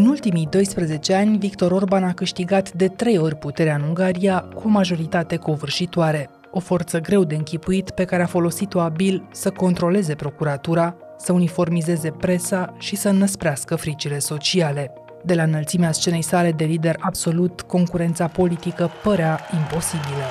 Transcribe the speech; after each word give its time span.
În 0.00 0.06
ultimii 0.06 0.46
12 0.50 1.14
ani, 1.14 1.38
Victor 1.38 1.72
Orban 1.72 2.04
a 2.04 2.12
câștigat 2.12 2.72
de 2.72 2.88
trei 2.88 3.18
ori 3.18 3.36
puterea 3.36 3.74
în 3.74 3.82
Ungaria 3.82 4.40
cu 4.40 4.62
o 4.64 4.68
majoritate 4.68 5.36
covârșitoare. 5.36 6.30
O 6.50 6.60
forță 6.60 6.98
greu 6.98 7.24
de 7.24 7.34
închipuit 7.34 7.90
pe 7.90 8.04
care 8.04 8.22
a 8.22 8.26
folosit-o 8.26 8.80
abil 8.80 9.28
să 9.32 9.50
controleze 9.50 10.14
procuratura, 10.14 10.96
să 11.18 11.32
uniformizeze 11.32 12.10
presa 12.10 12.74
și 12.78 12.96
să 12.96 13.08
înăsprească 13.08 13.76
fricile 13.76 14.18
sociale. 14.18 14.92
De 15.24 15.34
la 15.34 15.42
înălțimea 15.42 15.92
scenei 15.92 16.22
sale 16.22 16.52
de 16.52 16.64
lider 16.64 16.96
absolut, 17.00 17.60
concurența 17.60 18.26
politică 18.26 18.90
părea 19.02 19.40
imposibilă. 19.54 20.26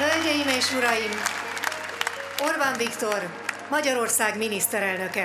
Hölgyeim 0.00 0.56
és 0.58 0.66
uraim! 0.78 1.14
Orbán 2.48 2.74
Viktor, 2.78 3.20
Magyarország 3.70 4.32
miniszterelnöke. 4.38 5.24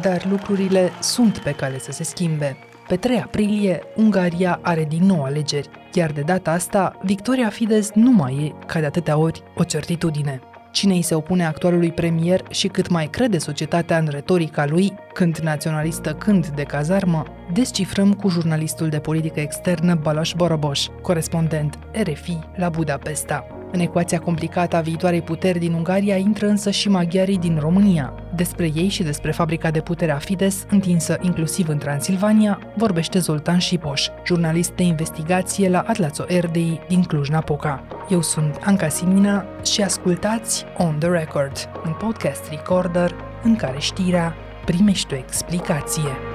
Dar 0.00 0.26
lucrurile 0.30 0.92
sunt 1.00 1.38
pe 1.38 1.52
cale 1.52 1.78
să 1.78 1.92
se 1.92 2.04
schimbe. 2.04 2.56
Pe 2.88 2.96
3 2.96 3.20
aprilie, 3.20 3.82
Ungaria 3.96 4.58
are 4.62 4.84
din 4.84 5.06
nou 5.06 5.24
alegeri, 5.24 5.68
iar 5.92 6.12
de 6.12 6.20
data 6.20 6.50
asta, 6.50 6.98
victoria 7.02 7.48
Fidesz 7.48 7.90
nu 7.94 8.10
mai 8.10 8.34
e, 8.34 8.64
ca 8.66 8.80
de 8.80 8.86
atâtea 8.86 9.16
ori, 9.16 9.42
o 9.56 9.64
certitudine. 9.64 10.40
Cine 10.70 10.94
îi 10.94 11.02
se 11.02 11.14
opune 11.14 11.46
actualului 11.46 11.92
premier 11.92 12.42
și 12.50 12.68
cât 12.68 12.88
mai 12.88 13.06
crede 13.06 13.38
societatea 13.38 13.98
în 13.98 14.08
retorica 14.10 14.66
lui, 14.66 14.92
când 15.12 15.36
naționalistă, 15.38 16.14
când 16.14 16.46
de 16.46 16.62
cazarmă, 16.62 17.24
descifrăm 17.52 18.12
cu 18.12 18.28
jurnalistul 18.28 18.88
de 18.88 18.98
politică 18.98 19.40
externă 19.40 19.94
Balas 19.94 20.32
Boroboș, 20.32 20.86
corespondent 21.02 21.78
RFI 21.92 22.38
la 22.56 22.68
Budapesta. 22.68 23.63
În 23.74 23.80
ecuația 23.80 24.18
complicată 24.18 24.76
a 24.76 24.80
viitoarei 24.80 25.22
puteri 25.22 25.58
din 25.58 25.72
Ungaria 25.72 26.16
intră 26.16 26.46
însă 26.46 26.70
și 26.70 26.88
maghiarii 26.88 27.38
din 27.38 27.58
România. 27.60 28.12
Despre 28.34 28.70
ei 28.74 28.88
și 28.88 29.02
despre 29.02 29.30
fabrica 29.30 29.70
de 29.70 29.80
putere 29.80 30.12
a 30.12 30.16
Fides, 30.16 30.66
întinsă 30.70 31.18
inclusiv 31.20 31.68
în 31.68 31.78
Transilvania, 31.78 32.58
vorbește 32.76 33.18
Zoltan 33.18 33.58
Șipoș, 33.58 34.08
jurnalist 34.26 34.72
de 34.72 34.82
investigație 34.82 35.68
la 35.68 35.84
Atlazo 35.86 36.24
Erdei 36.28 36.80
din 36.88 37.02
Cluj-Napoca. 37.02 37.84
Eu 38.10 38.22
sunt 38.22 38.58
Anca 38.64 38.88
Simina 38.88 39.44
și 39.64 39.82
ascultați 39.82 40.64
On 40.76 40.98
The 40.98 41.08
Record, 41.08 41.56
un 41.86 41.92
podcast 41.98 42.48
recorder 42.50 43.14
în 43.42 43.56
care 43.56 43.78
știrea 43.78 44.34
primește 44.64 45.14
o 45.14 45.18
explicație. 45.18 46.33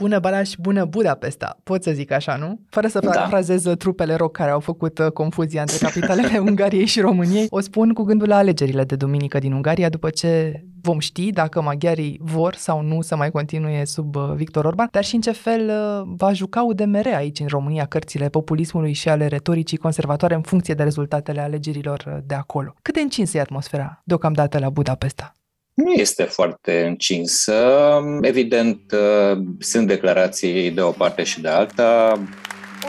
Bună 0.00 0.18
Balaș, 0.18 0.50
bună 0.58 0.84
Budapesta, 0.84 1.58
pot 1.62 1.82
să 1.82 1.90
zic 1.90 2.10
așa, 2.10 2.36
nu? 2.36 2.60
Fără 2.68 2.86
să 2.86 2.98
parafrazez 3.00 3.62
da. 3.62 3.74
trupele 3.74 4.14
rock 4.14 4.32
care 4.32 4.50
au 4.50 4.60
făcut 4.60 4.98
uh, 4.98 5.10
confuzia 5.10 5.60
între 5.60 5.76
capitalele 5.76 6.38
Ungariei 6.48 6.86
și 6.86 7.00
României, 7.00 7.46
o 7.50 7.60
spun 7.60 7.92
cu 7.92 8.02
gândul 8.02 8.28
la 8.28 8.36
alegerile 8.36 8.84
de 8.84 8.96
duminică 8.96 9.38
din 9.38 9.52
Ungaria, 9.52 9.88
după 9.88 10.10
ce 10.10 10.64
vom 10.82 10.98
ști 10.98 11.30
dacă 11.32 11.62
maghiarii 11.62 12.20
vor 12.22 12.54
sau 12.54 12.82
nu 12.82 13.00
să 13.00 13.16
mai 13.16 13.30
continue 13.30 13.84
sub 13.84 14.16
uh, 14.16 14.32
Victor 14.34 14.64
Orban, 14.64 14.88
dar 14.90 15.04
și 15.04 15.14
în 15.14 15.20
ce 15.20 15.32
fel 15.32 15.68
uh, 15.68 16.12
va 16.16 16.32
juca 16.32 16.62
UDMR 16.62 17.06
aici 17.14 17.40
în 17.40 17.46
România 17.46 17.84
cărțile 17.84 18.28
populismului 18.28 18.92
și 18.92 19.08
ale 19.08 19.26
retoricii 19.26 19.78
conservatoare 19.78 20.34
în 20.34 20.42
funcție 20.42 20.74
de 20.74 20.82
rezultatele 20.82 21.40
alegerilor 21.40 22.22
de 22.26 22.34
acolo. 22.34 22.74
Cât 22.82 22.94
de 22.94 23.00
încinsă 23.00 23.36
e 23.36 23.40
atmosfera 23.40 24.02
deocamdată 24.04 24.58
la 24.58 24.70
Budapesta? 24.70 25.34
Nu 25.84 25.92
este 25.92 26.22
foarte 26.22 26.84
încinsă. 26.86 27.54
Evident, 28.20 28.80
sunt 29.58 29.86
declarații 29.86 30.70
de 30.70 30.80
o 30.80 30.90
parte 30.90 31.22
și 31.22 31.40
de 31.40 31.48
alta. 31.48 32.12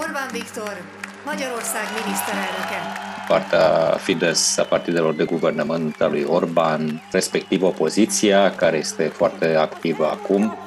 Orbán 0.02 0.30
Viktor, 0.32 0.78
Magyarország 1.26 1.86
miniszterelnöke. 1.98 2.80
Partea 3.28 3.98
Fidesz 3.98 4.58
a 4.58 4.64
partidelor 4.64 5.14
de 5.14 5.24
guvernământ 5.24 6.02
a 6.02 6.08
lui 6.08 6.26
Orban, 6.28 7.04
respectiv 7.12 7.64
opoziția, 7.64 8.56
care 8.56 8.78
este 8.78 9.04
foarte 9.04 9.56
activă 9.56 10.06
acum. 10.06 10.58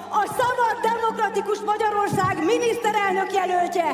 Demokratikus 1.16 1.58
Magyarország 1.72 2.34
miniszterelnök 2.52 3.30
jelöltje, 3.40 3.88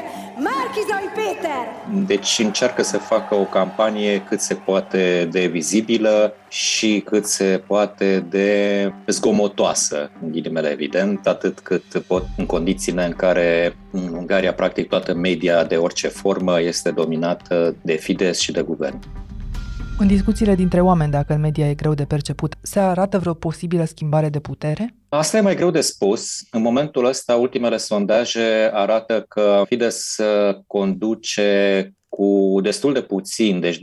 Márkizai 0.47 1.09
Péter. 1.19 1.65
Deci 2.07 2.39
încearcă 2.39 2.83
să 2.83 2.99
facă 2.99 3.35
o 3.35 3.45
campanie 3.45 4.23
cât 4.29 4.41
se 4.41 4.55
poate 4.55 5.29
de 5.31 5.47
vizibilă 5.47 6.35
și 6.49 7.03
cât 7.05 7.27
se 7.27 7.63
poate 7.67 8.27
de 8.29 8.93
zgomotoasă, 9.07 10.11
în 10.23 10.31
ghilimele 10.31 10.69
evident, 10.69 11.27
atât 11.27 11.59
cât 11.59 12.03
pot 12.07 12.25
în 12.37 12.47
condițiile 12.47 13.05
în 13.05 13.13
care 13.13 13.77
în 13.91 14.15
Ungaria 14.15 14.55
practic 14.55 14.89
toată 14.89 15.15
media 15.15 15.65
de 15.65 15.77
orice 15.77 16.09
formă 16.09 16.61
este 16.61 16.91
dominată 16.91 17.75
de 17.83 17.93
Fidesz 17.93 18.41
și 18.41 18.53
de 18.53 18.61
guvern. 18.61 18.99
În 19.99 20.07
discuțiile 20.07 20.55
dintre 20.55 20.81
oameni, 20.81 21.11
dacă 21.11 21.33
în 21.33 21.41
media 21.41 21.69
e 21.69 21.75
greu 21.75 21.95
de 21.95 22.05
perceput, 22.05 22.55
se 22.63 22.79
arată 22.79 23.19
vreo 23.19 23.35
posibilă 23.35 23.85
schimbare 23.85 24.29
de 24.29 24.41
putere? 24.41 24.95
Asta 25.13 25.37
e 25.37 25.41
mai 25.41 25.55
greu 25.55 25.71
de 25.71 25.81
spus. 25.81 26.43
În 26.51 26.63
momentul 26.63 27.05
ăsta, 27.05 27.37
ultimele 27.37 27.77
sondaje 27.77 28.71
arată 28.73 29.25
că 29.29 29.63
Fidesz 29.67 30.17
conduce 30.67 31.91
cu 32.09 32.59
destul 32.63 32.93
de 32.93 33.03
puțin, 33.03 33.61
deci 33.61 33.77
2-3% 33.77 33.81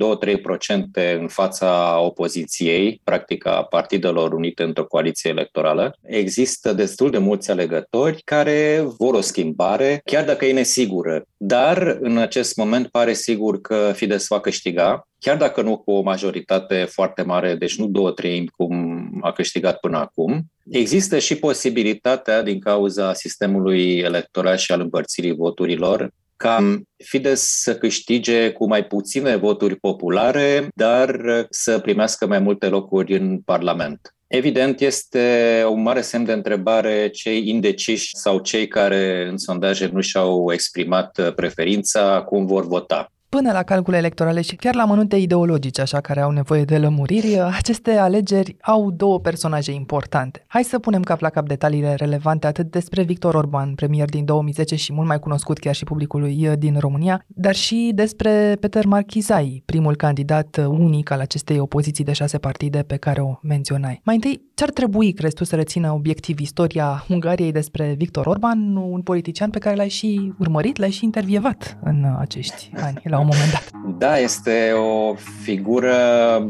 în 1.20 1.28
fața 1.28 2.00
opoziției, 2.00 3.02
practic 3.04 3.46
a 3.46 3.64
partidelor 3.64 4.34
unite 4.34 4.64
într-o 4.64 4.86
coaliție 4.86 5.30
electorală. 5.30 5.98
Există 6.02 6.74
destul 6.74 7.10
de 7.10 7.18
mulți 7.18 7.52
alegători 7.52 8.22
care 8.24 8.86
vor 8.98 9.14
o 9.14 9.22
schimbare, 9.22 10.02
chiar 10.06 10.26
dacă 10.26 10.46
e 10.46 10.54
nesigură. 10.54 11.24
Dar 11.38 11.98
în 12.00 12.18
acest 12.18 12.58
moment 12.58 12.88
pare 12.88 13.14
sigur 13.14 13.62
că 13.62 13.92
Fidesz 13.96 14.28
va 14.28 14.40
câștiga, 14.40 15.08
chiar 15.20 15.38
dacă 15.38 15.62
nu 15.62 15.78
cu 15.78 15.92
o 15.92 16.02
majoritate 16.02 16.88
foarte 16.90 17.22
mare, 17.22 17.56
deci 17.56 17.78
nu 17.78 17.88
două 17.88 18.12
treimi 18.12 18.48
cum 18.48 19.10
a 19.22 19.32
câștigat 19.32 19.80
până 19.80 19.98
acum. 19.98 20.42
Există 20.70 21.20
și 21.20 21.36
posibilitatea, 21.36 22.42
din 22.42 22.60
cauza 22.60 23.14
sistemului 23.14 23.98
electoral 23.98 24.58
și 24.58 24.72
al 24.72 24.82
împărțirii 24.82 25.36
voturilor, 25.36 26.10
ca 26.36 26.82
Fidesz 26.98 27.42
să 27.42 27.76
câștige 27.76 28.52
cu 28.52 28.68
mai 28.68 28.86
puține 28.86 29.36
voturi 29.36 29.76
populare, 29.76 30.68
dar 30.76 31.20
să 31.50 31.80
primească 31.80 32.28
mai 32.28 32.40
multe 32.40 32.68
locuri 32.68 33.18
în 33.18 33.40
Parlament. 33.46 34.16
Evident, 34.28 34.80
este 34.80 35.64
un 35.70 35.82
mare 35.82 36.02
semn 36.02 36.26
de 36.26 36.32
întrebare 36.32 37.10
cei 37.10 37.48
indeciși 37.48 38.18
sau 38.18 38.40
cei 38.40 38.68
care 38.68 39.28
în 39.30 39.38
sondaje 39.38 39.90
nu 39.94 40.02
și-au 40.02 40.52
exprimat 40.54 41.34
preferința, 41.36 42.22
cum 42.22 42.46
vor 42.46 42.68
vota 42.68 43.12
până 43.30 43.52
la 43.52 43.64
calcule 43.64 43.98
electorale 43.98 44.42
și 44.42 44.56
chiar 44.56 44.76
la 44.76 44.86
mănunte 44.86 45.16
ideologice, 45.16 45.82
așa, 45.82 46.02
care 46.02 46.22
au 46.22 46.32
nevoie 46.32 46.64
de 46.64 46.78
lămuriri, 46.78 47.40
aceste 47.40 47.92
alegeri 47.92 48.56
au 48.62 48.92
două 48.92 49.20
personaje 49.20 49.72
importante. 49.72 50.44
Hai 50.48 50.64
să 50.64 50.80
punem 50.80 51.02
cap 51.02 51.20
la 51.20 51.30
cap 51.30 51.48
detaliile 51.48 51.94
relevante 51.94 52.48
atât 52.48 52.72
despre 52.72 53.04
Victor 53.04 53.36
Orban, 53.36 53.74
premier 53.76 54.10
din 54.10 54.26
2010 54.26 54.76
și 54.76 54.94
mult 54.94 55.08
mai 55.08 55.20
cunoscut 55.20 55.58
chiar 55.58 55.76
și 55.76 55.84
publicului 55.84 56.48
uh, 56.48 56.54
din 56.58 56.78
România, 56.80 57.26
dar 57.28 57.56
și 57.56 57.92
despre 57.96 58.58
Peter 58.60 58.86
Marchizai, 58.86 59.64
primul 59.66 59.96
candidat 59.96 60.58
uh, 60.58 60.66
unic 60.66 61.12
al 61.12 61.20
acestei 61.20 61.60
opoziții 61.60 62.04
de 62.04 62.14
șase 62.14 62.38
partide 62.38 62.84
pe 62.88 62.96
care 62.96 63.22
o 63.22 63.40
menționai. 63.42 64.02
Mai 64.04 64.16
întâi, 64.16 64.42
ce-ar 64.54 64.70
trebui, 64.70 65.14
crezi 65.14 65.36
tu, 65.36 65.44
să 65.44 65.56
rețină 65.56 65.92
obiectiv 65.92 66.40
istoria 66.40 67.06
Ungariei 67.10 67.52
despre 67.52 67.94
Victor 67.98 68.26
Orban, 68.26 68.76
un 68.76 69.02
politician 69.02 69.50
pe 69.50 69.60
care 69.60 69.76
l-ai 69.76 69.90
și 69.90 70.34
urmărit, 70.40 70.78
l-ai 70.78 70.92
și 70.92 71.04
intervievat 71.04 71.78
în 71.84 72.06
acești 72.20 72.72
ani, 72.76 73.02
la 73.04 73.17
un 73.20 73.30
moment 73.32 73.52
dat? 73.52 73.64
Da, 73.98 74.18
este 74.20 74.72
o 74.72 75.16
figură 75.42 75.96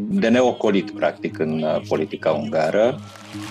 de 0.10 0.28
neocolit, 0.28 0.92
practic, 0.92 1.40
în 1.40 1.66
politica 1.88 2.32
ungară. 2.32 3.00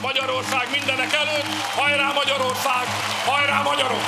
Magyarország 0.03 0.67
mindenek 0.79 1.13
előtt, 1.23 1.49
hajrá 1.79 2.09
Magyarország, 2.21 2.87
hajrá 3.29 3.59
magyarok! 3.71 4.07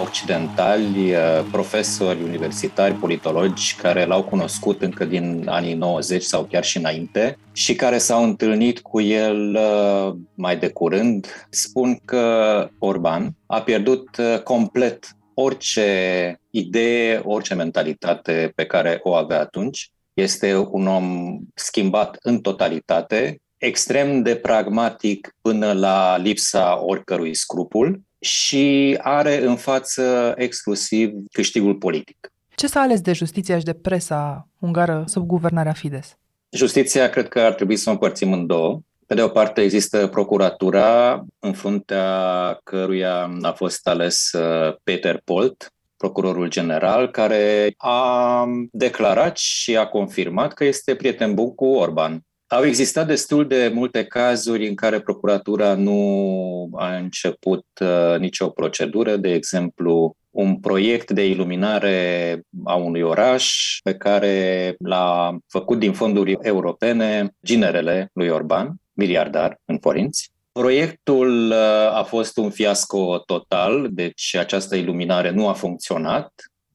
occidentali, 0.00 1.10
uh, 1.10 1.44
profesori 1.50 2.22
universitari, 2.22 2.94
politologi 2.94 3.74
care 3.74 4.04
l-au 4.04 4.22
cunoscut 4.22 4.82
încă 4.82 5.04
din 5.04 5.44
anii 5.48 5.74
90 5.74 6.22
sau 6.22 6.42
chiar 6.50 6.64
și 6.64 6.76
înainte 6.76 7.38
și 7.52 7.74
care 7.74 7.98
s-au 7.98 8.22
întâlnit 8.22 8.80
cu 8.80 9.00
el 9.00 9.58
uh, 9.60 10.14
mai 10.34 10.56
de 10.56 10.68
curând, 10.68 11.46
spun 11.50 11.98
că 12.04 12.68
Orban 12.78 13.36
a 13.46 13.60
pierdut 13.60 14.08
uh, 14.16 14.42
complet 14.42 15.16
orice 15.34 16.40
idee, 16.50 17.20
orice 17.24 17.54
mentalitate 17.54 18.52
pe 18.54 18.66
care 18.66 19.00
o 19.02 19.14
avea 19.14 19.40
atunci. 19.40 19.90
Este 20.14 20.56
un 20.70 20.86
om 20.86 21.38
schimbat 21.54 22.16
în 22.22 22.40
totalitate, 22.40 23.40
extrem 23.58 24.22
de 24.22 24.36
pragmatic 24.36 25.34
până 25.40 25.72
la 25.72 26.16
lipsa 26.16 26.84
oricărui 26.84 27.34
scrupul 27.34 28.00
și 28.20 28.98
are 29.02 29.42
în 29.44 29.56
față 29.56 30.34
exclusiv 30.36 31.12
câștigul 31.32 31.74
politic. 31.74 32.32
Ce 32.54 32.66
s-a 32.66 32.80
ales 32.80 33.00
de 33.00 33.12
justiția 33.12 33.58
și 33.58 33.64
de 33.64 33.72
presa 33.72 34.48
ungară 34.58 35.04
sub 35.06 35.26
guvernarea 35.26 35.72
Fidesz? 35.72 36.16
Justiția 36.50 37.10
cred 37.10 37.28
că 37.28 37.40
ar 37.40 37.52
trebui 37.52 37.76
să 37.76 37.88
o 37.88 37.92
împărțim 37.92 38.32
în 38.32 38.46
două. 38.46 38.80
Pe 39.06 39.14
de 39.14 39.22
o 39.22 39.28
parte 39.28 39.60
există 39.60 40.06
procuratura, 40.06 41.24
în 41.38 41.52
fruntea 41.52 42.60
căruia 42.64 43.30
a 43.42 43.52
fost 43.52 43.88
ales 43.88 44.32
uh, 44.32 44.74
Peter 44.82 45.20
Polt, 45.24 45.72
procurorul 45.98 46.48
general, 46.48 47.10
care 47.10 47.74
a 47.76 48.46
declarat 48.72 49.36
și 49.36 49.76
a 49.76 49.86
confirmat 49.86 50.52
că 50.52 50.64
este 50.64 50.94
prieten 50.94 51.34
bun 51.34 51.54
cu 51.54 51.66
Orban 51.66 52.22
Au 52.46 52.64
existat 52.64 53.06
destul 53.06 53.46
de 53.46 53.70
multe 53.74 54.04
cazuri 54.04 54.68
în 54.68 54.74
care 54.74 55.00
procuratura 55.00 55.74
nu 55.74 56.70
a 56.74 56.96
început 56.96 57.64
uh, 57.80 58.18
nicio 58.18 58.48
procedură, 58.48 59.16
de 59.16 59.32
exemplu, 59.32 60.16
un 60.30 60.60
proiect 60.60 61.10
de 61.10 61.26
iluminare 61.26 62.40
a 62.64 62.74
unui 62.74 63.00
oraș 63.00 63.76
pe 63.82 63.94
care 63.94 64.74
l-a 64.78 65.38
făcut 65.46 65.78
din 65.78 65.92
fonduri 65.92 66.36
europene 66.40 67.34
ginerele 67.44 68.10
lui 68.12 68.28
Orban, 68.28 68.74
miliardar 68.92 69.60
în 69.64 69.78
forinți. 69.78 70.32
Proiectul 70.58 71.50
uh, 71.50 71.56
a 71.92 72.02
fost 72.02 72.36
un 72.36 72.50
fiasco 72.50 73.18
total, 73.18 73.88
deci 73.90 74.34
această 74.34 74.76
iluminare 74.76 75.30
nu 75.30 75.48
a 75.48 75.52
funcționat 75.52 76.32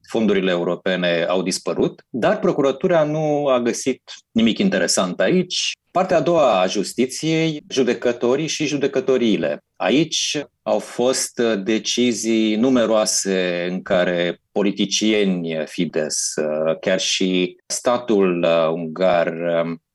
fondurile 0.08 0.50
europene 0.50 1.24
au 1.28 1.42
dispărut, 1.42 2.04
dar 2.10 2.38
procuratura 2.38 3.02
nu 3.02 3.46
a 3.46 3.60
găsit 3.60 4.02
nimic 4.30 4.58
interesant 4.58 5.20
aici. 5.20 5.72
Partea 5.90 6.16
a 6.16 6.20
doua 6.20 6.60
a 6.60 6.66
justiției, 6.66 7.64
judecătorii 7.68 8.46
și 8.46 8.66
judecătoriile. 8.66 9.58
Aici 9.76 10.44
au 10.62 10.78
fost 10.78 11.40
decizii 11.62 12.56
numeroase 12.56 13.66
în 13.70 13.82
care 13.82 14.40
politicieni 14.52 15.56
Fides, 15.66 16.34
chiar 16.80 17.00
și 17.00 17.56
statul 17.66 18.46
ungar 18.72 19.32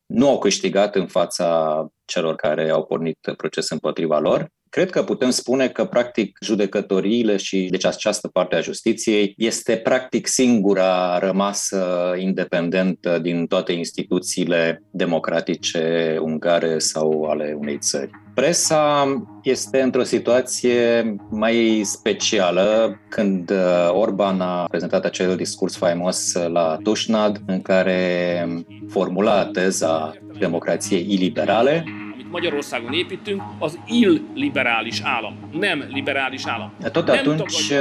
nu 0.06 0.30
au 0.30 0.40
câștigat 0.40 0.96
în 0.96 1.08
fața 1.08 1.88
celor 2.10 2.36
care 2.36 2.70
au 2.70 2.84
pornit 2.84 3.18
proces 3.38 3.70
împotriva 3.70 4.20
lor. 4.20 4.48
Cred 4.70 4.90
că 4.90 5.04
putem 5.04 5.30
spune 5.30 5.68
că, 5.68 5.86
practic, 5.86 6.38
judecătoriile 6.42 7.38
și 7.38 7.68
deci 7.72 7.86
această 7.86 8.28
parte 8.28 8.56
a 8.56 8.62
justiției 8.62 9.34
este, 9.38 9.76
practic, 9.76 10.28
singura 10.28 11.18
rămasă 11.18 12.14
independentă 12.18 13.20
din 13.20 13.46
toate 13.48 13.72
instituțiile 13.72 14.84
democratice 14.92 16.18
ungare 16.22 16.80
sau 16.80 17.24
ale 17.24 17.56
unei 17.60 17.78
țări. 17.78 18.10
Presa 18.34 19.08
este 19.44 19.82
într-o 19.82 20.04
situație 20.04 21.16
mai 21.30 21.82
specială 21.84 23.00
când 23.10 23.50
uh, 23.50 23.90
Orban 23.92 24.42
a 24.42 24.66
prezentat 24.70 25.06
acel 25.06 25.36
discurs 25.36 25.78
faimos 25.78 26.34
la 26.34 26.78
Tushnad 26.84 27.42
în 27.46 27.62
care 27.62 28.48
formula 28.90 29.46
teza 29.46 30.14
democrației 30.40 31.06
iliberale 31.10 31.84
Magyarországon 32.32 32.94
építünk, 32.94 33.42
az 33.60 33.80
illiberális 33.88 35.02
állam, 35.04 35.50
nem 35.52 35.86
liberális 35.94 36.46
állam. 36.46 36.74
Tot 36.92 37.10
atunci 37.10 37.72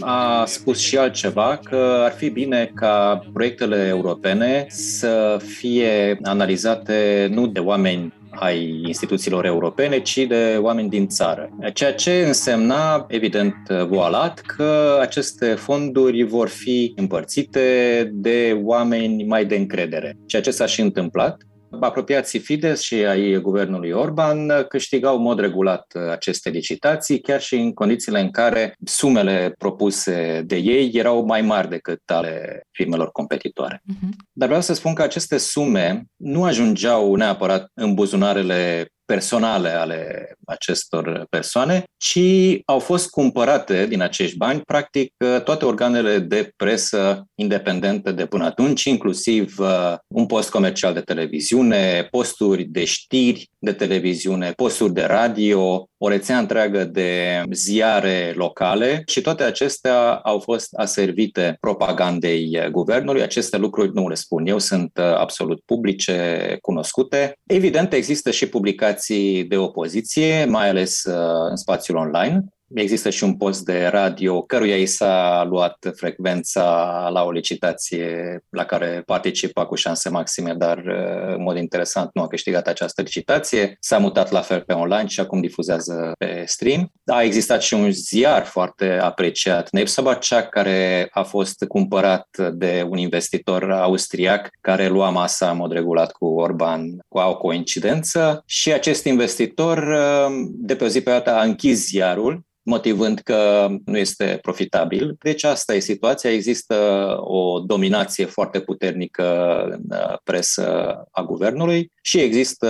a 0.00 0.46
spus 0.46 0.78
și 0.78 0.96
altceva, 0.96 1.60
că 1.62 2.02
ar 2.04 2.12
fi 2.12 2.30
bine 2.30 2.70
ca 2.74 3.24
proiectele 3.32 3.86
europene 3.86 4.66
să 4.68 5.40
fie 5.58 6.18
analizate 6.22 7.28
nu 7.30 7.46
de 7.46 7.60
oameni 7.60 8.12
ai 8.34 8.82
instituțiilor 8.86 9.44
europene, 9.44 10.00
ci 10.00 10.18
de 10.18 10.58
oameni 10.60 10.88
din 10.88 11.08
țară. 11.08 11.48
Ceea 11.72 11.94
ce 11.94 12.24
însemna, 12.26 13.04
evident, 13.08 13.54
voalat, 13.88 14.40
că 14.40 14.98
aceste 15.00 15.46
fonduri 15.46 16.22
vor 16.22 16.48
fi 16.48 16.92
împărțite 16.96 18.08
de 18.12 18.60
oameni 18.62 19.24
mai 19.24 19.44
de 19.44 19.56
încredere. 19.56 20.16
Ceea 20.26 20.42
ce 20.42 20.50
s-a 20.50 20.66
și 20.66 20.80
întâmplat 20.80 21.42
apropiații 21.80 22.38
Fides 22.38 22.80
și 22.80 22.94
ai 22.94 23.40
guvernului 23.40 23.90
Orban 23.90 24.64
câștigau 24.68 25.16
în 25.16 25.22
mod 25.22 25.38
regulat 25.38 25.92
aceste 26.10 26.50
licitații, 26.50 27.20
chiar 27.20 27.40
și 27.40 27.54
în 27.54 27.72
condițiile 27.72 28.20
în 28.20 28.30
care 28.30 28.76
sumele 28.84 29.54
propuse 29.58 30.42
de 30.46 30.56
ei 30.56 30.90
erau 30.94 31.24
mai 31.24 31.42
mari 31.42 31.68
decât 31.68 32.00
ale 32.06 32.62
firmelor 32.70 33.10
competitoare. 33.10 33.82
Uh-huh. 33.82 34.08
Dar 34.32 34.48
vreau 34.48 34.62
să 34.62 34.74
spun 34.74 34.94
că 34.94 35.02
aceste 35.02 35.38
sume 35.38 36.04
nu 36.16 36.44
ajungeau 36.44 37.14
neapărat 37.14 37.70
în 37.74 37.94
buzunarele 37.94 38.86
personale 39.12 39.68
ale 39.68 40.32
acestor 40.44 41.26
persoane, 41.30 41.84
ci 41.96 42.20
au 42.64 42.78
fost 42.78 43.10
cumpărate 43.10 43.86
din 43.86 44.02
acești 44.02 44.36
bani, 44.36 44.60
practic, 44.60 45.14
toate 45.44 45.64
organele 45.64 46.18
de 46.18 46.52
presă 46.56 47.24
independente 47.34 48.12
de 48.12 48.26
până 48.26 48.44
atunci, 48.44 48.84
inclusiv 48.84 49.58
uh, 49.58 49.94
un 50.06 50.26
post 50.26 50.50
comercial 50.50 50.94
de 50.94 51.00
televiziune, 51.00 52.08
posturi 52.10 52.64
de 52.64 52.84
știri 52.84 53.50
de 53.58 53.72
televiziune, 53.72 54.52
posturi 54.56 54.92
de 54.92 55.02
radio, 55.04 55.86
o 56.04 56.08
rețea 56.08 56.38
întreagă 56.38 56.84
de 56.84 57.42
ziare 57.50 58.32
locale 58.36 59.02
și 59.06 59.20
toate 59.20 59.42
acestea 59.42 60.14
au 60.14 60.38
fost 60.38 60.74
aservite 60.74 61.56
propagandei 61.60 62.68
guvernului. 62.70 63.22
Aceste 63.22 63.56
lucruri 63.56 63.90
nu 63.94 64.08
le 64.08 64.14
spun 64.14 64.46
eu, 64.46 64.58
sunt 64.58 64.90
uh, 64.98 65.04
absolut 65.04 65.62
publice, 65.64 66.56
cunoscute. 66.60 67.32
Evident, 67.46 67.92
există 67.92 68.30
și 68.30 68.48
publicații 68.48 69.44
de 69.44 69.56
opoziție, 69.56 70.44
mai 70.44 70.68
ales 70.68 71.04
uh, 71.04 71.48
în 71.50 71.56
spațiul 71.56 71.96
online, 71.96 72.44
Există 72.74 73.10
și 73.10 73.24
un 73.24 73.36
post 73.36 73.64
de 73.64 73.86
radio 73.86 74.42
căruia 74.42 74.76
i 74.76 74.86
s-a 74.86 75.46
luat 75.48 75.92
frecvența 75.96 77.08
la 77.12 77.24
o 77.24 77.30
licitație 77.30 78.38
la 78.48 78.64
care 78.64 79.02
participa 79.06 79.66
cu 79.66 79.74
șanse 79.74 80.08
maxime, 80.08 80.52
dar 80.52 80.78
uh, 80.78 81.34
în 81.36 81.42
mod 81.42 81.56
interesant 81.56 82.10
nu 82.14 82.22
a 82.22 82.26
câștigat 82.26 82.66
această 82.66 83.02
licitație. 83.02 83.76
S-a 83.80 83.98
mutat 83.98 84.30
la 84.30 84.40
fel 84.40 84.60
pe 84.60 84.72
online 84.72 85.06
și 85.06 85.20
acum 85.20 85.40
difuzează 85.40 86.12
pe 86.18 86.42
stream. 86.46 86.92
A 87.06 87.22
existat 87.22 87.62
și 87.62 87.74
un 87.74 87.90
ziar 87.90 88.44
foarte 88.44 88.98
apreciat, 88.98 89.70
Nepsabaceac, 89.70 90.48
care 90.48 91.08
a 91.10 91.22
fost 91.22 91.64
cumpărat 91.68 92.28
de 92.52 92.86
un 92.88 92.98
investitor 92.98 93.70
austriac 93.70 94.48
care 94.60 94.88
lua 94.88 95.10
masa 95.10 95.50
în 95.50 95.56
mod 95.56 95.72
regulat 95.72 96.12
cu 96.12 96.26
Orban 96.26 96.82
cu 97.08 97.18
o 97.18 97.36
coincidență 97.36 98.42
și 98.46 98.72
acest 98.72 99.04
investitor 99.04 99.78
uh, 99.78 100.48
de 100.50 100.76
pe 100.76 100.84
o 100.84 100.86
zi 100.86 101.00
pe 101.00 101.10
alta 101.10 101.38
a 101.38 101.42
închis 101.42 101.86
ziarul 101.86 102.44
motivând 102.62 103.18
că 103.18 103.68
nu 103.84 103.98
este 103.98 104.38
profitabil. 104.42 105.16
Deci 105.22 105.44
asta 105.44 105.74
e 105.74 105.78
situația. 105.78 106.32
Există 106.32 106.74
o 107.20 107.58
dominație 107.60 108.24
foarte 108.24 108.60
puternică 108.60 109.62
în 109.70 109.82
uh, 109.90 110.16
presă 110.24 110.96
a 111.10 111.22
guvernului 111.22 111.92
și 112.02 112.18
există 112.18 112.68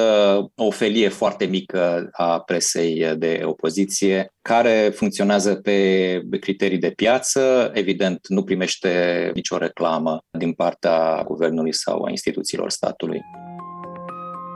o 0.55 0.71
felie 0.71 1.09
foarte 1.09 1.45
mică 1.45 2.09
a 2.13 2.41
presei 2.41 3.15
de 3.17 3.41
opoziție 3.45 4.33
care 4.43 4.93
funcționează 4.95 5.55
pe 5.55 6.21
criterii 6.41 6.79
de 6.79 6.91
piață. 6.91 7.71
Evident, 7.75 8.29
nu 8.29 8.45
primește 8.45 9.31
nicio 9.35 9.57
reclamă 9.57 10.25
din 10.39 10.53
partea 10.53 11.23
guvernului 11.25 11.75
sau 11.75 12.03
a 12.05 12.11
instituțiilor 12.11 12.71
statului. 12.71 13.21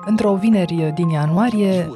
Într-o 0.09 0.35
vineri 0.35 0.93
din 0.95 1.09
ianuarie, 1.09 1.91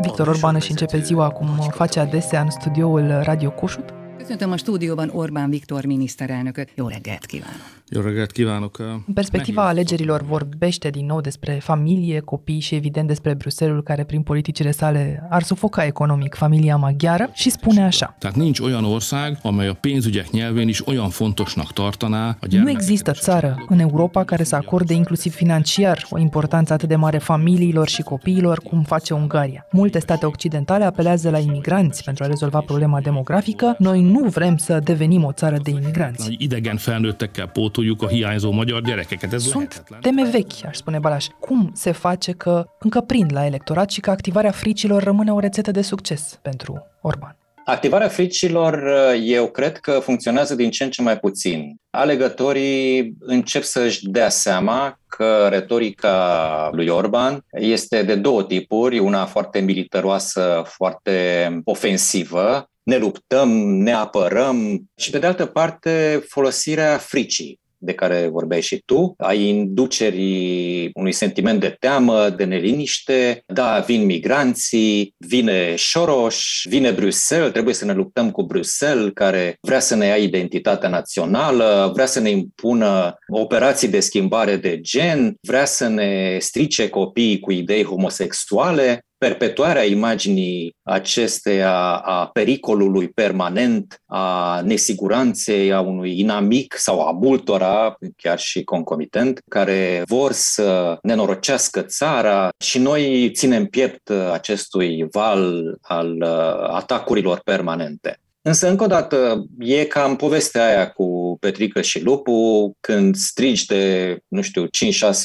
Victor 0.00 0.26
Orban 0.26 0.54
își 0.54 0.70
începe 0.70 0.98
ziua 0.98 1.28
cum 1.30 1.46
face 1.70 2.00
adesea 2.00 2.40
în 2.40 2.50
studioul 2.50 3.20
Radio 3.22 3.50
Kossuth. 3.50 3.92
Köszöntöm 4.30 4.54
a 4.54 4.58
stúdióban 4.58 5.10
Orbán 5.12 5.50
Viktor 5.50 5.84
miniszterelnököt. 5.84 6.68
Jó 6.74 6.86
reggelt 6.88 7.26
kívánok! 7.26 7.80
Jó 7.88 8.00
reggelt 8.00 8.32
kívánok! 8.32 8.78
În 9.06 9.14
perspectiva 9.14 9.66
alegerilor 9.66 10.22
vorbește 10.22 10.90
din 10.90 11.06
nou 11.06 11.20
despre 11.20 11.52
familie, 11.52 12.20
copii 12.20 12.60
și 12.60 12.74
evident 12.74 13.06
despre 13.06 13.34
Bruselul 13.34 13.82
care 13.82 14.04
prin 14.04 14.22
politicile 14.22 14.70
sale 14.70 15.26
ar 15.30 15.42
sufoca 15.42 15.84
economic 15.84 16.34
familia 16.34 16.76
maghiară 16.76 17.30
și 17.32 17.50
spune 17.50 17.82
așa. 17.82 18.16
Tehát 18.18 18.36
nincs 18.36 18.60
olyan 18.60 18.84
ország, 18.84 19.38
amely 19.42 19.68
a 19.68 19.74
pénzügyek 19.74 20.30
nyelvén 20.30 20.68
is 20.68 20.80
olyan 20.86 21.08
fontosnak 21.08 21.72
tartaná 21.72 22.28
a 22.40 22.46
Nu 22.50 22.70
există 22.70 23.12
țară 23.12 23.64
în 23.68 23.78
Europa 23.78 24.24
care 24.24 24.44
să 24.44 24.54
acorde 24.54 24.94
inclusiv 24.94 25.34
financiar 25.34 26.06
o 26.10 26.18
importanță 26.18 26.72
atât 26.72 26.88
de 26.88 26.96
mare 26.96 27.18
familiilor 27.18 27.88
și 27.88 28.02
copiilor 28.02 28.60
cum 28.60 28.82
face 28.82 29.14
Ungaria. 29.14 29.66
Multe 29.70 29.98
state 29.98 30.26
occidentale 30.26 30.84
apelează 30.84 31.30
la 31.30 31.38
imigranți 31.38 32.04
pentru 32.04 32.24
a 32.24 32.26
rezolva 32.26 32.60
problema 32.60 33.00
demografică. 33.00 33.74
Noi 33.78 34.02
nu 34.02 34.19
vrem 34.28 34.56
să 34.56 34.78
devenim 34.78 35.24
o 35.24 35.32
țară 35.32 35.56
de 35.62 35.70
imigranți. 35.70 36.36
Idegen 36.38 36.76
felnőttekkel 36.76 37.46
pótoljuk 37.46 37.90
pótoljuk 37.90 38.02
a 38.02 38.08
hiányzó 38.08 38.50
magyar 38.50 38.82
gyerekeket. 38.82 39.32
Ez 39.32 39.42
Sunt 39.42 39.84
teme 40.00 40.24
vechi, 40.30 40.64
aș 40.66 40.76
spune 40.76 40.98
Balaș. 40.98 41.26
Cum 41.40 41.72
se 41.74 41.92
face 41.92 42.32
că 42.32 42.66
încă 42.78 43.00
prind 43.00 43.32
la 43.32 43.46
electorat 43.46 43.90
și 43.90 44.00
că 44.00 44.10
activarea 44.10 44.50
fricilor 44.50 45.02
rămâne 45.02 45.32
o 45.32 45.38
rețetă 45.38 45.70
de 45.70 45.82
succes 45.82 46.38
pentru 46.42 46.86
Orban? 47.00 47.34
Activarea 47.64 48.08
fricilor, 48.08 48.82
eu 49.22 49.46
cred 49.46 49.78
că 49.78 49.90
funcționează 49.90 50.54
din 50.54 50.70
ce 50.70 50.84
în 50.84 50.90
ce 50.90 51.02
mai 51.02 51.18
puțin. 51.18 51.76
Alegătorii 51.90 53.14
încep 53.20 53.62
să-și 53.62 54.08
dea 54.08 54.28
seama 54.28 54.98
că 55.06 55.46
retorica 55.50 56.68
lui 56.72 56.88
Orban 56.88 57.44
este 57.50 58.02
de 58.02 58.14
două 58.14 58.42
tipuri, 58.42 58.98
una 58.98 59.24
foarte 59.24 59.60
militaroasă, 59.60 60.62
foarte 60.66 61.48
ofensivă, 61.64 62.70
ne 62.90 62.98
luptăm, 62.98 63.48
ne 63.82 63.92
apărăm 63.92 64.88
și 64.96 65.10
pe 65.10 65.18
de 65.18 65.26
altă 65.26 65.46
parte 65.46 66.24
folosirea 66.28 66.98
fricii 66.98 67.60
de 67.82 67.94
care 67.94 68.28
vorbeai 68.28 68.60
și 68.60 68.82
tu, 68.84 69.14
a 69.18 69.32
inducerii 69.32 70.90
unui 70.94 71.12
sentiment 71.12 71.60
de 71.60 71.76
teamă, 71.78 72.30
de 72.30 72.44
neliniște. 72.44 73.42
Da, 73.46 73.84
vin 73.86 74.04
migranții, 74.04 75.14
vine 75.16 75.74
Soros, 75.76 76.36
vine 76.64 76.90
Bruxelles, 76.90 77.50
trebuie 77.50 77.74
să 77.74 77.84
ne 77.84 77.92
luptăm 77.92 78.30
cu 78.30 78.42
Bruxelles, 78.42 79.10
care 79.14 79.58
vrea 79.60 79.80
să 79.80 79.94
ne 79.94 80.06
ia 80.06 80.16
identitatea 80.16 80.88
națională, 80.88 81.90
vrea 81.94 82.06
să 82.06 82.20
ne 82.20 82.30
impună 82.30 83.18
operații 83.28 83.88
de 83.88 84.00
schimbare 84.00 84.56
de 84.56 84.80
gen, 84.80 85.34
vrea 85.40 85.64
să 85.64 85.88
ne 85.88 86.36
strice 86.40 86.88
copiii 86.88 87.40
cu 87.40 87.52
idei 87.52 87.84
homosexuale 87.84 89.04
perpetuarea 89.20 89.84
imaginii 89.84 90.76
acesteia 90.82 91.96
a 91.96 92.26
pericolului 92.26 93.08
permanent, 93.08 94.02
a 94.06 94.60
nesiguranței, 94.60 95.72
a 95.72 95.80
unui 95.80 96.18
inamic 96.18 96.74
sau 96.78 97.00
a 97.00 97.10
multora, 97.10 97.96
chiar 98.16 98.38
și 98.38 98.64
concomitent, 98.64 99.40
care 99.48 100.02
vor 100.06 100.32
să 100.32 100.98
nenorocească 101.02 101.82
țara 101.82 102.48
și 102.58 102.78
noi 102.78 103.30
ținem 103.34 103.66
piept 103.66 104.10
acestui 104.10 105.06
val 105.10 105.76
al 105.80 106.16
uh, 106.22 106.68
atacurilor 106.70 107.40
permanente. 107.44 108.20
Însă, 108.42 108.68
încă 108.68 108.84
o 108.84 108.86
dată, 108.86 109.44
e 109.58 109.84
cam 109.84 110.16
povestea 110.16 110.66
aia 110.66 110.90
cu 110.90 111.36
Petrică 111.40 111.80
și 111.80 112.02
lupul, 112.02 112.72
când 112.80 113.16
strigi 113.16 113.66
de, 113.66 114.16
nu 114.28 114.42
știu, 114.42 114.66
5-6 114.66 114.68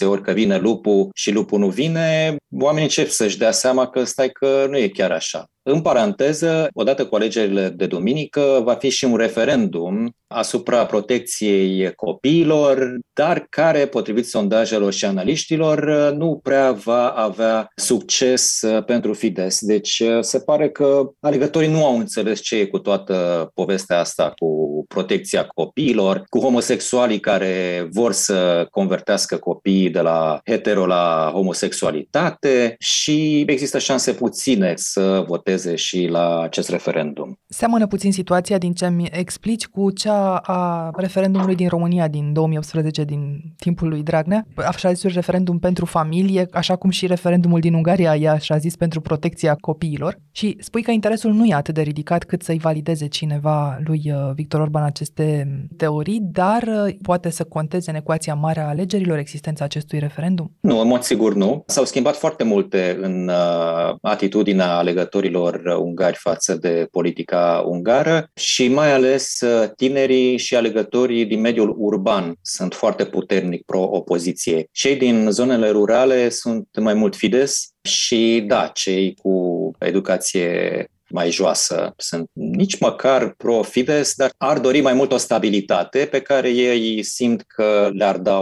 ori 0.02 0.22
că 0.22 0.32
vine 0.32 0.58
lupul 0.58 1.10
și 1.14 1.32
lupul 1.32 1.60
nu 1.60 1.70
vine, 1.70 2.36
oamenii 2.60 2.84
încep 2.84 3.10
să-și 3.10 3.38
dea 3.38 3.52
seama 3.52 3.88
că 3.88 4.04
stai 4.04 4.30
că 4.30 4.68
nu 4.70 4.78
e 4.78 4.88
chiar 4.88 5.12
așa. 5.12 5.46
În 5.68 5.82
paranteză, 5.82 6.68
odată 6.74 7.06
cu 7.06 7.16
alegerile 7.16 7.70
de 7.70 7.86
duminică, 7.86 8.62
va 8.64 8.74
fi 8.74 8.90
și 8.90 9.06
un 9.06 9.16
referendum 9.16 10.16
asupra 10.28 10.86
protecției 10.86 11.94
copiilor, 11.94 12.98
dar 13.14 13.46
care, 13.50 13.86
potrivit 13.86 14.28
sondajelor 14.28 14.94
și 14.94 15.06
analiștilor, 15.06 16.12
nu 16.18 16.40
prea 16.44 16.72
va 16.72 17.08
avea 17.10 17.68
succes 17.76 18.60
pentru 18.86 19.14
Fides. 19.14 19.60
Deci 19.62 20.04
se 20.20 20.40
pare 20.40 20.70
că 20.70 21.10
alegătorii 21.20 21.70
nu 21.70 21.86
au 21.86 21.98
înțeles 21.98 22.40
ce 22.40 22.56
e 22.56 22.66
cu 22.66 22.80
toată 22.80 23.50
povestea 23.54 24.00
asta 24.00 24.34
cu 24.36 24.84
protecția 24.88 25.44
copiilor, 25.44 26.24
cu 26.30 26.40
homosexualii 26.40 27.20
care 27.20 27.88
vor 27.92 28.12
să 28.12 28.68
convertească 28.72 29.38
copiii 29.38 29.90
de 29.90 30.00
la 30.00 30.40
hetero 30.44 30.86
la 30.86 31.30
homosexualitate 31.34 32.76
și 32.80 33.44
există 33.48 33.78
șanse 33.80 34.14
puține 34.14 34.74
să 34.76 35.24
voteze 35.28 35.55
voteze 35.56 35.76
și 35.76 36.08
la 36.12 36.42
acest 36.42 36.70
referendum. 36.70 37.40
Seamănă 37.48 37.88
puțin 37.88 38.12
situația 38.12 38.58
din 38.58 38.74
ce 38.74 38.90
mi 38.90 39.10
explici 39.12 39.68
cu 39.68 39.92
cea 39.92 40.36
a 40.36 40.92
referendumului 40.96 41.56
din 41.56 41.68
România 41.68 42.08
din 42.08 42.34
2018, 42.34 43.04
din 43.04 43.42
timpul 43.58 43.88
lui 43.88 44.04
Dragnea. 44.04 44.46
Așa 44.56 44.92
zis 44.92 45.14
referendum 45.14 45.60
pentru 45.60 45.86
familie, 45.86 46.48
așa 46.52 46.76
cum 46.76 46.90
și 46.90 47.08
referendumul 47.08 47.60
din 47.60 47.74
Ungaria 47.74 48.16
i-a 48.16 48.32
așa 48.32 48.58
zis 48.58 48.76
pentru 48.76 49.02
protecția 49.02 49.56
copiilor. 49.56 50.20
Și 50.32 50.58
spui 50.60 50.82
că 50.82 50.92
interesul 50.92 51.32
nu 51.32 51.46
e 51.46 51.54
atât 51.54 51.74
de 51.74 51.82
ridicat 51.82 52.24
cât 52.24 52.42
să-i 52.42 52.58
valideze 52.58 53.08
cineva 53.08 53.78
lui 53.84 54.02
uh, 54.06 54.34
Victor 54.34 54.60
Orban 54.60 54.84
aceste 54.84 55.48
teorii, 55.78 56.20
dar 56.22 56.64
uh, 56.64 56.94
poate 57.02 57.30
să 57.30 57.44
conteze 57.44 57.90
în 57.90 57.96
ecuația 57.96 58.34
mare 58.34 58.60
a 58.60 58.68
alegerilor 58.68 59.18
existența 59.18 59.64
acestui 59.64 60.00
referendum? 60.00 60.56
Nu, 60.60 60.80
în 60.80 60.88
mod 60.88 61.02
sigur 61.02 61.34
nu. 61.34 61.64
S-au 61.68 61.86
schimbat 61.86 62.16
foarte 62.16 62.44
multe 62.44 62.98
în 63.02 63.28
uh, 63.28 63.96
atitudinea 64.02 64.78
alegătorilor 64.78 65.45
alegătorilor 65.46 65.86
ungari 65.86 66.16
față 66.16 66.56
de 66.56 66.88
politica 66.92 67.64
ungară 67.66 68.30
și 68.34 68.68
mai 68.68 68.94
ales 68.94 69.42
uh, 69.42 69.70
tinerii 69.76 70.38
și 70.38 70.56
alegătorii 70.56 71.26
din 71.26 71.42
mediul 71.42 71.76
urban 71.78 72.36
sunt 72.42 72.74
foarte 72.74 73.06
puternic 73.06 73.66
pro-opoziție. 73.66 74.68
Cei 74.72 74.96
din 74.96 75.28
zonele 75.32 75.70
rurale 75.70 76.30
sunt 76.30 76.68
mai 76.80 76.94
mult 76.94 77.16
Fides 77.16 77.68
și 77.82 78.44
da, 78.48 78.68
cei 78.74 79.14
cu 79.22 79.72
educație 79.80 80.86
mai 81.10 81.32
joasă. 81.32 81.94
Sunt 81.98 82.30
nici 82.34 82.80
măcar 82.80 83.34
pro-Fides, 83.38 84.14
dar 84.16 84.32
ar 84.38 84.60
dori 84.60 84.82
mai 84.82 84.94
mult 84.94 85.12
o 85.12 85.18
stabilitate 85.18 86.08
pe 86.12 86.22
care 86.22 86.50
ei 86.50 87.04
simt 87.04 87.44
că 87.48 87.90
le-ar 87.94 88.18
da 88.18 88.42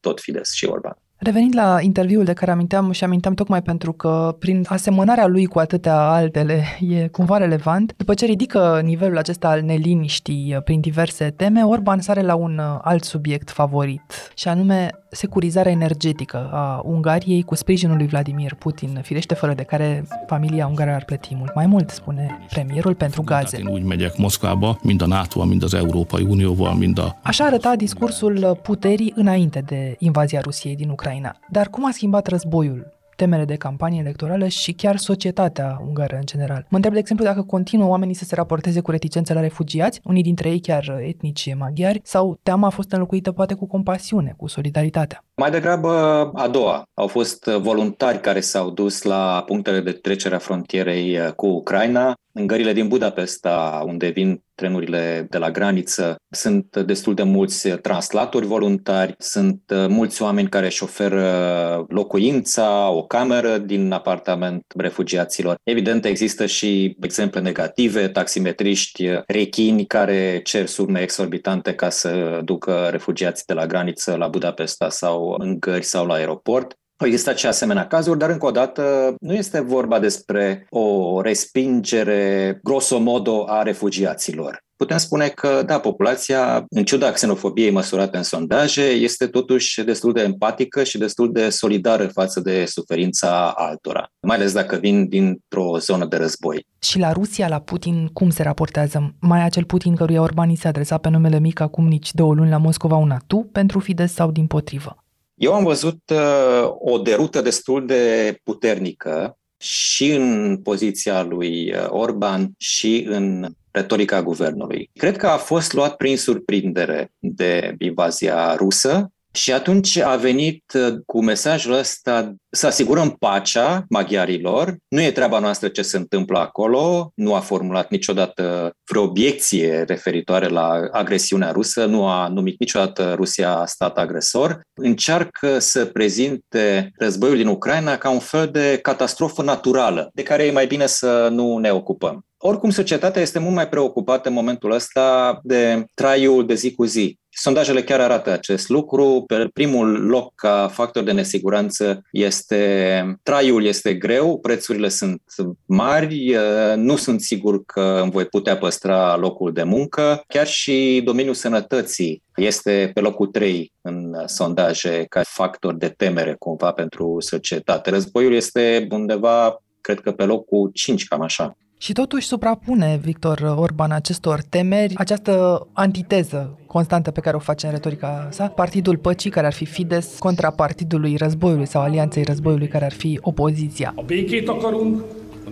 tot 0.00 0.20
Fides 0.20 0.52
și 0.52 0.64
Orban. 0.64 0.96
Revenind 1.22 1.54
la 1.54 1.78
interviul 1.80 2.24
de 2.24 2.32
care 2.32 2.50
aminteam 2.50 2.90
și 2.90 3.04
aminteam 3.04 3.34
tocmai 3.34 3.62
pentru 3.62 3.92
că 3.92 4.36
prin 4.38 4.64
asemănarea 4.68 5.26
lui 5.26 5.46
cu 5.46 5.58
atâtea 5.58 6.08
altele 6.08 6.64
e 6.80 7.08
cumva 7.08 7.36
relevant, 7.36 7.94
după 7.96 8.14
ce 8.14 8.24
ridică 8.24 8.80
nivelul 8.84 9.18
acesta 9.18 9.48
al 9.48 9.62
neliniștii 9.62 10.56
prin 10.64 10.80
diverse 10.80 11.30
teme, 11.36 11.62
Orban 11.62 12.00
sare 12.00 12.22
la 12.22 12.34
un 12.34 12.60
alt 12.82 13.04
subiect 13.04 13.50
favorit 13.50 14.02
și 14.34 14.48
anume 14.48 14.90
securizarea 15.08 15.72
energetică 15.72 16.50
a 16.52 16.80
Ungariei 16.84 17.42
cu 17.42 17.54
sprijinul 17.54 17.96
lui 17.96 18.06
Vladimir 18.06 18.54
Putin, 18.54 19.00
firește 19.02 19.34
fără 19.34 19.54
de 19.54 19.62
care 19.62 20.04
familia 20.26 20.66
ungară 20.66 20.90
ar 20.90 21.04
plăti 21.04 21.34
mult 21.34 21.54
mai 21.54 21.66
mult, 21.66 21.90
spune 21.90 22.38
premierul 22.50 22.94
pentru 22.94 23.22
gaze. 23.22 23.58
Én 23.58 23.66
úgy 23.66 23.82
megyek 23.82 24.16
Moszkvába, 24.16 24.78
mind 24.82 25.02
a 25.02 25.06
NATO, 25.06 25.44
mind 25.44 25.62
az 25.62 25.74
Európai 25.74 26.26
Unióval, 26.28 26.74
mind 26.74 26.98
a... 26.98 27.18
Așa 27.22 27.44
arăta 27.44 27.76
discursul 27.76 28.58
puterii 28.62 29.12
înainte 29.16 29.62
de 29.66 29.96
invazia 29.98 30.40
Rusiei 30.40 30.76
din 30.76 30.88
Ucraina. 30.88 31.08
Dar 31.48 31.68
cum 31.68 31.86
a 31.86 31.90
schimbat 31.90 32.26
războiul 32.26 32.98
temele 33.16 33.44
de 33.44 33.54
campanie 33.54 34.00
electorală 34.00 34.46
și 34.46 34.72
chiar 34.72 34.96
societatea 34.96 35.80
ungară 35.86 36.16
în 36.16 36.24
general. 36.24 36.66
Mă 36.68 36.76
întreb, 36.76 36.92
de 36.92 36.98
exemplu, 36.98 37.24
dacă 37.24 37.42
continuă 37.42 37.88
oamenii 37.88 38.14
să 38.14 38.24
se 38.24 38.34
raporteze 38.34 38.80
cu 38.80 38.90
reticență 38.90 39.32
la 39.32 39.40
refugiați, 39.40 40.00
unii 40.04 40.22
dintre 40.22 40.48
ei 40.48 40.60
chiar 40.60 40.98
etnici 41.06 41.54
maghiari, 41.54 42.00
sau 42.04 42.38
teama 42.42 42.66
a 42.66 42.70
fost 42.70 42.92
înlocuită 42.92 43.32
poate 43.32 43.54
cu 43.54 43.66
compasiune, 43.66 44.34
cu 44.36 44.46
solidaritatea. 44.46 45.24
Mai 45.34 45.50
degrabă 45.50 45.90
a 46.34 46.48
doua. 46.48 46.82
Au 46.94 47.06
fost 47.06 47.44
voluntari 47.44 48.20
care 48.20 48.40
s-au 48.40 48.70
dus 48.70 49.02
la 49.02 49.42
punctele 49.46 49.80
de 49.80 49.92
trecere 49.92 50.34
a 50.34 50.38
frontierei 50.38 51.32
cu 51.36 51.46
Ucraina. 51.46 52.14
În 52.32 52.46
gările 52.46 52.72
din 52.72 52.88
Budapesta, 52.88 53.82
unde 53.86 54.08
vin 54.08 54.42
trenurile 54.54 55.26
de 55.30 55.38
la 55.38 55.50
graniță, 55.50 56.16
sunt 56.30 56.76
destul 56.76 57.14
de 57.14 57.22
mulți 57.22 57.68
translatori 57.68 58.46
voluntari, 58.46 59.14
sunt 59.18 59.62
mulți 59.88 60.22
oameni 60.22 60.48
care 60.48 60.66
își 60.66 60.82
oferă 60.82 61.84
locuința, 61.88 62.90
o 62.90 63.04
cameră 63.04 63.58
din 63.58 63.92
apartament 63.92 64.64
refugiaților. 64.76 65.56
Evident, 65.62 66.04
există 66.04 66.46
și 66.46 66.96
exemple 67.00 67.40
negative, 67.40 68.08
taximetriști 68.08 69.08
rechini 69.26 69.86
care 69.86 70.40
cer 70.44 70.66
sume 70.66 71.00
exorbitante 71.00 71.74
ca 71.74 71.90
să 71.90 72.40
ducă 72.44 72.88
refugiații 72.90 73.44
de 73.46 73.54
la 73.54 73.66
graniță 73.66 74.16
la 74.16 74.28
Budapesta 74.28 74.88
sau 74.88 75.34
în 75.38 75.58
gări 75.60 75.84
sau 75.84 76.06
la 76.06 76.14
aeroport. 76.14 76.74
Au 77.00 77.06
existat 77.06 77.38
și 77.38 77.46
asemenea 77.46 77.86
cazuri, 77.86 78.18
dar 78.18 78.30
încă 78.30 78.46
o 78.46 78.50
dată 78.50 79.14
nu 79.20 79.34
este 79.34 79.60
vorba 79.60 79.98
despre 79.98 80.66
o 80.70 81.20
respingere 81.20 82.58
grosomodo 82.62 83.44
a 83.48 83.62
refugiaților. 83.62 84.64
Putem 84.76 84.96
spune 84.96 85.28
că, 85.28 85.62
da, 85.66 85.78
populația, 85.78 86.64
în 86.68 86.84
ciuda 86.84 87.10
xenofobiei 87.10 87.70
măsurate 87.70 88.16
în 88.16 88.22
sondaje, 88.22 88.82
este 88.82 89.26
totuși 89.26 89.84
destul 89.84 90.12
de 90.12 90.20
empatică 90.20 90.84
și 90.84 90.98
destul 90.98 91.32
de 91.32 91.48
solidară 91.48 92.06
față 92.06 92.40
de 92.40 92.64
suferința 92.64 93.52
altora, 93.56 94.06
mai 94.20 94.36
ales 94.36 94.52
dacă 94.52 94.76
vin 94.76 95.08
dintr-o 95.08 95.78
zonă 95.78 96.06
de 96.06 96.16
război. 96.16 96.66
Și 96.78 96.98
la 96.98 97.12
Rusia, 97.12 97.48
la 97.48 97.60
Putin, 97.60 98.06
cum 98.12 98.30
se 98.30 98.42
raportează? 98.42 99.14
Mai 99.20 99.44
acel 99.44 99.64
Putin 99.64 99.94
căruia 99.94 100.22
Orbani 100.22 100.56
se 100.56 100.68
adresa 100.68 100.98
pe 100.98 101.08
numele 101.08 101.38
mic 101.38 101.60
acum 101.60 101.86
nici 101.86 102.12
două 102.12 102.34
luni 102.34 102.50
la 102.50 102.56
Moscova 102.56 102.96
un 102.96 103.10
atu 103.10 103.48
pentru 103.52 103.78
Fidesz 103.78 104.12
sau 104.12 104.30
din 104.30 104.46
potrivă? 104.46 104.99
Eu 105.40 105.54
am 105.54 105.64
văzut 105.64 106.00
uh, 106.12 106.70
o 106.78 106.98
derută 106.98 107.40
destul 107.40 107.86
de 107.86 108.36
puternică 108.42 109.38
și 109.56 110.10
în 110.10 110.56
poziția 110.62 111.22
lui 111.22 111.72
uh, 111.74 111.86
Orban 111.88 112.50
și 112.58 113.04
în 113.08 113.46
retorica 113.70 114.22
guvernului. 114.22 114.90
Cred 114.94 115.16
că 115.16 115.26
a 115.26 115.36
fost 115.36 115.72
luat 115.72 115.96
prin 115.96 116.16
surprindere 116.16 117.12
de 117.18 117.74
invazia 117.78 118.54
rusă 118.54 119.12
și 119.32 119.52
atunci 119.52 119.96
a 119.96 120.16
venit 120.16 120.64
uh, 120.74 120.94
cu 121.06 121.22
mesajul 121.22 121.72
ăsta 121.72 122.34
să 122.50 122.66
asigurăm 122.66 123.10
pacea 123.10 123.84
maghiarilor. 123.88 124.76
Nu 124.88 125.02
e 125.02 125.10
treaba 125.10 125.38
noastră 125.38 125.68
ce 125.68 125.82
se 125.82 125.96
întâmplă 125.96 126.38
acolo. 126.38 127.12
Nu 127.14 127.34
a 127.34 127.40
formulat 127.40 127.90
niciodată 127.90 128.72
vreo 128.90 129.02
obiecție 129.02 129.82
referitoare 129.82 130.48
la 130.48 130.88
agresiunea 130.92 131.50
rusă. 131.50 131.84
Nu 131.84 132.06
a 132.06 132.28
numit 132.28 132.58
niciodată 132.58 133.12
Rusia 133.16 133.64
stat 133.66 133.98
agresor. 133.98 134.60
Încearcă 134.74 135.58
să 135.58 135.86
prezinte 135.86 136.90
războiul 136.98 137.36
din 137.36 137.46
Ucraina 137.46 137.96
ca 137.96 138.10
un 138.10 138.18
fel 138.18 138.48
de 138.52 138.78
catastrofă 138.82 139.42
naturală, 139.42 140.10
de 140.14 140.22
care 140.22 140.44
e 140.44 140.50
mai 140.50 140.66
bine 140.66 140.86
să 140.86 141.28
nu 141.32 141.58
ne 141.58 141.70
ocupăm. 141.70 142.24
Oricum, 142.42 142.70
societatea 142.70 143.22
este 143.22 143.38
mult 143.38 143.54
mai 143.54 143.68
preocupată 143.68 144.28
în 144.28 144.34
momentul 144.34 144.70
ăsta 144.70 145.38
de 145.42 145.84
traiul 145.94 146.46
de 146.46 146.54
zi 146.54 146.74
cu 146.74 146.84
zi 146.84 147.18
sondajele 147.40 147.82
chiar 147.82 148.00
arată 148.00 148.30
acest 148.30 148.68
lucru. 148.68 149.24
Pe 149.26 149.48
primul 149.52 150.06
loc 150.06 150.34
ca 150.34 150.68
factor 150.72 151.02
de 151.02 151.12
nesiguranță 151.12 152.02
este 152.12 153.20
traiul 153.22 153.64
este 153.64 153.94
greu, 153.94 154.38
prețurile 154.38 154.88
sunt 154.88 155.22
mari, 155.66 156.36
nu 156.76 156.96
sunt 156.96 157.20
sigur 157.20 157.64
că 157.64 157.98
îmi 158.02 158.10
voi 158.10 158.24
putea 158.24 158.58
păstra 158.58 159.16
locul 159.16 159.52
de 159.52 159.62
muncă. 159.62 160.24
Chiar 160.26 160.46
și 160.46 161.00
domeniul 161.04 161.34
sănătății 161.34 162.22
este 162.36 162.90
pe 162.94 163.00
locul 163.00 163.26
3 163.26 163.72
în 163.80 164.14
sondaje 164.26 165.04
ca 165.08 165.20
factor 165.24 165.74
de 165.74 165.88
temere 165.88 166.36
cumva 166.38 166.72
pentru 166.72 167.16
societate. 167.18 167.90
Războiul 167.90 168.34
este 168.34 168.86
undeva, 168.90 169.62
cred 169.80 170.00
că 170.00 170.12
pe 170.12 170.24
locul 170.24 170.70
5, 170.74 171.06
cam 171.06 171.20
așa. 171.20 171.56
Și 171.82 171.92
totuși 171.92 172.26
suprapune 172.26 173.00
Victor 173.02 173.54
Orban 173.56 173.90
acestor 173.90 174.42
temeri 174.48 174.94
această 174.96 175.66
antiteză 175.72 176.58
constantă 176.66 177.10
pe 177.10 177.20
care 177.20 177.36
o 177.36 177.38
face 177.38 177.66
în 177.66 177.72
retorica 177.72 178.28
sa, 178.30 178.46
Partidul 178.46 178.96
Păcii, 178.96 179.30
care 179.30 179.46
ar 179.46 179.52
fi 179.52 179.64
Fides, 179.64 180.18
contra 180.18 180.50
Partidului 180.50 181.16
Războiului 181.16 181.66
sau 181.66 181.82
Alianței 181.82 182.22
Războiului, 182.22 182.68
care 182.68 182.84
ar 182.84 182.92
fi 182.92 183.18
opoziția. 183.22 183.92
A 183.96 184.02
békét 184.02 184.48
akarunk, 184.48 185.02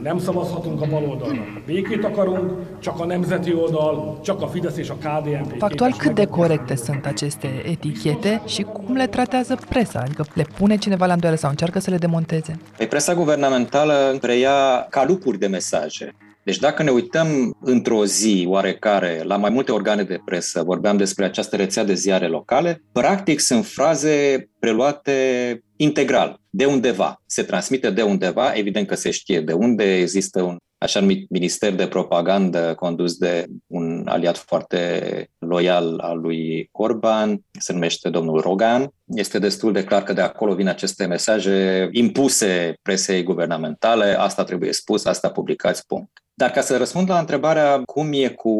nem 0.02 0.18
szavazhatunk 0.18 0.82
a 0.82 0.86
baloldalra. 0.86 1.42
Békét 1.66 2.04
akarunk, 2.04 2.52
csak 2.78 3.00
a 3.00 3.04
nemzeti 3.06 3.54
oldal, 3.54 4.18
csak 4.22 4.42
a 4.42 4.46
Fidesz 4.46 4.76
és 4.76 4.90
a 4.90 4.94
KDNP. 4.94 5.58
Factual 5.58 5.94
cât 5.96 6.14
de 6.14 6.24
corecte 6.24 6.76
sunt 6.76 7.06
aceste 7.06 7.62
etichete 7.66 8.42
și 8.46 8.62
cum 8.62 8.96
le 8.96 9.06
tratează 9.06 9.58
presa? 9.68 9.98
Adică 9.98 10.24
le 10.34 10.46
pune 10.58 10.76
cineva 10.76 11.06
la 11.06 11.12
îndoială 11.12 11.38
sau 11.38 11.50
încearcă 11.50 11.78
să 11.78 11.90
le 11.90 11.96
demonteze? 11.96 12.58
Păi 12.76 12.86
presa 12.86 13.14
guvernamentală 13.14 14.16
preia 14.20 14.86
calupuri 14.90 15.38
de 15.38 15.46
mesaje. 15.46 16.14
Deci 16.44 16.58
dacă 16.58 16.82
ne 16.82 16.90
uităm 16.90 17.56
într-o 17.60 18.04
zi 18.04 18.44
oarecare 18.48 19.22
la 19.24 19.36
mai 19.36 19.50
multe 19.50 19.72
organe 19.72 20.02
de 20.02 20.20
presă, 20.24 20.62
vorbeam 20.62 20.96
despre 20.96 21.24
această 21.24 21.56
rețea 21.56 21.84
de 21.84 21.94
ziare 21.94 22.26
locale, 22.26 22.82
practic 22.92 23.40
sunt 23.40 23.66
fraze 23.66 24.48
preluate 24.58 25.60
integral, 25.76 26.40
de 26.50 26.64
undeva. 26.64 27.22
Se 27.26 27.42
transmite 27.42 27.90
de 27.90 28.02
undeva, 28.02 28.52
evident 28.52 28.86
că 28.86 28.94
se 28.94 29.10
știe 29.10 29.40
de 29.40 29.52
unde 29.52 29.96
există 29.96 30.42
un 30.42 30.56
așa 30.78 31.00
numit 31.00 31.30
minister 31.30 31.74
de 31.74 31.86
propagandă 31.86 32.74
condus 32.74 33.16
de 33.16 33.46
un 33.66 34.02
aliat 34.06 34.36
foarte 34.36 35.30
loial 35.38 35.98
al 35.98 36.18
lui 36.18 36.68
Orban, 36.72 37.40
se 37.58 37.72
numește 37.72 38.08
domnul 38.08 38.40
Rogan. 38.40 38.92
Este 39.14 39.38
destul 39.38 39.72
de 39.72 39.84
clar 39.84 40.02
că 40.02 40.12
de 40.12 40.20
acolo 40.20 40.54
vin 40.54 40.68
aceste 40.68 41.06
mesaje 41.06 41.88
impuse 41.92 42.74
presei 42.82 43.22
guvernamentale, 43.22 44.18
asta 44.18 44.44
trebuie 44.44 44.72
spus, 44.72 45.04
asta 45.04 45.30
publicați, 45.30 45.86
punct. 45.86 46.10
Dar 46.38 46.50
ca 46.50 46.60
să 46.60 46.76
răspund 46.76 47.10
la 47.10 47.18
întrebarea 47.18 47.82
cum 47.84 48.12
e 48.12 48.28
cu 48.28 48.52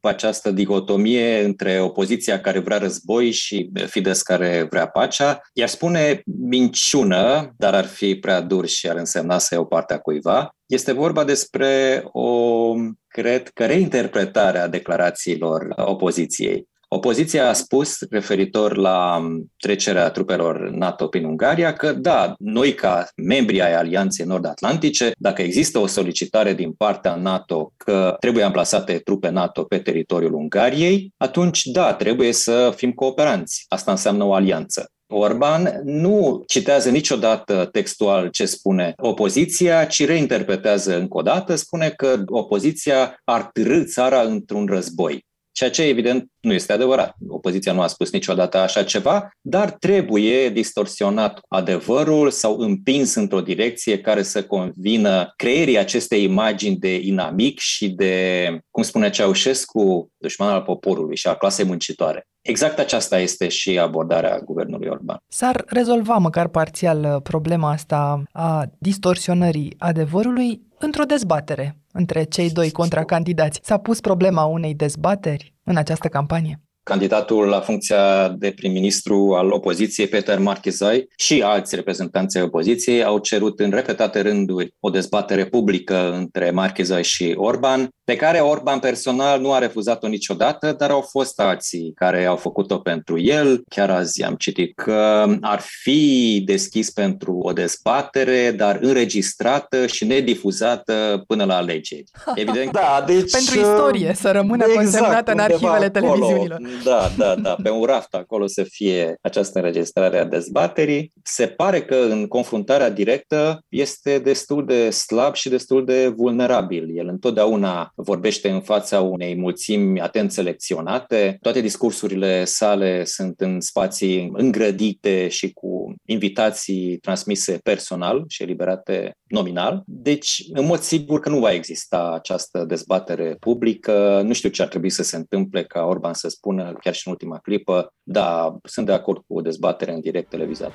această 0.00 0.50
dicotomie 0.50 1.44
între 1.44 1.80
opoziția 1.80 2.40
care 2.40 2.58
vrea 2.58 2.78
război 2.78 3.30
și 3.30 3.70
Fides 3.86 4.22
care 4.22 4.66
vrea 4.70 4.86
pacea, 4.86 5.40
i-aș 5.52 5.70
spune 5.70 6.22
minciună, 6.24 7.54
dar 7.56 7.74
ar 7.74 7.84
fi 7.84 8.14
prea 8.14 8.40
dur 8.40 8.66
și 8.66 8.88
ar 8.88 8.96
însemna 8.96 9.38
să 9.38 9.54
iau 9.54 9.66
partea 9.66 9.98
cuiva. 9.98 10.54
Este 10.66 10.92
vorba 10.92 11.24
despre 11.24 12.02
o, 12.12 12.72
cred 13.08 13.48
că, 13.48 13.66
reinterpretare 13.66 14.58
a 14.58 14.68
declarațiilor 14.68 15.74
opoziției. 15.76 16.68
Opoziția 16.88 17.48
a 17.48 17.52
spus, 17.52 17.98
referitor 18.10 18.76
la 18.76 19.26
trecerea 19.58 20.10
trupelor 20.10 20.68
NATO 20.70 21.06
prin 21.06 21.24
Ungaria, 21.24 21.72
că 21.72 21.92
da, 21.92 22.34
noi 22.38 22.74
ca 22.74 23.08
membri 23.16 23.62
ai 23.62 23.74
Alianței 23.74 24.26
Nord-Atlantice, 24.26 25.10
dacă 25.18 25.42
există 25.42 25.78
o 25.78 25.86
solicitare 25.86 26.54
din 26.54 26.72
partea 26.72 27.14
NATO 27.14 27.72
că 27.76 28.16
trebuie 28.20 28.44
amplasate 28.44 28.98
trupe 28.98 29.28
NATO 29.28 29.62
pe 29.62 29.78
teritoriul 29.78 30.34
Ungariei, 30.34 31.12
atunci 31.16 31.64
da, 31.64 31.94
trebuie 31.94 32.32
să 32.32 32.72
fim 32.76 32.92
cooperanți. 32.92 33.64
Asta 33.68 33.90
înseamnă 33.90 34.24
o 34.24 34.34
alianță. 34.34 34.90
Orban 35.08 35.80
nu 35.84 36.42
citează 36.46 36.90
niciodată 36.90 37.68
textual 37.72 38.28
ce 38.28 38.46
spune 38.46 38.92
opoziția, 38.96 39.84
ci 39.84 40.06
reinterpretează 40.06 40.96
încă 40.96 41.18
o 41.18 41.22
dată, 41.22 41.54
spune 41.54 41.88
că 41.88 42.22
opoziția 42.26 43.20
ar 43.24 43.50
târâ 43.52 43.84
țara 43.84 44.20
într-un 44.20 44.66
război. 44.66 45.24
Ceea 45.56 45.70
ce, 45.70 45.82
evident, 45.82 46.30
nu 46.40 46.52
este 46.52 46.72
adevărat. 46.72 47.14
Opoziția 47.28 47.72
nu 47.72 47.80
a 47.80 47.86
spus 47.86 48.12
niciodată 48.12 48.58
așa 48.58 48.82
ceva, 48.82 49.30
dar 49.40 49.70
trebuie 49.70 50.48
distorsionat 50.48 51.40
adevărul 51.48 52.30
sau 52.30 52.58
împins 52.58 53.14
într-o 53.14 53.40
direcție 53.40 54.00
care 54.00 54.22
să 54.22 54.44
convină 54.44 55.32
creierii 55.36 55.78
acestei 55.78 56.22
imagini 56.22 56.76
de 56.76 56.94
inamic 56.94 57.58
și 57.58 57.88
de, 57.88 58.48
cum 58.70 58.82
spune 58.82 59.10
Ceaușescu, 59.10 60.10
dușman 60.16 60.48
al 60.48 60.62
poporului 60.62 61.16
și 61.16 61.26
a 61.26 61.34
clasei 61.34 61.64
muncitoare. 61.64 62.26
Exact 62.46 62.78
aceasta 62.78 63.18
este 63.18 63.48
și 63.48 63.78
abordarea 63.78 64.38
guvernului 64.38 64.88
Orban. 64.88 65.16
S-ar 65.28 65.64
rezolva 65.66 66.16
măcar 66.16 66.48
parțial 66.48 67.20
problema 67.22 67.70
asta 67.70 68.22
a 68.32 68.64
distorsionării 68.78 69.74
adevărului 69.78 70.62
într-o 70.78 71.04
dezbatere 71.04 71.78
între 71.92 72.24
cei 72.24 72.50
doi 72.50 72.70
contracandidați. 72.70 73.60
S-a 73.62 73.78
pus 73.78 74.00
problema 74.00 74.44
unei 74.44 74.74
dezbateri 74.74 75.54
în 75.64 75.76
această 75.76 76.08
campanie? 76.08 76.65
Candidatul 76.88 77.46
la 77.46 77.60
funcția 77.60 78.28
de 78.28 78.50
prim-ministru 78.50 79.34
al 79.34 79.50
opoziției, 79.50 80.06
Peter 80.06 80.38
Marchizai, 80.38 81.08
și 81.16 81.42
alți 81.42 81.74
reprezentanți 81.74 82.36
ai 82.36 82.42
opoziției 82.42 83.04
au 83.04 83.18
cerut 83.18 83.60
în 83.60 83.70
repetate 83.70 84.20
rânduri 84.20 84.74
o 84.80 84.90
dezbatere 84.90 85.44
publică 85.44 86.12
între 86.12 86.50
Marchizai 86.50 87.04
și 87.04 87.34
Orban, 87.36 87.88
pe 88.04 88.16
care 88.16 88.38
Orban 88.38 88.78
personal 88.78 89.40
nu 89.40 89.52
a 89.52 89.58
refuzat-o 89.58 90.08
niciodată, 90.08 90.74
dar 90.78 90.90
au 90.90 91.00
fost 91.00 91.40
alții 91.40 91.92
care 91.94 92.24
au 92.24 92.36
făcut-o 92.36 92.78
pentru 92.78 93.20
el. 93.20 93.62
Chiar 93.68 93.90
azi 93.90 94.22
am 94.22 94.34
citit 94.34 94.74
că 94.74 95.26
ar 95.40 95.60
fi 95.82 96.42
deschis 96.44 96.90
pentru 96.90 97.38
o 97.42 97.52
dezbatere, 97.52 98.50
dar 98.56 98.78
înregistrată 98.80 99.86
și 99.86 100.04
nedifuzată 100.04 101.24
până 101.26 101.44
la 101.44 101.56
alegeri. 101.56 102.04
Evident. 102.34 102.72
da, 102.72 103.04
deci, 103.06 103.30
pentru 103.30 103.58
istorie, 103.58 104.14
să 104.14 104.30
rămână 104.30 104.64
exact, 104.64 104.82
consemnată 104.82 105.32
în 105.32 105.38
arhivele 105.38 105.68
acolo. 105.68 105.88
televiziunilor. 105.88 106.60
Da, 106.84 107.10
da, 107.16 107.34
da, 107.34 107.56
pe 107.62 107.70
un 107.70 107.84
raft 107.84 108.14
acolo 108.14 108.46
să 108.46 108.62
fie 108.62 109.18
această 109.20 109.58
înregistrare 109.58 110.18
a 110.18 110.24
dezbaterii. 110.24 111.12
Se 111.22 111.46
pare 111.46 111.82
că 111.82 111.94
în 111.94 112.26
confruntarea 112.26 112.90
directă 112.90 113.64
este 113.68 114.18
destul 114.18 114.66
de 114.66 114.90
slab 114.90 115.34
și 115.34 115.48
destul 115.48 115.84
de 115.84 116.08
vulnerabil. 116.08 116.98
El 116.98 117.08
întotdeauna 117.08 117.92
vorbește 117.94 118.50
în 118.50 118.60
fața 118.60 119.00
unei 119.00 119.36
mulțimi 119.36 120.00
atent 120.00 120.32
selecționate. 120.32 121.36
Toate 121.40 121.60
discursurile 121.60 122.44
sale 122.44 123.04
sunt 123.04 123.40
în 123.40 123.60
spații 123.60 124.30
îngrădite 124.32 125.28
și 125.28 125.52
cu 125.52 125.75
invitații 126.04 126.96
transmise 126.96 127.58
personal 127.62 128.24
și 128.28 128.42
eliberate 128.42 129.12
nominal. 129.26 129.82
Deci, 129.86 130.42
în 130.52 130.66
mod 130.66 130.78
sigur 130.78 131.20
că 131.20 131.28
nu 131.28 131.38
va 131.38 131.52
exista 131.52 132.10
această 132.14 132.64
dezbatere 132.64 133.36
publică. 133.40 134.22
Nu 134.24 134.32
știu 134.32 134.48
ce 134.48 134.62
ar 134.62 134.68
trebui 134.68 134.90
să 134.90 135.02
se 135.02 135.16
întâmple 135.16 135.64
ca 135.64 135.82
Orban 135.82 136.14
să 136.14 136.28
spună, 136.28 136.72
chiar 136.80 136.94
și 136.94 137.02
în 137.06 137.12
ultima 137.12 137.38
clipă, 137.38 137.92
da, 138.02 138.56
sunt 138.62 138.86
de 138.86 138.92
acord 138.92 139.22
cu 139.26 139.36
o 139.38 139.40
dezbatere 139.40 139.92
în 139.92 140.00
direct 140.00 140.28
televizată. 140.28 140.74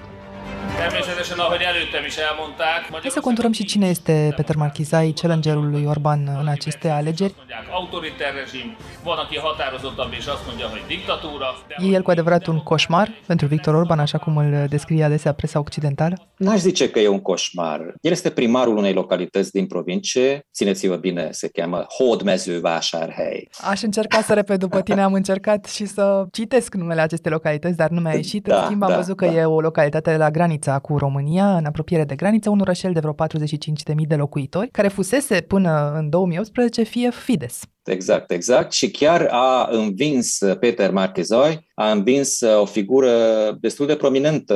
Természetesen, 0.77 1.39
ahogy 1.39 1.62
előttem 1.62 2.05
is 2.05 2.17
elmondták... 2.17 2.81
Hai 2.91 3.10
să 3.10 3.19
conturăm 3.19 3.51
și 3.51 3.65
cine 3.65 3.88
este 3.88 4.34
Peter 4.36 4.55
Marchizai, 4.55 5.13
challengerul 5.15 5.69
lui 5.69 5.86
Orban 5.86 6.38
în 6.41 6.47
aceste 6.47 6.89
alegeri. 6.89 7.36
E 11.77 11.86
el 11.86 12.01
cu 12.01 12.12
adevărat 12.12 12.45
un 12.45 12.57
coșmar 12.57 13.12
pentru 13.27 13.47
Victor 13.47 13.73
Orban, 13.73 13.99
așa 13.99 14.17
cum 14.17 14.38
îl 14.38 14.65
descrie 14.69 15.03
adesea 15.03 15.34
presa 15.34 15.60
occidentală? 15.60 16.15
N-aș 16.38 16.60
zice 16.60 16.89
că 16.89 16.99
e 16.99 17.07
un 17.07 17.21
coșmar. 17.21 17.79
El 18.01 18.12
este 18.12 18.29
primarul 18.29 18.77
unei 18.77 18.93
localități 18.93 19.51
din 19.51 19.67
provincie, 19.67 20.47
țineți-vă 20.53 20.95
bine, 20.95 21.27
se 21.31 21.49
cheamă 21.49 21.86
Hódmezővásárhely. 21.86 23.49
Aș 23.69 23.81
încerca 23.81 24.21
să 24.21 24.34
repet 24.34 24.60
după 24.60 24.81
tine, 24.88 25.01
am 25.01 25.13
încercat 25.13 25.65
și 25.65 25.86
să 25.86 26.25
citesc 26.31 26.73
numele 26.73 27.01
acestei 27.01 27.31
localități, 27.31 27.77
dar 27.77 27.89
nu 27.89 28.01
mi-a 28.01 28.13
ieșit. 28.13 28.47
Da, 28.47 28.57
în 28.57 28.63
schimb, 28.65 28.84
am 28.84 28.89
da, 28.89 28.95
văzut 28.95 29.15
că 29.15 29.25
da. 29.25 29.31
e 29.31 29.45
o 29.45 29.60
localitate 29.60 30.17
la 30.17 30.31
graniță 30.31 30.61
granița 30.62 30.80
cu 30.80 30.97
România, 30.97 31.58
în 31.58 31.65
apropiere 31.65 32.04
de 32.04 32.15
graniță, 32.15 32.50
un 32.50 32.60
orășel 32.60 32.93
de 32.93 33.00
vreo 33.00 33.13
45.000 33.13 34.08
de 34.08 34.15
locuitori, 34.15 34.69
care 34.71 34.88
fusese 34.88 35.41
până 35.41 35.93
în 35.95 36.10
2018 36.10 36.84
fie 36.84 37.12
Fides. 37.12 37.62
Exact, 37.84 38.32
exact. 38.32 38.71
Și 38.71 38.91
chiar 38.91 39.28
a 39.32 39.67
învins 39.71 40.38
Peter 40.60 40.91
Marchezoi, 40.91 41.67
a 41.74 41.91
învins 41.91 42.39
o 42.60 42.65
figură 42.65 43.12
destul 43.60 43.88
de 43.88 43.95
prominentă 43.95 44.54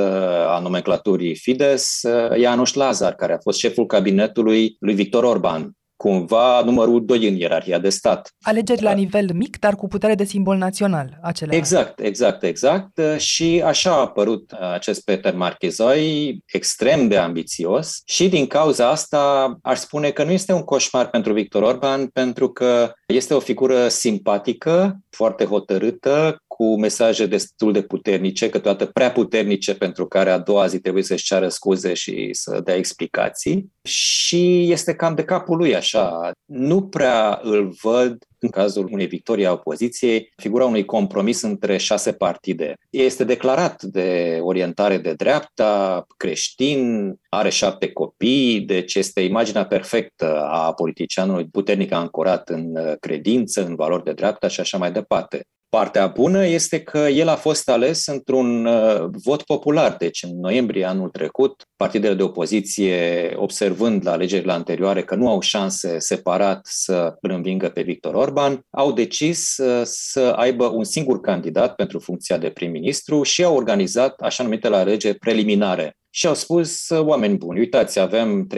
a 0.48 0.60
nomenclaturii 0.60 1.36
Fides, 1.36 2.02
Janusz 2.40 2.74
Lazar, 2.74 3.14
care 3.14 3.34
a 3.34 3.38
fost 3.42 3.60
șeful 3.60 3.86
cabinetului 3.86 4.76
lui 4.80 4.94
Victor 4.94 5.24
Orban 5.24 5.76
cumva 6.06 6.62
numărul 6.62 7.06
2 7.06 7.28
în 7.28 7.36
ierarhia 7.36 7.80
de 7.80 7.90
stat. 7.90 8.34
Alegeri 8.42 8.82
la 8.82 8.92
nivel 8.92 9.30
mic, 9.34 9.60
dar 9.60 9.76
cu 9.76 9.88
putere 9.88 10.16
de 10.16 10.24
simbol 10.24 10.58
național. 10.58 11.20
Acelea. 11.22 11.58
Exact, 11.58 12.00
exact, 12.00 12.44
exact. 12.44 13.00
Și 13.18 13.62
așa 13.66 13.92
a 13.92 14.00
apărut 14.00 14.52
acest 14.74 15.04
Peter 15.04 15.36
Marchezoi, 15.36 16.40
extrem 16.46 17.08
de 17.08 17.18
ambițios 17.18 18.02
și 18.06 18.30
din 18.30 18.48
cauza 18.48 18.90
asta 18.90 19.58
aș 19.62 19.78
spune 19.78 20.10
că 20.10 20.24
nu 20.24 20.32
este 20.32 20.54
un 20.54 20.64
coșmar 20.64 21.10
pentru 21.10 21.34
Victor 21.34 21.62
Orban, 21.62 22.08
pentru 22.08 22.50
că 22.50 22.92
este 23.08 23.34
o 23.34 23.40
figură 23.40 23.88
simpatică, 23.88 25.00
foarte 25.10 25.46
hotărâtă, 25.46 26.38
cu 26.56 26.80
mesaje 26.80 27.26
destul 27.26 27.72
de 27.72 27.82
puternice, 27.82 28.50
câteodată 28.50 28.86
prea 28.86 29.12
puternice, 29.12 29.76
pentru 29.76 30.06
care 30.08 30.30
a 30.30 30.38
doua 30.38 30.68
zi 30.68 30.80
trebuie 30.80 31.04
să-și 31.04 31.26
ceară 31.26 31.48
scuze 31.48 31.94
și 31.94 32.30
să 32.32 32.62
dea 32.64 32.76
explicații. 32.76 33.72
Și 33.84 34.72
este 34.72 34.96
cam 34.96 35.16
de 35.16 35.24
capul 35.24 35.58
lui 35.58 35.76
așa. 35.76 36.32
Nu 36.46 36.82
prea 36.82 37.40
îl 37.44 37.76
văd 37.82 38.18
în 38.40 38.50
cazul 38.50 38.88
unei 38.92 39.06
victorii 39.06 39.46
a 39.46 39.52
opoziției, 39.52 40.34
figura 40.36 40.66
unui 40.66 40.86
compromis 40.86 41.42
între 41.42 41.78
șase 41.78 42.12
partide. 42.12 42.74
Este 42.90 43.24
declarat 43.24 43.84
de 43.84 44.40
orientare 44.42 44.98
de 44.98 45.14
dreapta, 45.14 46.06
creștin, 46.18 47.14
are 47.30 47.50
șapte 47.50 47.92
copii, 47.92 48.62
deci 48.62 48.96
este 48.96 49.22
imaginea 49.22 49.66
perfectă 49.66 50.42
a 50.42 50.74
politicianului 50.74 51.48
puternic 51.48 51.92
ancorat 51.92 52.50
în 52.50 52.96
credință, 53.00 53.66
în 53.66 53.76
valori 53.76 54.04
de 54.04 54.14
dreapta 54.14 54.48
și 54.48 54.60
așa 54.60 54.78
mai 54.78 54.92
departe. 54.92 55.46
Partea 55.70 56.08
bună 56.08 56.46
este 56.46 56.82
că 56.82 56.98
el 56.98 57.28
a 57.28 57.36
fost 57.36 57.70
ales 57.70 58.06
într-un 58.06 58.66
uh, 58.66 59.06
vot 59.24 59.42
popular, 59.42 59.96
deci 59.98 60.24
în 60.24 60.40
noiembrie 60.40 60.86
anul 60.86 61.10
trecut, 61.10 61.64
partidele 61.76 62.14
de 62.14 62.24
opoziție, 62.24 63.34
observând 63.36 64.06
la 64.06 64.12
alegerile 64.12 64.52
anterioare 64.52 65.04
că 65.04 65.16
nu 65.16 65.30
au 65.30 65.40
șanse 65.40 66.00
separat 66.00 66.66
să 66.70 67.16
îl 67.22 67.32
învingă 67.32 67.70
pe 67.70 67.82
Victor 67.82 68.14
Orban, 68.14 68.60
au 68.70 68.92
decis 68.92 69.58
uh, 69.58 69.82
să 69.84 70.34
aibă 70.36 70.66
un 70.66 70.84
singur 70.84 71.22
candidat 71.22 71.76
pentru 71.76 72.00
funcția 72.00 72.38
de 72.38 72.50
prim-ministru 72.50 73.24
și 73.24 73.44
au 73.44 73.56
organizat 73.56 74.22
așa 74.22 74.44
numitele 74.44 74.76
alegeri 74.76 75.18
preliminare 75.18 75.98
și 76.10 76.28
au 76.28 76.34
spus, 76.34 76.90
oameni 76.90 77.38
buni, 77.38 77.60
uitați, 77.60 78.00
avem 78.00 78.48
3-4 78.56 78.58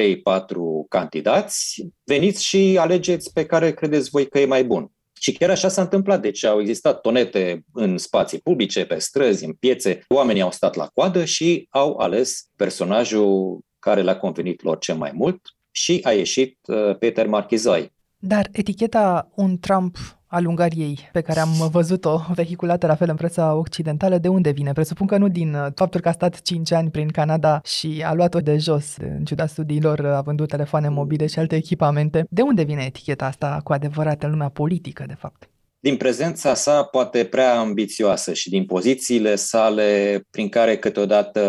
candidați, 0.90 1.88
veniți 2.04 2.44
și 2.44 2.78
alegeți 2.80 3.34
pe 3.34 3.46
care 3.46 3.74
credeți 3.74 4.10
voi 4.10 4.28
că 4.28 4.40
e 4.40 4.46
mai 4.46 4.64
bun. 4.64 4.92
Și 5.20 5.32
chiar 5.32 5.50
așa 5.50 5.68
s-a 5.68 5.82
întâmplat. 5.82 6.22
Deci 6.22 6.44
au 6.44 6.60
existat 6.60 7.02
tonete 7.02 7.64
în 7.74 7.98
spații 7.98 8.40
publice, 8.40 8.86
pe 8.86 9.00
străzi, 9.00 9.46
în 9.46 9.54
piețe. 9.54 10.00
Oamenii 10.08 10.42
au 10.42 10.52
stat 10.52 10.76
la 10.76 10.90
coadă 10.94 11.26
și 11.26 11.68
au 11.70 11.98
ales 11.98 12.50
personajul 12.56 13.60
care 13.80 14.02
le-a 14.02 14.18
convenit 14.18 14.64
lor 14.64 14.78
cel 14.78 14.96
mai 14.96 15.12
mult 15.14 15.42
și 15.72 16.00
a 16.04 16.12
ieșit 16.12 16.58
uh, 16.68 16.98
Peter 16.98 17.28
Marchizai. 17.28 17.94
Dar 18.18 18.50
eticheta 18.52 19.30
un 19.36 19.60
Trump 19.60 19.98
al 20.28 20.46
Ungariei, 20.46 21.10
pe 21.12 21.22
care 21.22 21.40
am 21.40 21.70
văzut-o 21.72 22.22
vehiculată 22.34 22.88
la 22.88 22.96
fel 22.96 23.10
în 23.10 23.16
presa 23.16 23.54
occidentală, 23.54 24.18
de 24.18 24.28
unde 24.28 24.50
vine? 24.50 24.72
Presupun 24.72 25.08
că 25.08 25.18
nu 25.18 25.28
din 25.28 25.54
uh, 25.54 25.68
faptul 25.76 26.02
că 26.02 26.08
a 26.10 26.12
stat 26.12 26.42
5 26.42 26.72
ani 26.72 26.90
prin 26.90 27.08
Canada 27.08 27.62
și 27.64 28.04
a 28.06 28.14
luat-o 28.14 28.40
de 28.40 28.58
jos, 28.58 28.98
în 28.98 29.26
ciuda 29.26 29.46
studiilor, 29.46 30.06
a 30.06 30.22
vândut 30.22 30.48
telefoane 30.48 30.90
mobile 30.90 31.28
și 31.28 31.40
alte 31.40 31.56
echipamente. 31.56 32.26
De 32.30 32.42
unde 32.42 32.64
vine 32.64 32.84
eticheta 32.84 33.26
asta 33.26 33.60
cu 33.64 33.74
adevărat 33.74 34.24
în 34.24 34.30
lumea 34.30 34.50
politică, 34.50 35.04
de 35.08 35.14
fapt? 35.14 35.50
Din 35.80 35.98
prezența 35.98 36.54
sa 36.54 36.84
poate 36.84 37.26
prea 37.26 37.60
ambițioasă 37.60 38.34
și 38.34 38.50
din 38.50 38.66
pozițiile 38.66 39.36
sale 39.36 40.22
prin 40.30 40.50
care 40.50 40.78
câteodată 40.78 41.42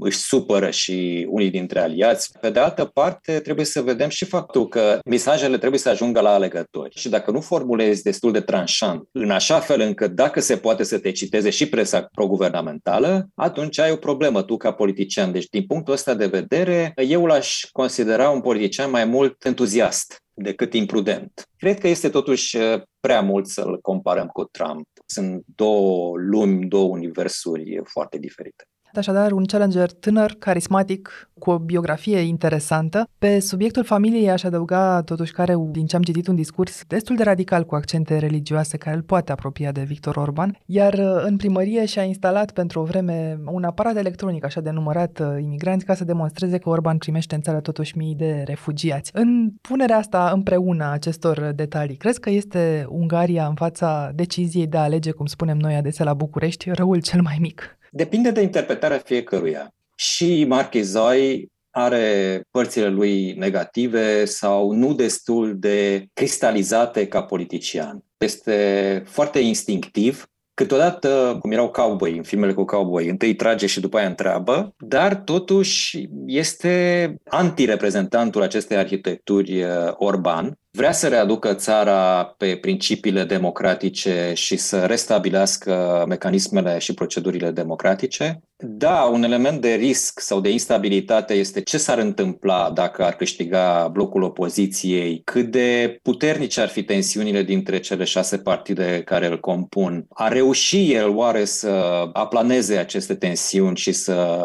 își 0.00 0.18
supără 0.18 0.70
și 0.70 1.26
unii 1.30 1.50
dintre 1.50 1.80
aliați. 1.80 2.30
Pe 2.40 2.50
de 2.50 2.60
altă 2.60 2.84
parte, 2.84 3.38
trebuie 3.38 3.64
să 3.64 3.82
vedem 3.82 4.08
și 4.08 4.24
faptul 4.24 4.68
că 4.68 4.98
mesajele 5.04 5.58
trebuie 5.58 5.80
să 5.80 5.88
ajungă 5.88 6.20
la 6.20 6.32
alegători. 6.32 6.94
Și 6.98 7.08
dacă 7.08 7.30
nu 7.30 7.40
formulezi 7.40 8.02
destul 8.02 8.32
de 8.32 8.40
tranșant, 8.40 9.08
în 9.12 9.30
așa 9.30 9.60
fel 9.60 9.80
încât 9.80 10.10
dacă 10.10 10.40
se 10.40 10.56
poate 10.56 10.82
să 10.82 10.98
te 10.98 11.10
citeze 11.10 11.50
și 11.50 11.68
presa 11.68 12.08
proguvernamentală, 12.12 13.28
atunci 13.34 13.78
ai 13.78 13.90
o 13.90 13.96
problemă 13.96 14.42
tu 14.42 14.56
ca 14.56 14.72
politician. 14.72 15.32
Deci, 15.32 15.48
din 15.48 15.66
punctul 15.66 15.94
ăsta 15.94 16.14
de 16.14 16.26
vedere, 16.26 16.92
eu 16.96 17.26
l-aș 17.26 17.60
considera 17.72 18.30
un 18.30 18.40
politician 18.40 18.90
mai 18.90 19.04
mult 19.04 19.44
entuziast 19.44 20.23
decât 20.34 20.74
imprudent. 20.74 21.48
Cred 21.56 21.78
că 21.78 21.88
este 21.88 22.08
totuși 22.08 22.56
uh, 22.56 22.82
prea 23.00 23.20
mult 23.20 23.46
să-l 23.46 23.80
comparăm 23.80 24.26
cu 24.26 24.44
Trump. 24.44 24.88
Sunt 25.06 25.44
două 25.54 26.16
lumi, 26.16 26.66
două 26.66 26.88
universuri 26.88 27.80
foarte 27.84 28.18
diferite. 28.18 28.64
Așadar, 28.96 29.32
un 29.32 29.44
challenger 29.44 29.92
tânăr, 29.92 30.36
carismatic, 30.38 31.28
cu 31.38 31.50
o 31.50 31.58
biografie 31.58 32.18
interesantă. 32.18 33.08
Pe 33.18 33.40
subiectul 33.40 33.84
familiei 33.84 34.30
aș 34.30 34.42
adăuga 34.42 35.02
totuși 35.02 35.32
care, 35.32 35.54
din 35.70 35.86
ce 35.86 35.96
am 35.96 36.02
citit, 36.02 36.26
un 36.26 36.34
discurs 36.34 36.82
destul 36.86 37.16
de 37.16 37.22
radical 37.22 37.64
cu 37.64 37.74
accente 37.74 38.18
religioase 38.18 38.76
care 38.76 38.96
îl 38.96 39.02
poate 39.02 39.32
apropia 39.32 39.72
de 39.72 39.82
Victor 39.82 40.16
Orban, 40.16 40.58
iar 40.66 40.92
uh, 40.92 41.22
în 41.24 41.36
primărie 41.36 41.84
și-a 41.84 42.02
instalat 42.02 42.50
pentru 42.50 42.80
o 42.80 42.84
vreme 42.84 43.38
un 43.44 43.64
aparat 43.64 43.96
electronic 43.96 44.44
așa 44.44 44.60
de 44.60 44.70
numărat 44.70 45.18
uh, 45.18 45.42
imigranți 45.42 45.84
ca 45.84 45.94
să 45.94 46.04
demonstreze 46.04 46.58
că 46.58 46.68
Orban 46.68 46.98
primește 46.98 47.34
în 47.34 47.40
țară 47.40 47.60
totuși 47.60 47.98
mii 47.98 48.14
de 48.14 48.42
refugiați. 48.46 49.10
În 49.14 49.50
punerea 49.60 49.96
asta 49.96 50.30
împreună 50.34 50.90
acestor 50.92 51.52
detalii, 51.54 51.96
crezi 51.96 52.20
că 52.20 52.30
este 52.30 52.86
Ungaria 52.88 53.46
în 53.46 53.54
fața 53.54 54.10
deciziei 54.14 54.66
de 54.66 54.76
a 54.76 54.82
alege, 54.82 55.10
cum 55.10 55.26
spunem 55.26 55.58
noi 55.58 55.74
adesea 55.74 56.04
la 56.04 56.14
București, 56.14 56.70
răul 56.70 57.00
cel 57.00 57.22
mai 57.22 57.36
mic? 57.40 57.78
Depinde 57.96 58.30
de 58.30 58.40
interpretarea 58.40 58.98
fiecăruia. 58.98 59.74
Și 59.94 60.44
Marchezai 60.44 61.52
are 61.70 62.40
părțile 62.50 62.88
lui 62.88 63.32
negative 63.32 64.24
sau 64.24 64.72
nu 64.72 64.94
destul 64.94 65.58
de 65.58 66.06
cristalizate 66.12 67.06
ca 67.06 67.22
politician. 67.22 68.04
Este 68.18 69.02
foarte 69.06 69.38
instinctiv, 69.38 70.26
câteodată, 70.54 71.36
cum 71.40 71.50
erau 71.50 71.70
cowboy, 71.70 72.16
în 72.16 72.22
filmele 72.22 72.52
cu 72.52 72.64
cowboy, 72.64 73.08
întâi 73.08 73.34
trage 73.34 73.66
și 73.66 73.80
după 73.80 73.96
aia 73.96 74.06
întreabă, 74.06 74.74
dar 74.78 75.14
totuși 75.14 76.08
este 76.26 77.14
antireprezentantul 77.24 78.42
acestei 78.42 78.76
arhitecturi 78.76 79.62
uh, 79.62 79.70
Orban, 79.96 80.58
vrea 80.76 80.92
să 80.92 81.08
readucă 81.08 81.54
țara 81.54 82.24
pe 82.36 82.56
principiile 82.56 83.24
democratice 83.24 84.32
și 84.34 84.56
să 84.56 84.84
restabilească 84.84 86.04
mecanismele 86.08 86.78
și 86.78 86.94
procedurile 86.94 87.50
democratice. 87.50 88.40
Da, 88.56 89.08
un 89.12 89.22
element 89.22 89.60
de 89.60 89.74
risc 89.74 90.20
sau 90.20 90.40
de 90.40 90.50
instabilitate 90.50 91.34
este 91.34 91.60
ce 91.60 91.78
s-ar 91.78 91.98
întâmpla 91.98 92.70
dacă 92.74 93.04
ar 93.04 93.14
câștiga 93.14 93.88
blocul 93.92 94.22
opoziției, 94.22 95.20
cât 95.24 95.50
de 95.50 95.98
puternice 96.02 96.60
ar 96.60 96.68
fi 96.68 96.82
tensiunile 96.82 97.42
dintre 97.42 97.78
cele 97.78 98.04
șase 98.04 98.38
partide 98.38 99.02
care 99.04 99.26
îl 99.26 99.40
compun. 99.40 100.06
A 100.08 100.28
reuși 100.28 100.92
el 100.92 101.08
oare 101.08 101.44
să 101.44 101.68
aplaneze 102.12 102.76
aceste 102.76 103.14
tensiuni 103.14 103.76
și 103.76 103.92
să 103.92 104.38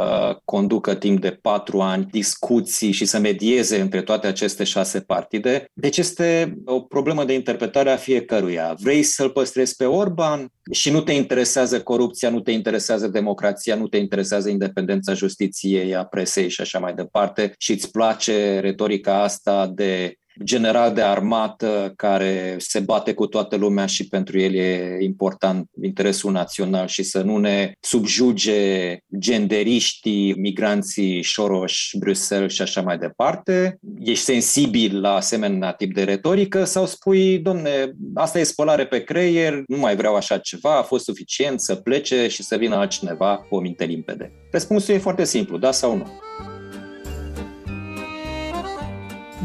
conducă 0.45 0.95
timp 0.95 1.21
de 1.21 1.39
patru 1.41 1.79
ani 1.79 2.07
discuții 2.11 2.91
și 2.91 3.05
să 3.05 3.19
medieze 3.19 3.79
între 3.79 4.01
toate 4.01 4.27
aceste 4.27 4.63
șase 4.63 4.99
partide? 4.99 5.65
Deci 5.73 5.97
este 5.97 6.18
este 6.19 6.61
o 6.65 6.81
problemă 6.81 7.25
de 7.25 7.33
interpretare 7.33 7.91
a 7.91 7.95
fiecăruia. 7.95 8.75
Vrei 8.79 9.03
să-l 9.03 9.29
păstrezi 9.29 9.75
pe 9.75 9.85
Orban 9.85 10.51
și 10.71 10.91
nu 10.91 11.01
te 11.01 11.11
interesează 11.11 11.81
corupția, 11.81 12.29
nu 12.29 12.39
te 12.39 12.51
interesează 12.51 13.07
democrația, 13.07 13.75
nu 13.75 13.87
te 13.87 13.97
interesează 13.97 14.49
independența 14.49 15.13
justiției, 15.13 15.95
a 15.95 16.03
presei 16.03 16.49
și 16.49 16.61
așa 16.61 16.79
mai 16.79 16.93
departe 16.93 17.53
și 17.57 17.71
îți 17.71 17.91
place 17.91 18.59
retorica 18.59 19.23
asta 19.23 19.67
de 19.67 20.18
general 20.43 20.93
de 20.93 21.01
armată 21.01 21.93
care 21.95 22.55
se 22.57 22.79
bate 22.79 23.13
cu 23.13 23.27
toată 23.27 23.55
lumea 23.55 23.85
și 23.85 24.07
pentru 24.07 24.39
el 24.39 24.53
e 24.53 24.97
important 24.99 25.69
interesul 25.81 26.31
național 26.31 26.87
și 26.87 27.03
să 27.03 27.21
nu 27.21 27.37
ne 27.37 27.71
subjuge 27.79 28.97
genderiștii, 29.19 30.33
migranții 30.37 31.23
Soros, 31.23 31.73
Bruxelles 31.99 32.53
și 32.53 32.61
așa 32.61 32.81
mai 32.81 32.97
departe. 32.97 33.79
Ești 33.99 34.23
sensibil 34.23 35.01
la 35.01 35.13
asemenea 35.13 35.71
tip 35.71 35.93
de 35.93 36.03
retorică 36.03 36.63
sau 36.63 36.85
spui, 36.85 37.37
domne, 37.37 37.91
asta 38.13 38.39
e 38.39 38.43
spălare 38.43 38.85
pe 38.85 39.03
creier, 39.03 39.63
nu 39.67 39.77
mai 39.77 39.95
vreau 39.95 40.15
așa 40.15 40.37
ceva, 40.37 40.77
a 40.77 40.83
fost 40.83 41.03
suficient 41.03 41.61
să 41.61 41.75
plece 41.75 42.27
și 42.27 42.43
să 42.43 42.55
vină 42.55 42.75
altcineva 42.75 43.45
cu 43.49 43.55
o 43.55 43.59
minte 43.59 43.85
limpede? 43.85 44.31
Răspunsul 44.51 44.93
e 44.93 44.97
foarte 44.97 45.25
simplu, 45.25 45.57
da 45.57 45.71
sau 45.71 45.95
nu. 45.95 46.07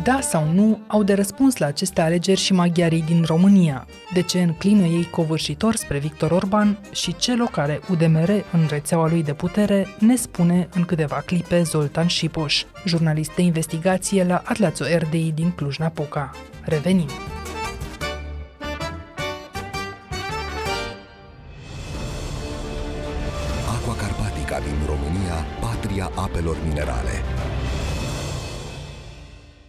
Da 0.05 0.21
sau 0.21 0.49
nu 0.53 0.81
au 0.87 1.03
de 1.03 1.15
răspuns 1.15 1.57
la 1.57 1.67
aceste 1.67 2.01
alegeri 2.01 2.41
și 2.41 2.53
maghiarii 2.53 3.03
din 3.03 3.25
România, 3.27 3.87
de 4.13 4.23
ce 4.23 4.43
înclină 4.43 4.85
ei 4.85 5.09
covârșitor 5.11 5.75
spre 5.75 5.99
Victor 5.99 6.31
Orban 6.31 6.79
și 6.93 7.17
ce 7.17 7.35
locare 7.35 7.81
UDMR 7.91 8.29
în 8.53 8.67
rețeaua 8.69 9.09
lui 9.09 9.23
de 9.23 9.33
putere 9.33 9.87
ne 9.99 10.17
spune 10.17 10.69
în 10.75 10.85
câteva 10.85 11.23
clipe 11.27 11.63
Zoltan 11.63 12.07
Șipoș, 12.07 12.65
jurnalist 12.85 13.35
de 13.35 13.43
investigație 13.43 14.25
la 14.25 14.43
Atlațul 14.45 14.87
RDI 14.99 15.33
din 15.33 15.51
Cluj-Napoca. 15.51 16.31
Revenim! 16.65 17.09
Aqua 23.75 23.95
Carpatica 23.95 24.59
din 24.59 24.87
România, 24.87 25.47
patria 25.61 26.11
apelor 26.15 26.57
minerale. 26.67 27.34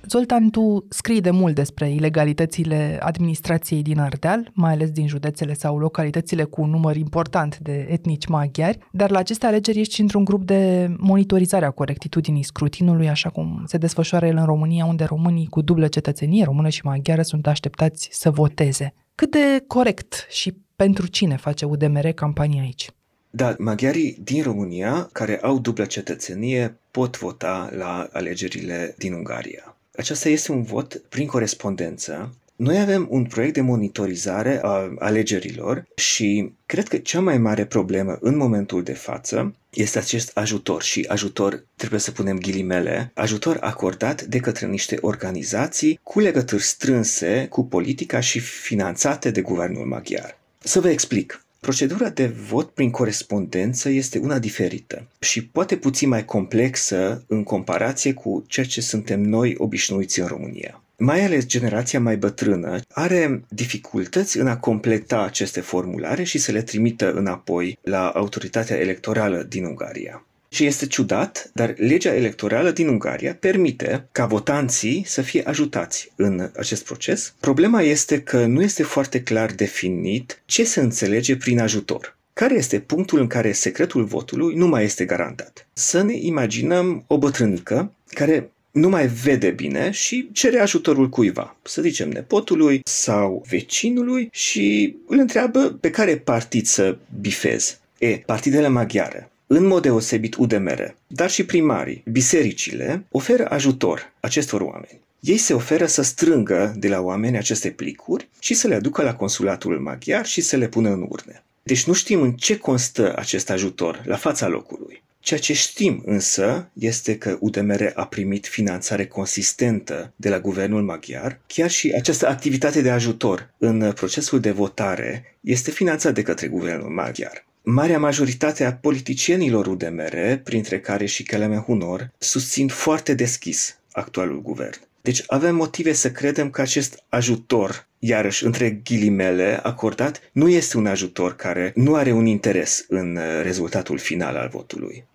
Zoltan, 0.09 0.49
tu 0.49 0.85
scrii 0.89 1.21
de 1.21 1.29
mult 1.29 1.55
despre 1.55 1.89
ilegalitățile 1.89 2.99
administrației 3.01 3.81
din 3.81 3.99
Ardeal, 3.99 4.51
mai 4.53 4.71
ales 4.71 4.91
din 4.91 5.07
județele 5.07 5.53
sau 5.53 5.77
localitățile 5.77 6.43
cu 6.43 6.61
un 6.61 6.69
număr 6.69 6.95
important 6.95 7.57
de 7.57 7.87
etnici 7.89 8.27
maghiari, 8.27 8.77
dar 8.91 9.09
la 9.09 9.19
aceste 9.19 9.45
alegeri 9.45 9.79
ești 9.79 10.01
într-un 10.01 10.23
grup 10.23 10.43
de 10.43 10.89
monitorizare 10.97 11.65
a 11.65 11.69
corectitudinii 11.69 12.43
scrutinului, 12.43 13.09
așa 13.09 13.29
cum 13.29 13.63
se 13.67 13.77
desfășoară 13.77 14.25
el 14.25 14.37
în 14.37 14.45
România, 14.45 14.85
unde 14.85 15.03
românii 15.03 15.47
cu 15.47 15.61
dublă 15.61 15.87
cetățenie, 15.87 16.43
română 16.43 16.69
și 16.69 16.85
maghiară, 16.85 17.21
sunt 17.21 17.47
așteptați 17.47 18.09
să 18.11 18.31
voteze. 18.31 18.93
Cât 19.15 19.31
de 19.31 19.63
corect 19.67 20.27
și 20.29 20.53
pentru 20.75 21.07
cine 21.07 21.35
face 21.35 21.65
UDMR 21.65 22.07
campanie 22.07 22.61
aici. 22.61 22.89
Da, 23.29 23.55
maghiarii 23.57 24.17
din 24.23 24.43
România 24.43 25.09
care 25.11 25.39
au 25.41 25.59
dublă 25.59 25.85
cetățenie 25.85 26.79
pot 26.91 27.17
vota 27.17 27.69
la 27.77 28.09
alegerile 28.11 28.95
din 28.97 29.13
Ungaria. 29.13 29.74
Aceasta 29.97 30.29
este 30.29 30.51
un 30.51 30.63
vot 30.63 31.01
prin 31.09 31.27
corespondență 31.27 32.35
noi 32.55 32.79
avem 32.79 33.07
un 33.09 33.23
proiect 33.23 33.53
de 33.53 33.61
monitorizare 33.61 34.59
a 34.63 34.93
alegerilor 34.99 35.87
și 35.95 36.51
cred 36.65 36.87
că 36.87 36.97
cea 36.97 37.19
mai 37.19 37.37
mare 37.37 37.65
problemă 37.65 38.17
în 38.21 38.37
momentul 38.37 38.83
de 38.83 38.93
față 38.93 39.55
este 39.69 39.97
acest 39.97 40.37
ajutor 40.37 40.81
și 40.81 41.05
ajutor, 41.07 41.65
trebuie 41.75 41.99
să 41.99 42.11
punem 42.11 42.37
ghilimele, 42.37 43.11
ajutor 43.13 43.57
acordat 43.61 44.21
de 44.21 44.39
către 44.39 44.67
niște 44.67 44.97
organizații 45.01 45.99
cu 46.03 46.19
legături 46.19 46.63
strânse 46.63 47.47
cu 47.49 47.65
politica 47.65 48.19
și 48.19 48.39
finanțate 48.39 49.31
de 49.31 49.41
guvernul 49.41 49.85
maghiar. 49.85 50.39
Să 50.59 50.79
vă 50.79 50.89
explic. 50.89 51.44
Procedura 51.65 52.09
de 52.09 52.27
vot 52.27 52.69
prin 52.69 52.91
corespondență 52.91 53.89
este 53.89 54.17
una 54.17 54.39
diferită 54.39 55.07
și 55.19 55.45
poate 55.45 55.77
puțin 55.77 56.09
mai 56.09 56.25
complexă 56.25 57.23
în 57.27 57.43
comparație 57.43 58.13
cu 58.13 58.43
ceea 58.47 58.65
ce 58.65 58.81
suntem 58.81 59.21
noi 59.21 59.55
obișnuiți 59.57 60.19
în 60.19 60.27
România 60.27 60.81
mai 60.97 61.25
ales 61.25 61.45
generația 61.45 61.99
mai 61.99 62.17
bătrână, 62.17 62.79
are 62.89 63.43
dificultăți 63.49 64.37
în 64.37 64.47
a 64.47 64.57
completa 64.57 65.23
aceste 65.23 65.61
formulare 65.61 66.23
și 66.23 66.37
să 66.37 66.51
le 66.51 66.61
trimită 66.61 67.13
înapoi 67.13 67.77
la 67.81 68.09
autoritatea 68.09 68.77
electorală 68.77 69.43
din 69.43 69.65
Ungaria. 69.65 70.25
Și 70.55 70.65
este 70.65 70.87
ciudat, 70.87 71.49
dar 71.53 71.73
legea 71.77 72.15
electorală 72.15 72.71
din 72.71 72.87
Ungaria 72.87 73.35
permite 73.39 74.07
ca 74.11 74.25
votanții 74.25 75.03
să 75.07 75.21
fie 75.21 75.43
ajutați 75.45 76.11
în 76.15 76.49
acest 76.57 76.83
proces. 76.83 77.33
Problema 77.39 77.81
este 77.81 78.21
că 78.21 78.45
nu 78.45 78.61
este 78.61 78.83
foarte 78.83 79.21
clar 79.21 79.51
definit 79.51 80.41
ce 80.45 80.63
se 80.63 80.79
înțelege 80.79 81.35
prin 81.35 81.59
ajutor. 81.59 82.17
Care 82.33 82.55
este 82.55 82.79
punctul 82.79 83.19
în 83.19 83.27
care 83.27 83.51
secretul 83.51 84.03
votului 84.03 84.55
nu 84.55 84.67
mai 84.67 84.83
este 84.83 85.05
garantat? 85.05 85.67
Să 85.73 86.01
ne 86.01 86.17
imaginăm 86.17 87.03
o 87.07 87.17
bătrânică 87.17 87.91
care 88.07 88.49
nu 88.71 88.89
mai 88.89 89.07
vede 89.07 89.49
bine 89.49 89.91
și 89.91 90.29
cere 90.31 90.59
ajutorul 90.59 91.09
cuiva, 91.09 91.57
să 91.63 91.81
zicem 91.81 92.09
nepotului 92.09 92.81
sau 92.83 93.45
vecinului 93.49 94.29
și 94.31 94.95
îl 95.07 95.19
întreabă 95.19 95.77
pe 95.81 95.89
care 95.89 96.17
partid 96.17 96.65
să 96.65 96.97
bifez. 97.21 97.79
E, 97.97 98.17
partidele 98.17 98.67
maghiare, 98.67 99.29
în 99.47 99.65
mod 99.65 99.81
deosebit 99.81 100.35
UDMR, 100.35 100.95
dar 101.07 101.29
și 101.29 101.45
primarii, 101.45 102.03
bisericile, 102.11 103.05
oferă 103.11 103.49
ajutor 103.49 104.13
acestor 104.19 104.61
oameni. 104.61 104.99
Ei 105.19 105.37
se 105.37 105.53
oferă 105.53 105.85
să 105.85 106.01
strângă 106.01 106.73
de 106.77 106.87
la 106.87 107.01
oameni 107.01 107.37
aceste 107.37 107.69
plicuri 107.69 108.29
și 108.39 108.53
să 108.53 108.67
le 108.67 108.75
aducă 108.75 109.03
la 109.03 109.15
consulatul 109.15 109.79
maghiar 109.79 110.25
și 110.25 110.41
să 110.41 110.55
le 110.55 110.67
pună 110.67 110.89
în 110.89 111.05
urne. 111.09 111.43
Deci 111.63 111.85
nu 111.85 111.93
știm 111.93 112.21
în 112.21 112.31
ce 112.31 112.57
constă 112.57 113.13
acest 113.17 113.49
ajutor 113.49 114.01
la 114.05 114.15
fața 114.15 114.47
locului. 114.47 115.03
Ceea 115.19 115.39
ce 115.39 115.53
știm 115.53 116.03
însă 116.05 116.69
este 116.73 117.17
că 117.17 117.37
UDMR 117.39 117.91
a 117.95 118.05
primit 118.05 118.47
finanțare 118.47 119.05
consistentă 119.05 120.13
de 120.15 120.29
la 120.29 120.39
guvernul 120.39 120.83
maghiar, 120.83 121.39
chiar 121.47 121.69
și 121.69 121.91
această 121.95 122.27
activitate 122.27 122.81
de 122.81 122.89
ajutor 122.89 123.53
în 123.57 123.91
procesul 123.91 124.39
de 124.39 124.51
votare 124.51 125.37
este 125.41 125.71
finanțat 125.71 126.13
de 126.13 126.21
către 126.21 126.47
guvernul 126.47 126.89
maghiar. 126.89 127.45
Marea 127.67 127.99
majoritate 127.99 128.63
a 128.65 128.73
politicienilor 128.73 129.67
UDMR, 129.67 130.41
printre 130.43 130.79
care 130.79 131.05
și 131.05 131.23
Keleme 131.23 131.57
Hunor, 131.57 132.11
susțin 132.17 132.67
foarte 132.67 133.13
deschis 133.13 133.79
actualul 133.91 134.41
guvern. 134.41 134.79
Deci 135.01 135.23
avem 135.27 135.55
motive 135.55 135.93
să 135.93 136.11
credem 136.11 136.49
că 136.49 136.61
acest 136.61 137.03
ajutor, 137.09 137.87
iarăși 137.99 138.45
între 138.45 138.69
ghilimele, 138.83 139.59
acordat, 139.63 140.21
nu 140.31 140.49
este 140.49 140.77
un 140.77 140.85
ajutor 140.85 141.35
care 141.35 141.71
nu 141.75 141.95
are 141.95 142.11
un 142.11 142.25
interes 142.25 142.85
în 142.87 143.19
rezultatul 143.41 143.97
final 143.97 144.35
al 144.35 144.49
votului. 144.51 145.05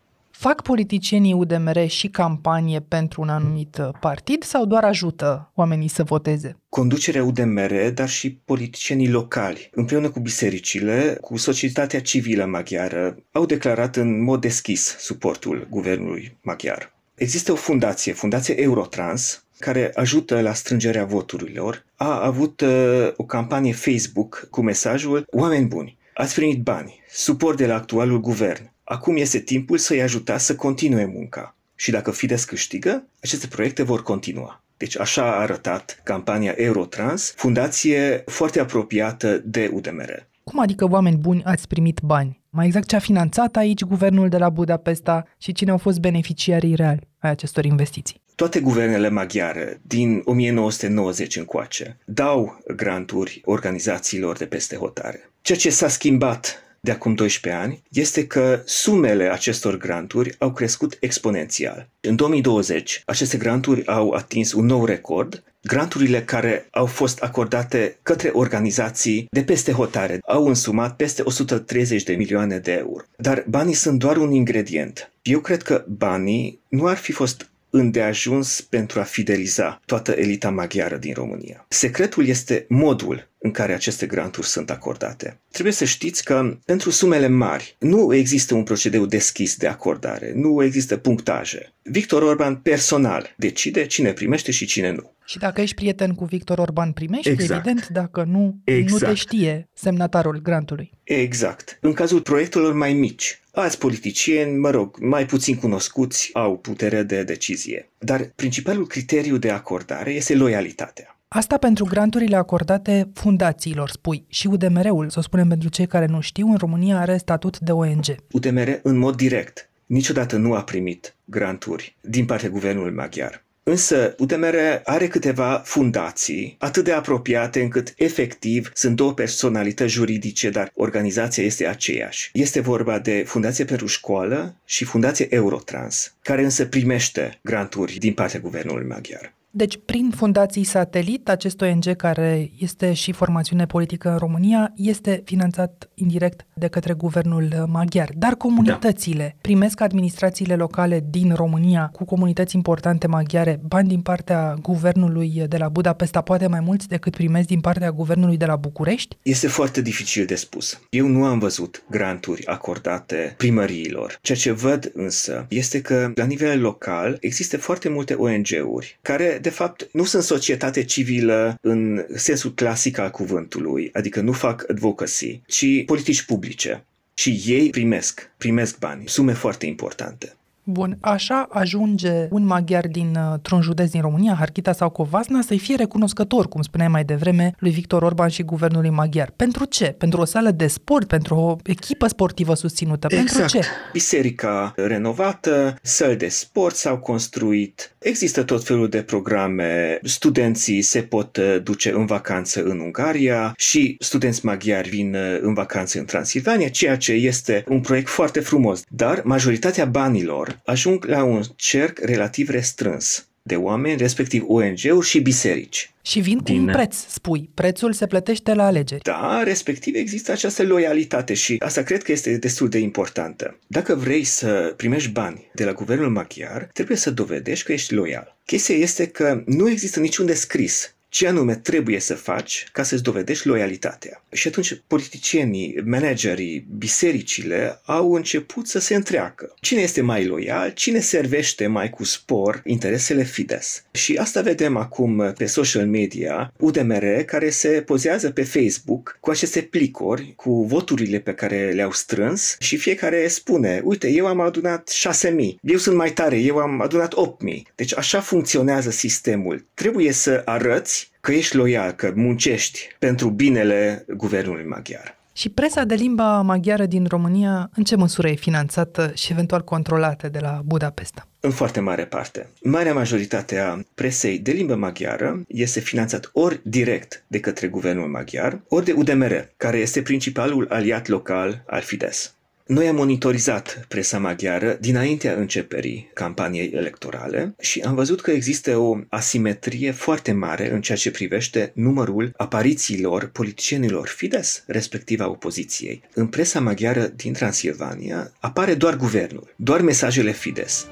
Fac 0.41 0.63
politicienii 0.63 1.33
UDMR 1.33 1.89
și 1.89 2.09
campanie 2.09 2.81
pentru 2.81 3.21
un 3.21 3.29
anumit 3.29 3.79
uh, 3.81 3.89
partid 4.01 4.43
sau 4.43 4.67
doar 4.67 4.85
ajută 4.85 5.51
oamenii 5.55 5.89
să 5.89 6.03
voteze? 6.03 6.57
Conducerea 6.69 7.25
UDMR, 7.25 7.91
dar 7.95 8.09
și 8.09 8.33
politicienii 8.45 9.11
locali, 9.11 9.71
împreună 9.75 10.11
cu 10.11 10.21
bisericile, 10.21 11.19
cu 11.21 11.37
societatea 11.37 12.01
civilă 12.01 12.45
maghiară, 12.45 13.17
au 13.33 13.47
declarat 13.47 13.97
în 13.97 14.23
mod 14.23 14.41
deschis 14.41 14.97
suportul 14.99 15.67
guvernului 15.71 16.37
maghiar. 16.43 16.93
Există 17.15 17.53
o 17.53 17.55
fundație, 17.55 18.13
Fundația 18.13 18.55
Eurotrans, 18.55 19.45
care 19.59 19.91
ajută 19.95 20.41
la 20.41 20.53
strângerea 20.53 21.05
voturilor. 21.05 21.85
A 21.97 22.25
avut 22.25 22.61
uh, 22.61 23.09
o 23.17 23.25
campanie 23.25 23.73
Facebook 23.73 24.47
cu 24.51 24.63
mesajul 24.63 25.25
Oameni 25.31 25.67
buni, 25.67 25.99
ați 26.15 26.35
primit 26.35 26.63
bani, 26.63 27.01
suport 27.11 27.57
de 27.57 27.67
la 27.67 27.75
actualul 27.75 28.21
guvern, 28.21 28.71
Acum 28.91 29.17
este 29.17 29.39
timpul 29.39 29.79
să-i 29.79 30.03
ajuta 30.03 30.39
să 30.39 30.55
continue 30.55 31.05
munca. 31.05 31.57
Și 31.75 31.91
dacă 31.91 32.11
Fides 32.11 32.45
câștigă, 32.45 33.07
aceste 33.21 33.47
proiecte 33.47 33.83
vor 33.83 34.03
continua. 34.03 34.65
Deci 34.77 34.99
așa 34.99 35.23
a 35.23 35.41
arătat 35.41 36.01
campania 36.05 36.55
Eurotrans, 36.57 37.33
fundație 37.37 38.23
foarte 38.27 38.61
apropiată 38.61 39.43
de 39.45 39.71
UDMR. 39.73 40.29
Cum 40.45 40.61
adică 40.61 40.89
oameni 40.89 41.17
buni 41.17 41.43
ați 41.45 41.67
primit 41.67 42.01
bani? 42.03 42.41
Mai 42.51 42.67
exact 42.67 42.87
ce 42.87 42.97
a 42.97 42.99
finanțat 42.99 43.57
aici 43.57 43.85
guvernul 43.85 44.29
de 44.29 44.39
la 44.39 44.49
Budapesta 44.49 45.27
și 45.39 45.53
cine 45.53 45.71
au 45.71 45.79
fost 45.79 46.01
beneficiarii 46.01 46.75
reali 46.75 47.09
ai 47.19 47.31
acestor 47.31 47.65
investiții? 47.65 48.21
Toate 48.35 48.61
guvernele 48.61 49.09
maghiare 49.09 49.81
din 49.83 50.23
1990 50.25 51.37
încoace 51.37 51.99
dau 52.05 52.59
granturi 52.77 53.41
organizațiilor 53.45 54.37
de 54.37 54.47
peste 54.47 54.77
hotare. 54.77 55.31
Ceea 55.41 55.59
ce 55.59 55.71
s-a 55.71 55.89
schimbat 55.89 56.70
de 56.81 56.91
acum 56.91 57.15
12 57.15 57.63
ani 57.63 57.83
este 57.91 58.27
că 58.27 58.63
sumele 58.65 59.33
acestor 59.33 59.77
granturi 59.77 60.35
au 60.39 60.53
crescut 60.53 60.97
exponențial. 61.01 61.89
În 62.01 62.17
2020, 62.17 63.03
aceste 63.07 63.37
granturi 63.37 63.87
au 63.87 64.11
atins 64.11 64.53
un 64.53 64.67
nou 64.67 64.85
record. 64.85 65.43
Granturile 65.63 66.23
care 66.23 66.67
au 66.71 66.87
fost 66.87 67.19
acordate 67.19 67.99
către 68.03 68.29
organizații 68.33 69.27
de 69.31 69.43
peste 69.43 69.73
hotare 69.73 70.19
au 70.27 70.47
însumat 70.47 70.97
peste 70.97 71.23
130 71.25 72.03
de 72.03 72.15
milioane 72.15 72.59
de 72.59 72.73
euro. 72.73 73.03
Dar 73.17 73.45
banii 73.49 73.75
sunt 73.75 73.99
doar 73.99 74.17
un 74.17 74.33
ingredient. 74.33 75.13
Eu 75.23 75.41
cred 75.41 75.63
că 75.63 75.85
banii 75.89 76.61
nu 76.69 76.87
ar 76.87 76.97
fi 76.97 77.13
fost 77.13 77.51
îndeajuns 77.71 78.61
pentru 78.61 79.01
a 79.01 79.03
fideliza 79.03 79.81
toată 79.87 80.13
elita 80.13 80.51
maghiară 80.51 80.97
din 80.97 81.15
România. 81.15 81.67
Secretul 81.69 82.27
este 82.27 82.65
modul 82.69 83.30
în 83.43 83.51
care 83.51 83.75
aceste 83.75 84.07
granturi 84.07 84.47
sunt 84.47 84.71
acordate. 84.71 85.41
Trebuie 85.51 85.73
să 85.73 85.85
știți 85.85 86.25
că 86.25 86.59
pentru 86.65 86.91
sumele 86.91 87.29
mari 87.29 87.77
nu 87.79 88.15
există 88.15 88.55
un 88.55 88.63
procedeu 88.63 89.07
deschis 89.07 89.57
de 89.57 89.67
acordare, 89.67 90.33
nu 90.35 90.63
există 90.63 90.97
punctaje. 90.97 91.73
Victor 91.83 92.23
Orban 92.23 92.57
personal 92.57 93.35
decide 93.37 93.87
cine 93.87 94.13
primește 94.13 94.51
și 94.51 94.67
cine 94.67 94.91
nu. 94.91 95.13
Și 95.25 95.39
dacă 95.39 95.61
ești 95.61 95.75
prieten 95.75 96.15
cu 96.15 96.25
Victor 96.25 96.59
Orban, 96.59 96.93
primești, 96.93 97.29
exact. 97.29 97.67
evident, 97.67 97.89
dacă 97.89 98.25
nu, 98.25 98.61
exact. 98.65 98.91
nu 98.91 98.99
te 98.99 99.11
exact. 99.11 99.17
știe 99.17 99.69
semnatarul 99.75 100.41
grantului. 100.43 100.91
Exact. 101.05 101.79
În 101.81 101.93
cazul 101.93 102.21
proiectelor 102.21 102.73
mai 102.73 102.93
mici, 102.93 103.41
alți 103.53 103.79
politicieni, 103.79 104.59
mă 104.59 104.71
rog, 104.71 104.97
mai 105.01 105.27
puțin 105.27 105.57
cunoscuți, 105.57 106.31
au 106.33 106.59
putere 106.59 107.03
de 107.03 107.23
decizie. 107.23 107.89
Dar 107.99 108.33
principalul 108.35 108.87
criteriu 108.87 109.37
de 109.37 109.51
acordare 109.51 110.13
este 110.13 110.35
loialitatea. 110.35 111.20
Asta 111.37 111.57
pentru 111.59 111.85
granturile 111.85 112.37
acordate 112.37 113.11
fundațiilor, 113.15 113.91
spui. 113.91 114.25
Și 114.29 114.47
UDMR-ul, 114.47 115.11
să 115.11 115.19
o 115.19 115.23
spunem 115.23 115.49
pentru 115.49 115.69
cei 115.69 115.87
care 115.87 116.07
nu 116.07 116.21
știu, 116.21 116.51
în 116.51 116.57
România 116.57 116.99
are 116.99 117.17
statut 117.17 117.59
de 117.59 117.73
ONG. 117.73 118.05
UDMR, 118.31 118.81
în 118.83 118.97
mod 118.97 119.17
direct, 119.17 119.71
niciodată 119.87 120.37
nu 120.37 120.55
a 120.55 120.63
primit 120.63 121.15
granturi 121.25 121.97
din 122.01 122.25
partea 122.25 122.49
guvernului 122.49 122.93
maghiar. 122.93 123.45
Însă 123.63 124.15
UDMR 124.19 124.55
are 124.85 125.09
câteva 125.09 125.63
fundații 125.65 126.57
atât 126.59 126.85
de 126.85 126.93
apropiate 126.93 127.61
încât 127.61 127.95
efectiv 127.97 128.71
sunt 128.75 128.97
două 128.97 129.13
personalități 129.13 129.93
juridice, 129.93 130.51
dar 130.51 130.71
organizația 130.75 131.45
este 131.45 131.67
aceeași. 131.67 132.31
Este 132.33 132.61
vorba 132.61 132.99
de 132.99 133.23
Fundație 133.27 133.65
pentru 133.65 133.87
Școală 133.87 134.55
și 134.65 134.85
Fundație 134.85 135.35
Eurotrans, 135.35 136.15
care 136.23 136.43
însă 136.43 136.65
primește 136.65 137.39
granturi 137.43 137.99
din 137.99 138.13
partea 138.13 138.41
guvernului 138.41 138.87
maghiar. 138.87 139.39
Deci, 139.53 139.79
prin 139.85 140.11
fundații 140.17 140.65
satelit, 140.65 141.29
acest 141.29 141.61
ONG, 141.61 141.97
care 141.97 142.51
este 142.59 142.93
și 142.93 143.13
formațiune 143.13 143.67
politică 143.67 144.11
în 144.11 144.17
România, 144.17 144.73
este 144.77 145.23
finanțat 145.25 145.91
indirect 145.95 146.47
de 146.55 146.69
către 146.69 146.93
guvernul 146.93 147.65
maghiar. 147.69 148.11
Dar 148.15 148.35
comunitățile 148.35 149.23
da. 149.23 149.39
primesc 149.41 149.81
administrațiile 149.81 150.55
locale 150.55 151.05
din 151.11 151.33
România 151.35 151.91
cu 151.93 152.05
comunități 152.05 152.55
importante 152.57 153.07
maghiare 153.07 153.61
bani 153.67 153.89
din 153.89 154.01
partea 154.01 154.55
guvernului 154.63 155.43
de 155.49 155.57
la 155.57 155.69
Budapesta, 155.69 156.21
poate 156.21 156.47
mai 156.47 156.61
mulți 156.61 156.89
decât 156.89 157.15
primesc 157.17 157.47
din 157.47 157.61
partea 157.61 157.91
guvernului 157.91 158.37
de 158.37 158.45
la 158.45 158.57
București? 158.57 159.17
Este 159.23 159.49
foarte 159.49 159.83
dificil 159.83 160.25
de 160.25 160.35
spus. 160.35 160.81
Eu 160.91 161.07
nu 161.07 161.25
am 161.25 161.39
văzut 161.39 161.85
granturi 161.91 162.47
acordate 162.47 163.35
primăriilor. 163.37 164.19
Ceea 164.23 164.39
ce 164.39 164.51
văd 164.53 164.91
însă 164.95 165.47
este 165.49 165.81
că 165.81 166.13
la 166.15 166.25
nivel 166.25 166.61
local 166.61 167.17
există 167.21 167.57
foarte 167.57 167.89
multe 167.89 168.15
ONG-uri 168.15 168.99
care 169.03 169.39
de 169.41 169.51
fapt, 169.51 169.89
nu 169.93 170.05
sunt 170.05 170.23
societate 170.23 170.85
civilă 170.85 171.55
în 171.61 172.05
sensul 172.15 172.55
clasic 172.55 172.99
al 172.99 173.11
cuvântului, 173.11 173.91
adică 173.93 174.21
nu 174.21 174.33
fac 174.33 174.65
advocacy, 174.71 175.43
ci 175.47 175.85
politici 175.87 176.23
publice. 176.23 176.85
Și 177.15 177.43
ei 177.47 177.71
primesc, 177.71 178.31
primesc 178.37 178.79
bani, 178.79 179.03
sume 179.07 179.33
foarte 179.33 179.67
importante. 179.67 180.35
Bun, 180.63 180.97
așa 181.01 181.47
ajunge 181.51 182.27
un 182.31 182.45
maghiar 182.45 182.87
dintr-un 182.87 183.61
județ 183.61 183.91
din 183.91 184.01
România, 184.01 184.35
Harchita 184.35 184.73
sau 184.73 184.91
Covasna, 184.91 185.41
să-i 185.43 185.59
fie 185.59 185.77
recunoscător, 185.77 186.49
cum 186.49 186.63
spuneai 186.63 186.89
mai 186.89 187.05
devreme, 187.05 187.55
lui 187.59 187.71
Victor 187.71 188.03
Orban 188.03 188.29
și 188.29 188.43
guvernului 188.43 188.91
maghiar. 188.91 189.33
Pentru 189.37 189.65
ce? 189.65 189.85
Pentru 189.85 190.21
o 190.21 190.25
sală 190.25 190.51
de 190.51 190.67
sport? 190.67 191.07
Pentru 191.07 191.35
o 191.35 191.57
echipă 191.65 192.07
sportivă 192.07 192.55
susținută? 192.55 193.07
Exact. 193.11 193.33
Pentru 193.33 193.59
ce? 193.59 193.67
Biserica 193.93 194.73
renovată, 194.77 195.77
săli 195.83 196.17
de 196.17 196.29
sport 196.29 196.75
s-au 196.75 196.99
construit, 196.99 197.97
există 198.01 198.43
tot 198.43 198.65
felul 198.65 198.89
de 198.89 199.03
programe, 199.03 199.99
studenții 200.03 200.83
se 200.83 201.03
pot 201.03 201.37
uh, 201.37 201.57
duce 201.63 201.91
în 201.91 202.07
vacanță 202.07 202.63
în 202.63 202.79
Ungaria 202.79 203.55
și 203.57 203.97
studenți 203.99 204.45
maghiari 204.45 204.89
vin 204.89 205.15
uh, 205.15 205.39
în 205.41 205.55
vacanță 205.55 205.99
în 205.99 206.05
Transilvania, 206.05 206.69
ceea 206.69 206.97
ce 206.97 207.13
este 207.13 207.65
un 207.69 207.81
proiect 207.81 208.09
foarte 208.09 208.41
frumos. 208.41 208.83
Dar 208.89 209.23
majoritatea 209.25 209.85
banilor 209.85 210.61
ajung 210.65 211.05
la 211.05 211.25
un 211.25 211.43
cerc 211.57 211.99
relativ 211.99 212.49
restrâns 212.49 213.30
de 213.51 213.57
oameni, 213.57 213.97
respectiv 213.97 214.45
ONG-uri 214.47 215.07
și 215.07 215.21
biserici. 215.21 215.93
Și 216.03 216.21
vin 216.21 216.39
cu 216.39 216.53
un 216.53 216.67
preț, 216.67 216.97
spui. 217.09 217.51
Prețul 217.55 217.93
se 217.93 218.07
plătește 218.07 218.55
la 218.55 218.67
alegeri. 218.67 219.03
Da, 219.03 219.43
respectiv 219.43 219.95
există 219.95 220.33
această 220.33 220.63
loialitate 220.63 221.35
și 221.35 221.57
asta 221.59 221.83
cred 221.83 222.03
că 222.03 222.13
este 222.13 222.37
destul 222.37 222.69
de 222.69 222.79
importantă. 222.79 223.59
Dacă 223.67 223.95
vrei 223.95 224.25
să 224.25 224.75
primești 224.77 225.11
bani 225.11 225.51
de 225.55 225.65
la 225.65 225.73
guvernul 225.73 226.11
maghiar, 226.11 226.71
trebuie 226.73 226.97
să 226.97 227.11
dovedești 227.11 227.65
că 227.65 227.73
ești 227.73 227.95
loial. 227.95 228.39
Chestia 228.47 228.75
este 228.77 229.07
că 229.07 229.43
nu 229.47 229.69
există 229.69 230.01
niciun 230.01 230.27
descris 230.27 230.95
ce 231.11 231.29
anume 231.29 231.55
trebuie 231.55 231.99
să 231.99 232.15
faci 232.15 232.69
ca 232.73 232.83
să-ți 232.83 233.03
dovedești 233.03 233.47
loialitatea. 233.47 234.25
Și 234.33 234.49
atunci 234.49 234.83
politicienii, 234.87 235.83
managerii, 235.85 236.67
bisericile 236.79 237.81
au 237.85 238.15
început 238.15 238.67
să 238.67 238.79
se 238.79 238.95
întreacă. 238.95 239.55
Cine 239.61 239.81
este 239.81 240.01
mai 240.01 240.25
loial? 240.25 240.71
Cine 240.71 241.01
servește 241.01 241.67
mai 241.67 241.91
cu 241.91 242.05
spor 242.05 242.61
interesele 242.65 243.23
Fides? 243.23 243.85
Și 243.93 244.17
asta 244.17 244.41
vedem 244.41 244.77
acum 244.77 245.33
pe 245.37 245.47
social 245.47 245.87
media, 245.87 246.53
UDMR 246.59 247.23
care 247.27 247.51
se 247.51 247.69
pozează 247.69 248.31
pe 248.31 248.43
Facebook 248.43 249.19
cu 249.21 249.31
aceste 249.31 249.61
plicuri, 249.61 250.33
cu 250.37 250.65
voturile 250.65 251.19
pe 251.19 251.35
care 251.35 251.71
le-au 251.71 251.93
strâns 251.93 252.57
și 252.59 252.77
fiecare 252.77 253.29
spune, 253.29 253.81
uite, 253.85 254.09
eu 254.09 254.27
am 254.27 254.41
adunat 254.41 254.91
6.000, 255.25 255.33
eu 255.63 255.79
sunt 255.79 255.97
mai 255.97 256.13
tare, 256.13 256.39
eu 256.39 256.57
am 256.57 256.81
adunat 256.81 257.15
8.000. 257.15 257.75
Deci 257.75 257.97
așa 257.97 258.21
funcționează 258.21 258.91
sistemul. 258.91 259.67
Trebuie 259.75 260.13
să 260.13 260.43
arăți 260.45 261.00
că 261.21 261.33
ești 261.33 261.57
loial, 261.57 261.91
că 261.91 262.13
muncești 262.15 262.81
pentru 262.99 263.31
binele 263.31 264.05
guvernului 264.17 264.65
maghiar. 264.65 265.19
Și 265.33 265.49
presa 265.49 265.85
de 265.85 265.95
limba 265.95 266.41
maghiară 266.41 266.87
din 266.87 267.07
România, 267.09 267.71
în 267.75 267.85
ce 267.85 267.97
măsură 267.97 268.29
e 268.29 268.35
finanțată 268.35 269.13
și 269.15 269.33
eventual 269.33 269.65
controlată 269.65 270.29
de 270.29 270.39
la 270.39 270.61
Budapesta? 270.65 271.27
În 271.41 271.51
foarte 271.51 271.81
mare 271.81 272.05
parte. 272.05 272.49
Marea 272.63 272.95
majoritate 272.95 273.59
a 273.59 273.79
presei 273.95 274.39
de 274.39 274.51
limbă 274.51 274.75
maghiară 274.75 275.43
este 275.49 275.81
finanțat 275.81 276.31
ori 276.33 276.61
direct 276.65 277.25
de 277.27 277.41
către 277.41 277.67
guvernul 277.67 278.09
maghiar, 278.09 278.61
ori 278.69 278.85
de 278.85 278.93
UDMR, 278.93 279.53
care 279.57 279.77
este 279.77 280.03
principalul 280.03 280.67
aliat 280.71 281.09
local 281.09 281.63
al 281.67 281.81
Fidesz. 281.81 282.35
Noi 282.71 282.89
am 282.89 282.95
monitorizat 282.95 283.85
presa 283.89 284.19
maghiară 284.19 284.77
dinaintea 284.81 285.35
începerii 285.35 286.11
campaniei 286.15 286.71
electorale 286.75 287.55
și 287.61 287.81
am 287.81 287.95
văzut 287.95 288.21
că 288.21 288.31
există 288.31 288.77
o 288.77 288.99
asimetrie 289.09 289.91
foarte 289.91 290.33
mare 290.33 290.73
în 290.73 290.81
ceea 290.81 290.99
ce 290.99 291.11
privește 291.11 291.73
numărul 291.75 292.33
aparițiilor 292.37 293.27
politicienilor 293.27 294.09
Fides, 294.09 294.65
respectiv 294.67 295.21
a 295.21 295.29
opoziției. 295.29 296.03
În 296.15 296.27
presa 296.27 296.61
maghiară 296.61 297.07
din 297.07 297.33
Transilvania 297.33 298.33
apare 298.41 298.75
doar 298.75 298.97
guvernul, 298.97 299.55
doar 299.57 299.81
mesajele 299.81 300.33
Fides. 300.33 300.87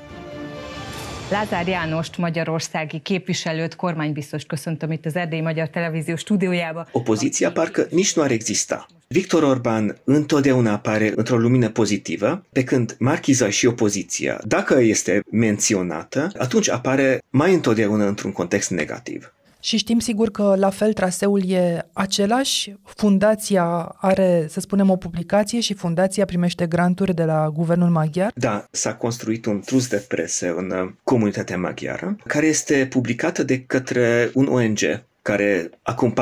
Lázár 1.31 1.69
Jánost, 1.69 2.19
magyarországi 2.19 2.99
képviselőt, 2.99 3.77
kormánybiztos 3.77 4.45
köszöntöm 4.45 4.93
itt 4.93 5.07
az 5.07 5.17
Erdélyi 5.17 5.43
Magyar 5.43 5.69
Televízió 5.69 6.17
stúdiójába. 6.17 6.87
Opoziția 6.93 7.53
parcă 7.53 7.87
nici 7.91 8.15
nu 8.15 8.23
ar 8.23 8.31
exista. 8.31 8.87
Victor 9.09 9.43
Orban 9.43 9.97
întotdeauna 10.05 10.73
apare 10.73 11.13
într-o 11.17 11.37
lumină 11.37 11.69
pozitivă, 11.69 12.45
pe 12.53 12.65
când 12.65 12.97
Marchiza 12.99 13.51
și 13.51 13.67
opoziția, 13.67 14.41
dacă 14.45 14.81
este 14.81 15.21
menționată, 15.31 16.31
atunci 16.39 16.71
apare 16.71 17.23
mai 17.31 17.55
întotdeauna 17.55 18.07
într-un 18.07 18.33
context 18.33 18.71
negativ. 18.71 19.33
Și 19.69 19.77
știm 19.77 19.99
sigur 19.99 20.31
că 20.31 20.55
la 20.59 20.71
fel 20.71 20.93
traseul 20.93 21.51
e 21.51 21.87
același. 21.93 22.75
Fundația 22.85 23.65
are, 23.97 24.47
să 24.49 24.61
spunem, 24.61 24.91
o 24.91 24.97
publicație 24.97 25.61
și 25.61 25.75
fundația 25.75 26.25
primește 26.25 26.67
granturi 26.67 27.15
de 27.15 27.25
la 27.25 27.51
guvernul 27.55 27.89
maghiar? 27.89 28.33
Da, 28.35 28.65
s-a 28.71 28.95
construit 28.95 29.47
un 29.47 29.61
trus 29.61 29.89
de 29.89 30.05
presă 30.09 30.55
în 30.57 30.71
uh, 30.71 30.91
comunitatea 31.03 31.59
maghiară, 31.59 32.17
care 32.27 32.47
este 32.47 32.87
publicată 32.91 33.43
de 33.43 33.61
către 33.61 34.31
un 34.35 34.47
ONG 34.47 34.79
care 35.29 35.71
acum 35.83 36.15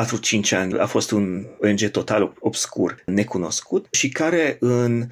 4-5 0.46 0.50
ani 0.50 0.78
a 0.78 0.86
fost 0.86 1.10
un 1.10 1.46
ONG 1.60 1.90
total 1.90 2.32
obscur, 2.40 3.02
necunoscut 3.04 3.86
și 3.90 4.08
care 4.08 4.56
în 4.60 5.06
3-4 5.06 5.08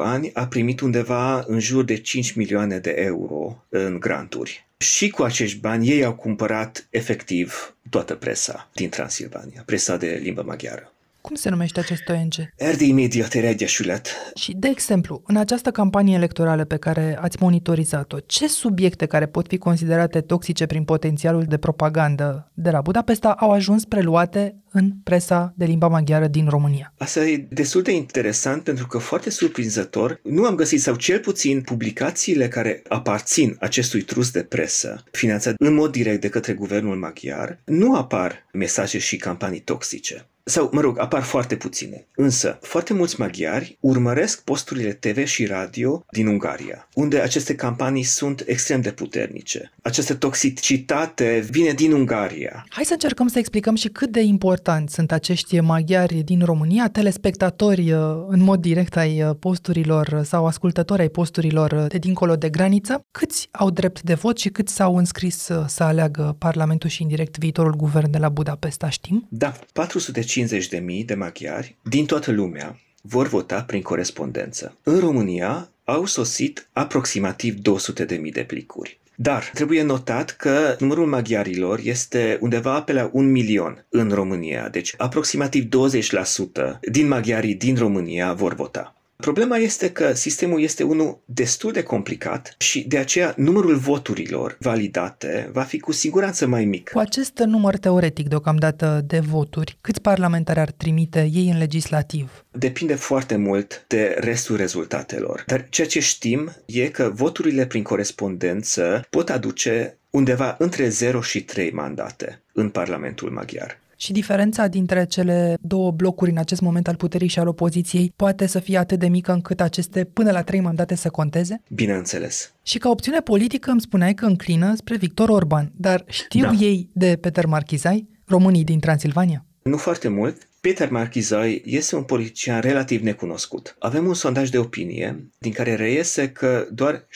ani 0.00 0.30
a 0.34 0.46
primit 0.46 0.80
undeva 0.80 1.44
în 1.46 1.58
jur 1.58 1.84
de 1.84 1.96
5 1.96 2.32
milioane 2.32 2.78
de 2.78 2.94
euro 2.96 3.64
în 3.68 4.00
granturi. 4.00 4.68
Și 4.76 5.10
cu 5.10 5.22
acești 5.22 5.58
bani 5.58 5.88
ei 5.88 6.04
au 6.04 6.14
cumpărat 6.14 6.86
efectiv 6.90 7.76
toată 7.90 8.14
presa 8.14 8.70
din 8.74 8.88
Transilvania, 8.88 9.62
presa 9.66 9.96
de 9.96 10.20
limbă 10.22 10.42
maghiară. 10.46 10.92
Cum 11.22 11.34
se 11.34 11.48
numește 11.48 11.80
acest 11.80 12.08
ONG? 12.08 12.34
Erdély 12.56 12.92
Médiatér 12.92 13.44
Egyesület. 13.44 14.06
Și, 14.34 14.52
de 14.56 14.68
exemplu, 14.68 15.22
în 15.26 15.36
această 15.36 15.70
campanie 15.70 16.14
electorală 16.14 16.64
pe 16.64 16.76
care 16.76 17.18
ați 17.20 17.36
monitorizat-o, 17.40 18.18
ce 18.18 18.48
subiecte 18.48 19.06
care 19.06 19.26
pot 19.26 19.46
fi 19.48 19.58
considerate 19.58 20.20
toxice 20.20 20.66
prin 20.66 20.84
potențialul 20.84 21.44
de 21.44 21.56
propagandă 21.56 22.50
de 22.54 22.70
la 22.70 22.80
Budapesta 22.80 23.30
au 23.30 23.50
ajuns 23.50 23.84
preluate 23.84 24.56
în 24.72 24.90
presa 25.04 25.52
de 25.56 25.64
limba 25.64 25.88
maghiară 25.88 26.26
din 26.26 26.48
România? 26.48 26.92
Asta 26.98 27.24
e 27.24 27.46
destul 27.50 27.82
de 27.82 27.92
interesant 27.92 28.62
pentru 28.62 28.86
că 28.86 28.98
foarte 28.98 29.30
surprinzător 29.30 30.20
nu 30.22 30.44
am 30.44 30.54
găsit 30.54 30.80
sau 30.80 30.94
cel 30.94 31.18
puțin 31.18 31.60
publicațiile 31.60 32.48
care 32.48 32.82
aparțin 32.88 33.56
acestui 33.60 34.02
trus 34.02 34.30
de 34.30 34.42
presă 34.42 35.04
finanțat 35.10 35.54
în 35.58 35.74
mod 35.74 35.92
direct 35.92 36.20
de 36.20 36.28
către 36.28 36.52
guvernul 36.52 36.96
maghiar 36.96 37.58
nu 37.64 37.96
apar 37.96 38.46
mesaje 38.52 38.98
și 38.98 39.16
campanii 39.16 39.60
toxice. 39.60 40.26
Sau, 40.44 40.68
mă 40.72 40.80
rog, 40.80 40.98
apar 40.98 41.22
foarte 41.22 41.56
puține. 41.56 42.06
Însă, 42.14 42.58
foarte 42.60 42.92
mulți 42.94 43.20
maghiari 43.20 43.76
urmăresc 43.80 44.44
posturile 44.44 44.92
TV 44.92 45.24
și 45.24 45.46
radio 45.46 46.04
din 46.10 46.26
Ungaria, 46.26 46.88
unde 46.94 47.20
aceste 47.20 47.54
campanii 47.54 48.02
sunt 48.02 48.42
extrem 48.46 48.80
de 48.80 48.90
puternice. 48.90 49.72
Această 49.82 50.14
toxicitate 50.14 51.46
vine 51.50 51.72
din 51.72 51.92
Ungaria. 51.92 52.66
Hai 52.68 52.84
să 52.84 52.92
încercăm 52.92 53.28
să 53.28 53.38
explicăm 53.38 53.74
și 53.74 53.88
cât 53.88 54.10
de 54.10 54.20
importanți 54.20 54.94
sunt 54.94 55.12
acești 55.12 55.60
maghiari 55.60 56.14
din 56.14 56.42
România, 56.44 56.88
telespectatori 56.88 57.92
uh, 57.92 58.00
în 58.28 58.40
mod 58.40 58.60
direct 58.60 58.96
ai 58.96 59.22
uh, 59.22 59.30
posturilor 59.38 60.22
sau 60.24 60.46
ascultători 60.46 61.00
ai 61.00 61.08
posturilor 61.08 61.86
de 61.88 61.98
dincolo 61.98 62.36
de 62.36 62.48
graniță. 62.48 63.04
Câți 63.10 63.48
au 63.50 63.70
drept 63.70 64.02
de 64.02 64.14
vot 64.14 64.38
și 64.38 64.48
câți 64.48 64.74
s-au 64.74 64.96
înscris 64.96 65.48
uh, 65.48 65.64
să 65.66 65.82
aleagă 65.82 66.36
Parlamentul 66.38 66.90
și 66.90 67.02
indirect 67.02 67.38
viitorul 67.38 67.74
guvern 67.76 68.10
de 68.10 68.18
la 68.18 68.28
Budapesta, 68.28 68.88
știm? 68.88 69.26
Da, 69.28 69.52
400 69.72 70.20
150.000 70.32 71.04
de 71.04 71.14
maghiari 71.14 71.76
din 71.82 72.06
toată 72.06 72.30
lumea 72.30 72.78
vor 73.02 73.28
vota 73.28 73.62
prin 73.62 73.82
corespondență. 73.82 74.76
În 74.82 74.98
România 74.98 75.70
au 75.84 76.04
sosit 76.04 76.68
aproximativ 76.72 77.54
200.000 77.54 78.32
de 78.32 78.42
plicuri. 78.42 79.00
Dar 79.14 79.50
trebuie 79.54 79.82
notat 79.82 80.30
că 80.30 80.76
numărul 80.78 81.06
maghiarilor 81.06 81.80
este 81.82 82.38
undeva 82.40 82.82
pe 82.82 82.92
la 82.92 83.10
un 83.12 83.30
milion 83.30 83.86
în 83.88 84.10
România, 84.10 84.68
deci 84.68 84.94
aproximativ 84.96 85.64
20% 85.64 86.78
din 86.90 87.08
maghiarii 87.08 87.54
din 87.54 87.76
România 87.76 88.32
vor 88.32 88.54
vota. 88.54 88.96
Problema 89.22 89.56
este 89.56 89.90
că 89.90 90.12
sistemul 90.12 90.62
este 90.62 90.82
unul 90.82 91.22
destul 91.24 91.72
de 91.72 91.82
complicat 91.82 92.54
și 92.58 92.84
de 92.88 92.98
aceea 92.98 93.34
numărul 93.36 93.76
voturilor 93.76 94.56
validate 94.60 95.50
va 95.52 95.62
fi 95.62 95.78
cu 95.78 95.92
siguranță 95.92 96.46
mai 96.46 96.64
mic. 96.64 96.90
Cu 96.90 96.98
acest 96.98 97.38
număr 97.38 97.76
teoretic 97.76 98.28
deocamdată 98.28 99.04
de 99.06 99.18
voturi, 99.18 99.78
câți 99.80 100.00
parlamentari 100.00 100.60
ar 100.60 100.70
trimite 100.70 101.28
ei 101.32 101.48
în 101.48 101.58
legislativ? 101.58 102.44
Depinde 102.50 102.94
foarte 102.94 103.36
mult 103.36 103.84
de 103.86 104.16
restul 104.18 104.56
rezultatelor. 104.56 105.44
Dar 105.46 105.66
ceea 105.68 105.86
ce 105.86 106.00
știm 106.00 106.52
e 106.66 106.88
că 106.88 107.10
voturile 107.14 107.66
prin 107.66 107.82
corespondență 107.82 109.06
pot 109.10 109.30
aduce 109.30 109.98
undeva 110.10 110.56
între 110.58 110.88
0 110.88 111.20
și 111.20 111.42
3 111.42 111.70
mandate 111.70 112.42
în 112.52 112.68
Parlamentul 112.68 113.30
maghiar. 113.30 113.81
Și 114.02 114.12
diferența 114.12 114.66
dintre 114.66 115.04
cele 115.06 115.56
două 115.60 115.90
blocuri 115.90 116.30
în 116.30 116.36
acest 116.36 116.60
moment 116.60 116.88
al 116.88 116.96
puterii 116.96 117.28
și 117.28 117.38
al 117.38 117.48
opoziției 117.48 118.12
poate 118.16 118.46
să 118.46 118.58
fie 118.58 118.78
atât 118.78 118.98
de 118.98 119.08
mică 119.08 119.32
încât 119.32 119.60
aceste 119.60 120.04
până 120.04 120.30
la 120.30 120.42
trei 120.42 120.60
mandate 120.60 120.94
să 120.94 121.08
conteze? 121.08 121.62
Bineînțeles. 121.68 122.52
Și 122.62 122.78
ca 122.78 122.88
opțiune 122.88 123.20
politică 123.20 123.70
îmi 123.70 123.80
spuneai 123.80 124.14
că 124.14 124.26
înclină 124.26 124.74
spre 124.74 124.96
Victor 124.96 125.28
Orban, 125.28 125.72
dar 125.76 126.04
știu 126.08 126.42
da. 126.42 126.50
ei 126.60 126.88
de 126.92 127.18
Peter 127.20 127.46
Marchizai, 127.46 128.08
românii 128.24 128.64
din 128.64 128.78
Transilvania? 128.78 129.44
Nu 129.62 129.76
foarte 129.76 130.08
mult. 130.08 130.48
Peter 130.60 130.90
Marchizai 130.90 131.62
este 131.64 131.96
un 131.96 132.02
politician 132.02 132.60
relativ 132.60 133.02
necunoscut. 133.02 133.76
Avem 133.78 134.06
un 134.06 134.14
sondaj 134.14 134.48
de 134.48 134.58
opinie 134.58 135.30
din 135.38 135.52
care 135.52 135.74
reiese 135.74 136.28
că 136.28 136.66
doar 136.72 137.06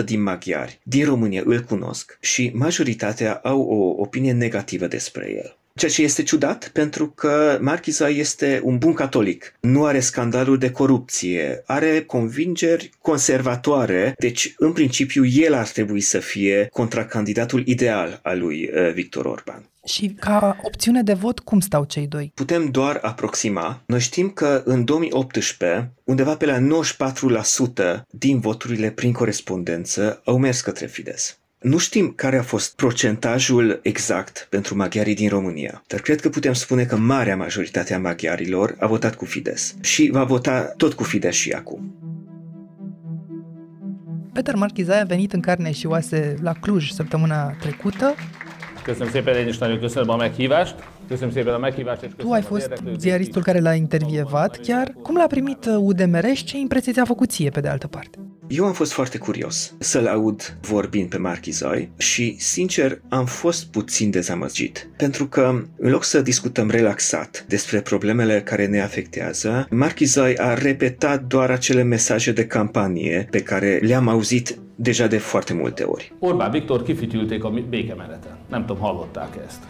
60% 0.00 0.04
din 0.04 0.22
maghiari 0.22 0.80
din 0.82 1.04
România 1.04 1.42
îl 1.44 1.60
cunosc 1.60 2.18
și 2.20 2.50
majoritatea 2.54 3.40
au 3.42 3.60
o 3.60 4.02
opinie 4.02 4.32
negativă 4.32 4.86
despre 4.86 5.32
el. 5.36 5.56
Ceea 5.78 5.90
ce 5.90 6.02
este 6.02 6.22
ciudat 6.22 6.70
pentru 6.72 7.08
că 7.10 7.58
Marchiza 7.60 8.08
este 8.08 8.60
un 8.64 8.78
bun 8.78 8.92
catolic, 8.92 9.54
nu 9.60 9.84
are 9.84 10.00
scandaluri 10.00 10.58
de 10.58 10.70
corupție, 10.70 11.62
are 11.66 12.02
convingeri 12.02 12.90
conservatoare, 13.00 14.14
deci 14.18 14.54
în 14.56 14.72
principiu 14.72 15.24
el 15.24 15.54
ar 15.54 15.68
trebui 15.68 16.00
să 16.00 16.18
fie 16.18 16.68
contracandidatul 16.72 17.62
ideal 17.66 18.20
al 18.22 18.38
lui 18.38 18.70
uh, 18.74 18.92
Victor 18.92 19.24
Orban. 19.24 19.68
Și 19.86 20.08
ca 20.20 20.56
opțiune 20.62 21.02
de 21.02 21.12
vot, 21.12 21.38
cum 21.38 21.60
stau 21.60 21.84
cei 21.84 22.06
doi? 22.06 22.32
Putem 22.34 22.70
doar 22.70 22.98
aproxima. 23.02 23.82
Noi 23.86 24.00
știm 24.00 24.30
că 24.30 24.62
în 24.64 24.84
2018, 24.84 25.92
undeva 26.04 26.36
pe 26.36 26.46
la 26.46 26.58
94% 28.00 28.00
din 28.10 28.40
voturile 28.40 28.90
prin 28.90 29.12
corespondență 29.12 30.20
au 30.24 30.38
mers 30.38 30.60
către 30.60 30.86
Fidesz. 30.86 31.38
Nu 31.58 31.78
știm 31.78 32.12
care 32.16 32.38
a 32.38 32.42
fost 32.42 32.76
procentajul 32.76 33.80
exact 33.82 34.46
pentru 34.50 34.76
maghiarii 34.76 35.14
din 35.14 35.28
România, 35.28 35.82
dar 35.86 36.00
cred 36.00 36.20
că 36.20 36.28
putem 36.28 36.52
spune 36.52 36.84
că 36.84 36.96
marea 36.96 37.36
majoritate 37.36 37.94
a 37.94 37.98
maghiarilor 37.98 38.76
a 38.78 38.86
votat 38.86 39.14
cu 39.14 39.24
Fidesz 39.24 39.74
și 39.80 40.08
va 40.12 40.24
vota 40.24 40.62
tot 40.76 40.92
cu 40.92 41.02
Fidesz 41.02 41.36
și 41.36 41.50
acum. 41.50 41.94
Peter 44.32 44.54
Marchizai 44.54 45.00
a 45.00 45.04
venit 45.04 45.32
în 45.32 45.40
carne 45.40 45.72
și 45.72 45.86
oase 45.86 46.34
la 46.42 46.52
Cluj 46.52 46.90
săptămâna 46.90 47.50
trecută. 47.60 48.14
Köszönöm 48.84 49.10
szépen, 49.10 49.36
én 49.36 49.48
is 49.48 49.58
nagyon 49.58 49.78
köszönöm 49.78 50.10
a 50.10 50.16
meghívást. 50.16 50.74
Köszönöm 51.08 51.32
szépen 51.32 51.54
a 51.54 51.58
meghívást. 51.58 52.02
És 52.02 52.10
tu 52.16 52.32
ai 52.32 52.42
fost 52.42 52.82
ziaristul 52.98 53.42
care 53.42 53.60
l-a 53.60 53.74
intervievat 53.74 54.60
chiar. 54.62 54.94
Cum 55.02 55.16
l-a 55.16 55.26
primit 55.26 55.64
UDMR 55.78 56.24
și 56.34 56.44
ce 56.44 56.58
impresie 56.58 56.92
ți-a 56.92 57.04
făcut 57.04 57.30
ție 57.30 57.50
pe 57.50 57.60
de 57.60 57.68
altă 57.68 57.86
parte? 57.86 58.18
Eu 58.50 58.64
am 58.64 58.72
fost 58.72 58.92
foarte 58.92 59.18
curios 59.18 59.74
să-l 59.78 60.06
aud 60.06 60.56
vorbind 60.60 61.08
pe 61.08 61.18
Marchizai 61.18 61.90
și, 61.96 62.36
sincer, 62.38 63.00
am 63.08 63.24
fost 63.24 63.66
puțin 63.66 64.10
dezamăgit. 64.10 64.88
Pentru 64.96 65.26
că, 65.26 65.62
în 65.78 65.90
loc 65.90 66.04
să 66.04 66.20
discutăm 66.20 66.70
relaxat 66.70 67.44
despre 67.48 67.80
problemele 67.80 68.42
care 68.42 68.66
ne 68.66 68.80
afectează, 68.80 69.66
Marchizai 69.70 70.34
a 70.34 70.54
repetat 70.54 71.22
doar 71.22 71.50
acele 71.50 71.82
mesaje 71.82 72.32
de 72.32 72.46
campanie 72.46 73.28
pe 73.30 73.42
care 73.42 73.80
le-am 73.82 74.08
auzit 74.08 74.58
deja 74.74 75.06
de 75.06 75.18
foarte 75.18 75.54
multe 75.54 75.82
ori. 75.82 76.12
Orbán 76.18 76.50
Viktor 76.50 76.82
kifütyülték 76.82 77.44
a 77.44 77.48
békemeneten. 77.68 78.38
Nem 78.48 78.64
tudom, 78.64 78.82
hallották 78.82 79.38
ezt. 79.46 79.60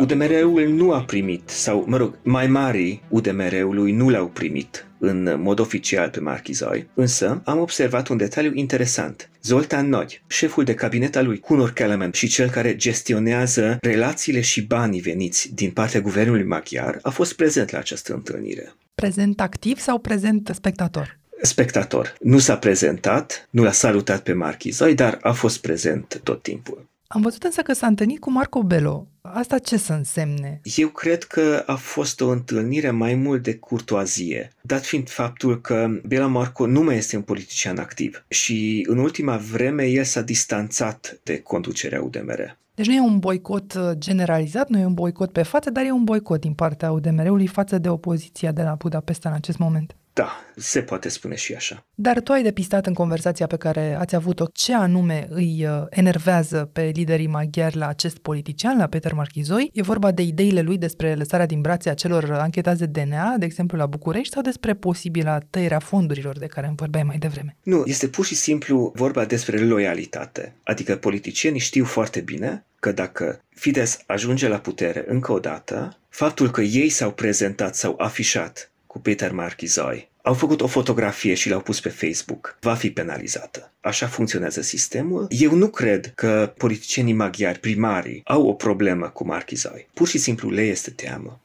UDMR-ul 0.00 0.68
nu 0.68 0.90
a 0.92 1.00
primit, 1.00 1.42
sau, 1.48 1.84
mă 1.86 1.96
rog, 1.96 2.18
mai 2.22 2.46
mari 2.46 3.02
UDMR-ului 3.08 3.92
nu 3.92 4.08
l-au 4.08 4.26
primit 4.26 4.87
în 4.98 5.40
mod 5.40 5.58
oficial 5.58 6.08
pe 6.08 6.20
Marchizai, 6.20 6.88
însă 6.94 7.40
am 7.44 7.58
observat 7.58 8.08
un 8.08 8.16
detaliu 8.16 8.54
interesant. 8.54 9.30
Zoltan 9.42 9.88
Nagy, 9.88 10.22
șeful 10.26 10.64
de 10.64 10.74
cabinet 10.74 11.16
al 11.16 11.26
lui 11.26 11.38
Cunor 11.38 11.72
Kelemen 11.72 12.10
și 12.12 12.28
cel 12.28 12.50
care 12.50 12.76
gestionează 12.76 13.78
relațiile 13.80 14.40
și 14.40 14.62
banii 14.62 15.00
veniți 15.00 15.54
din 15.54 15.70
partea 15.70 16.00
guvernului 16.00 16.44
maghiar, 16.44 16.98
a 17.02 17.10
fost 17.10 17.32
prezent 17.32 17.70
la 17.70 17.78
această 17.78 18.14
întâlnire. 18.14 18.72
Prezent 18.94 19.40
activ 19.40 19.78
sau 19.78 19.98
prezent 19.98 20.50
spectator? 20.54 21.18
Spectator. 21.42 22.14
Nu 22.20 22.38
s-a 22.38 22.56
prezentat, 22.56 23.48
nu 23.50 23.62
l-a 23.62 23.72
salutat 23.72 24.22
pe 24.22 24.32
Marchizai, 24.32 24.94
dar 24.94 25.18
a 25.22 25.32
fost 25.32 25.60
prezent 25.60 26.20
tot 26.22 26.42
timpul. 26.42 26.88
Am 27.10 27.20
văzut 27.20 27.42
însă 27.42 27.62
că 27.62 27.72
s-a 27.72 27.86
întâlnit 27.86 28.20
cu 28.20 28.30
Marco 28.30 28.62
Bello. 28.62 29.06
Asta 29.20 29.58
ce 29.58 29.76
să 29.76 29.92
însemne? 29.92 30.60
Eu 30.76 30.88
cred 30.88 31.24
că 31.24 31.62
a 31.66 31.74
fost 31.74 32.20
o 32.20 32.28
întâlnire 32.28 32.90
mai 32.90 33.14
mult 33.14 33.42
de 33.42 33.54
curtoazie, 33.54 34.52
dat 34.60 34.84
fiind 34.84 35.10
faptul 35.10 35.60
că 35.60 35.88
Bela 36.06 36.26
Marco 36.26 36.66
nu 36.66 36.82
mai 36.82 36.96
este 36.96 37.16
un 37.16 37.22
politician 37.22 37.78
activ 37.78 38.24
și 38.28 38.86
în 38.88 38.98
ultima 38.98 39.36
vreme 39.36 39.84
el 39.84 40.04
s-a 40.04 40.20
distanțat 40.20 41.20
de 41.22 41.40
conducerea 41.40 42.02
UDMR. 42.02 42.58
Deci 42.74 42.86
nu 42.86 42.94
e 42.94 43.00
un 43.00 43.18
boicot 43.18 43.74
uh, 43.74 43.90
generalizat, 43.98 44.68
nu 44.68 44.78
e 44.78 44.84
un 44.84 44.94
boicot 44.94 45.32
pe 45.32 45.42
față, 45.42 45.70
dar 45.70 45.84
e 45.84 45.90
un 45.90 46.04
boicot 46.04 46.40
din 46.40 46.52
partea 46.52 46.92
UDMR-ului 46.92 47.46
față 47.46 47.78
de 47.78 47.88
opoziția 47.88 48.52
de 48.52 48.62
la 48.62 48.74
Budapesta 48.74 49.28
în 49.28 49.34
acest 49.34 49.58
moment. 49.58 49.96
Da, 50.18 50.40
se 50.56 50.82
poate 50.82 51.08
spune 51.08 51.34
și 51.34 51.54
așa. 51.54 51.86
Dar 51.94 52.20
tu 52.20 52.32
ai 52.32 52.42
depistat 52.42 52.86
în 52.86 52.92
conversația 52.92 53.46
pe 53.46 53.56
care 53.56 53.96
ați 53.98 54.14
avut-o 54.14 54.44
ce 54.52 54.74
anume 54.74 55.26
îi 55.30 55.66
uh, 55.66 55.86
enervează 55.90 56.70
pe 56.72 56.90
liderii 56.94 57.26
maghiari 57.26 57.76
la 57.76 57.88
acest 57.88 58.18
politician, 58.18 58.78
la 58.78 58.86
Peter 58.86 59.12
Marchizoi. 59.12 59.70
E 59.72 59.82
vorba 59.82 60.10
de 60.10 60.22
ideile 60.22 60.60
lui 60.60 60.78
despre 60.78 61.14
lăsarea 61.14 61.46
din 61.46 61.60
brațe 61.60 61.90
a 61.90 61.94
celor 61.94 62.32
anchetați 62.32 62.78
de 62.78 62.86
DNA, 62.86 63.34
de 63.38 63.44
exemplu 63.44 63.78
la 63.78 63.86
București, 63.86 64.32
sau 64.32 64.42
despre 64.42 64.74
posibila 64.74 65.38
tăierea 65.38 65.78
fondurilor 65.78 66.38
de 66.38 66.46
care 66.46 66.66
îmi 66.66 66.76
vorbeai 66.76 67.04
mai 67.04 67.18
devreme? 67.18 67.56
Nu, 67.62 67.82
este 67.86 68.08
pur 68.08 68.24
și 68.24 68.34
simplu 68.34 68.92
vorba 68.94 69.24
despre 69.24 69.58
loialitate. 69.58 70.54
Adică 70.64 70.96
politicienii 70.96 71.60
știu 71.60 71.84
foarte 71.84 72.20
bine 72.20 72.64
că 72.80 72.92
dacă 72.92 73.40
Fidesz 73.54 74.02
ajunge 74.06 74.48
la 74.48 74.58
putere 74.58 75.04
încă 75.08 75.32
o 75.32 75.38
dată, 75.38 75.96
faptul 76.08 76.50
că 76.50 76.60
ei 76.60 76.88
s-au 76.88 77.12
prezentat, 77.12 77.74
s-au 77.74 77.94
afișat 77.98 78.70
cu 78.88 78.98
Peter 78.98 79.32
Marchizai, 79.32 80.08
au 80.22 80.34
făcut 80.34 80.60
o 80.60 80.66
fotografie 80.66 81.34
și 81.34 81.48
l-au 81.48 81.60
pus 81.60 81.80
pe 81.80 81.88
Facebook, 81.88 82.56
va 82.60 82.74
fi 82.74 82.90
penalizată. 82.90 83.72
Așa 83.80 84.06
funcționează 84.06 84.60
sistemul. 84.60 85.26
Eu 85.28 85.54
nu 85.54 85.68
cred 85.68 86.12
că 86.14 86.52
politicienii 86.56 87.12
maghiari, 87.12 87.58
primarii, 87.58 88.22
au 88.24 88.48
o 88.48 88.52
problemă 88.52 89.08
cu 89.08 89.26
Marchizai. 89.26 89.88
Pur 89.94 90.08
și 90.08 90.18
simplu 90.18 90.50
le 90.50 90.62
este 90.62 90.90
teamă. 90.90 91.40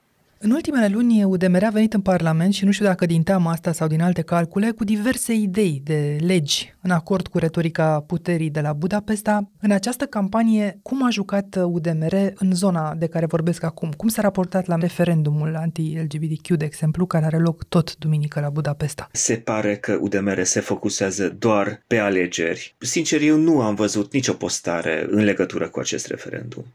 În 0.46 0.52
ultimele 0.52 0.88
luni, 0.88 1.24
UDMR 1.24 1.64
a 1.64 1.70
venit 1.70 1.94
în 1.94 2.02
Parlament 2.02 2.54
și 2.54 2.66
nu 2.66 2.72
știu 2.72 2.86
dacă 2.86 3.06
din 3.06 3.24
teama 3.24 3.52
asta 3.52 3.72
sau 3.72 3.88
din 3.88 4.02
alte 4.02 4.22
calcule, 4.22 4.72
cu 4.72 4.84
diverse 4.84 5.34
idei 5.34 5.82
de 5.84 6.18
legi 6.20 6.76
în 6.82 6.92
acord 6.92 7.28
cu 7.28 7.38
retorica 7.38 8.04
puterii 8.08 8.50
de 8.50 8.60
la 8.60 8.74
Budapesta. 8.74 9.50
În 9.60 9.72
această 9.72 10.06
campanie, 10.06 10.80
cum 10.82 11.06
a 11.06 11.10
jucat 11.10 11.56
UDMR 11.64 12.16
în 12.36 12.54
zona 12.54 12.96
de 12.96 13.08
care 13.08 13.26
vorbesc 13.26 13.64
acum? 13.64 13.92
Cum 13.98 14.08
s-a 14.08 14.22
raportat 14.22 14.66
la 14.66 14.76
referendumul 14.76 15.56
anti-LGBTQ, 15.56 16.58
de 16.58 16.66
exemplu, 16.66 17.06
care 17.06 17.26
are 17.26 17.38
loc 17.38 17.64
tot 17.64 17.98
duminică 17.98 18.40
la 18.40 18.50
Budapesta? 18.50 19.10
Se 19.12 19.36
pare 19.36 19.76
că 19.76 19.98
UDMR 20.02 20.44
se 20.44 20.60
focusează 20.60 21.30
doar 21.30 21.84
pe 21.88 21.98
alegeri. 21.98 22.76
Sincer, 22.78 23.22
eu 23.22 23.38
nu 23.38 23.62
am 23.62 23.76
văzut 23.76 24.14
nicio 24.14 24.34
postare 24.34 25.06
în 25.10 25.24
legătură 25.24 25.68
cu 25.68 25.80
acest 25.80 26.08
referendum. 26.08 26.66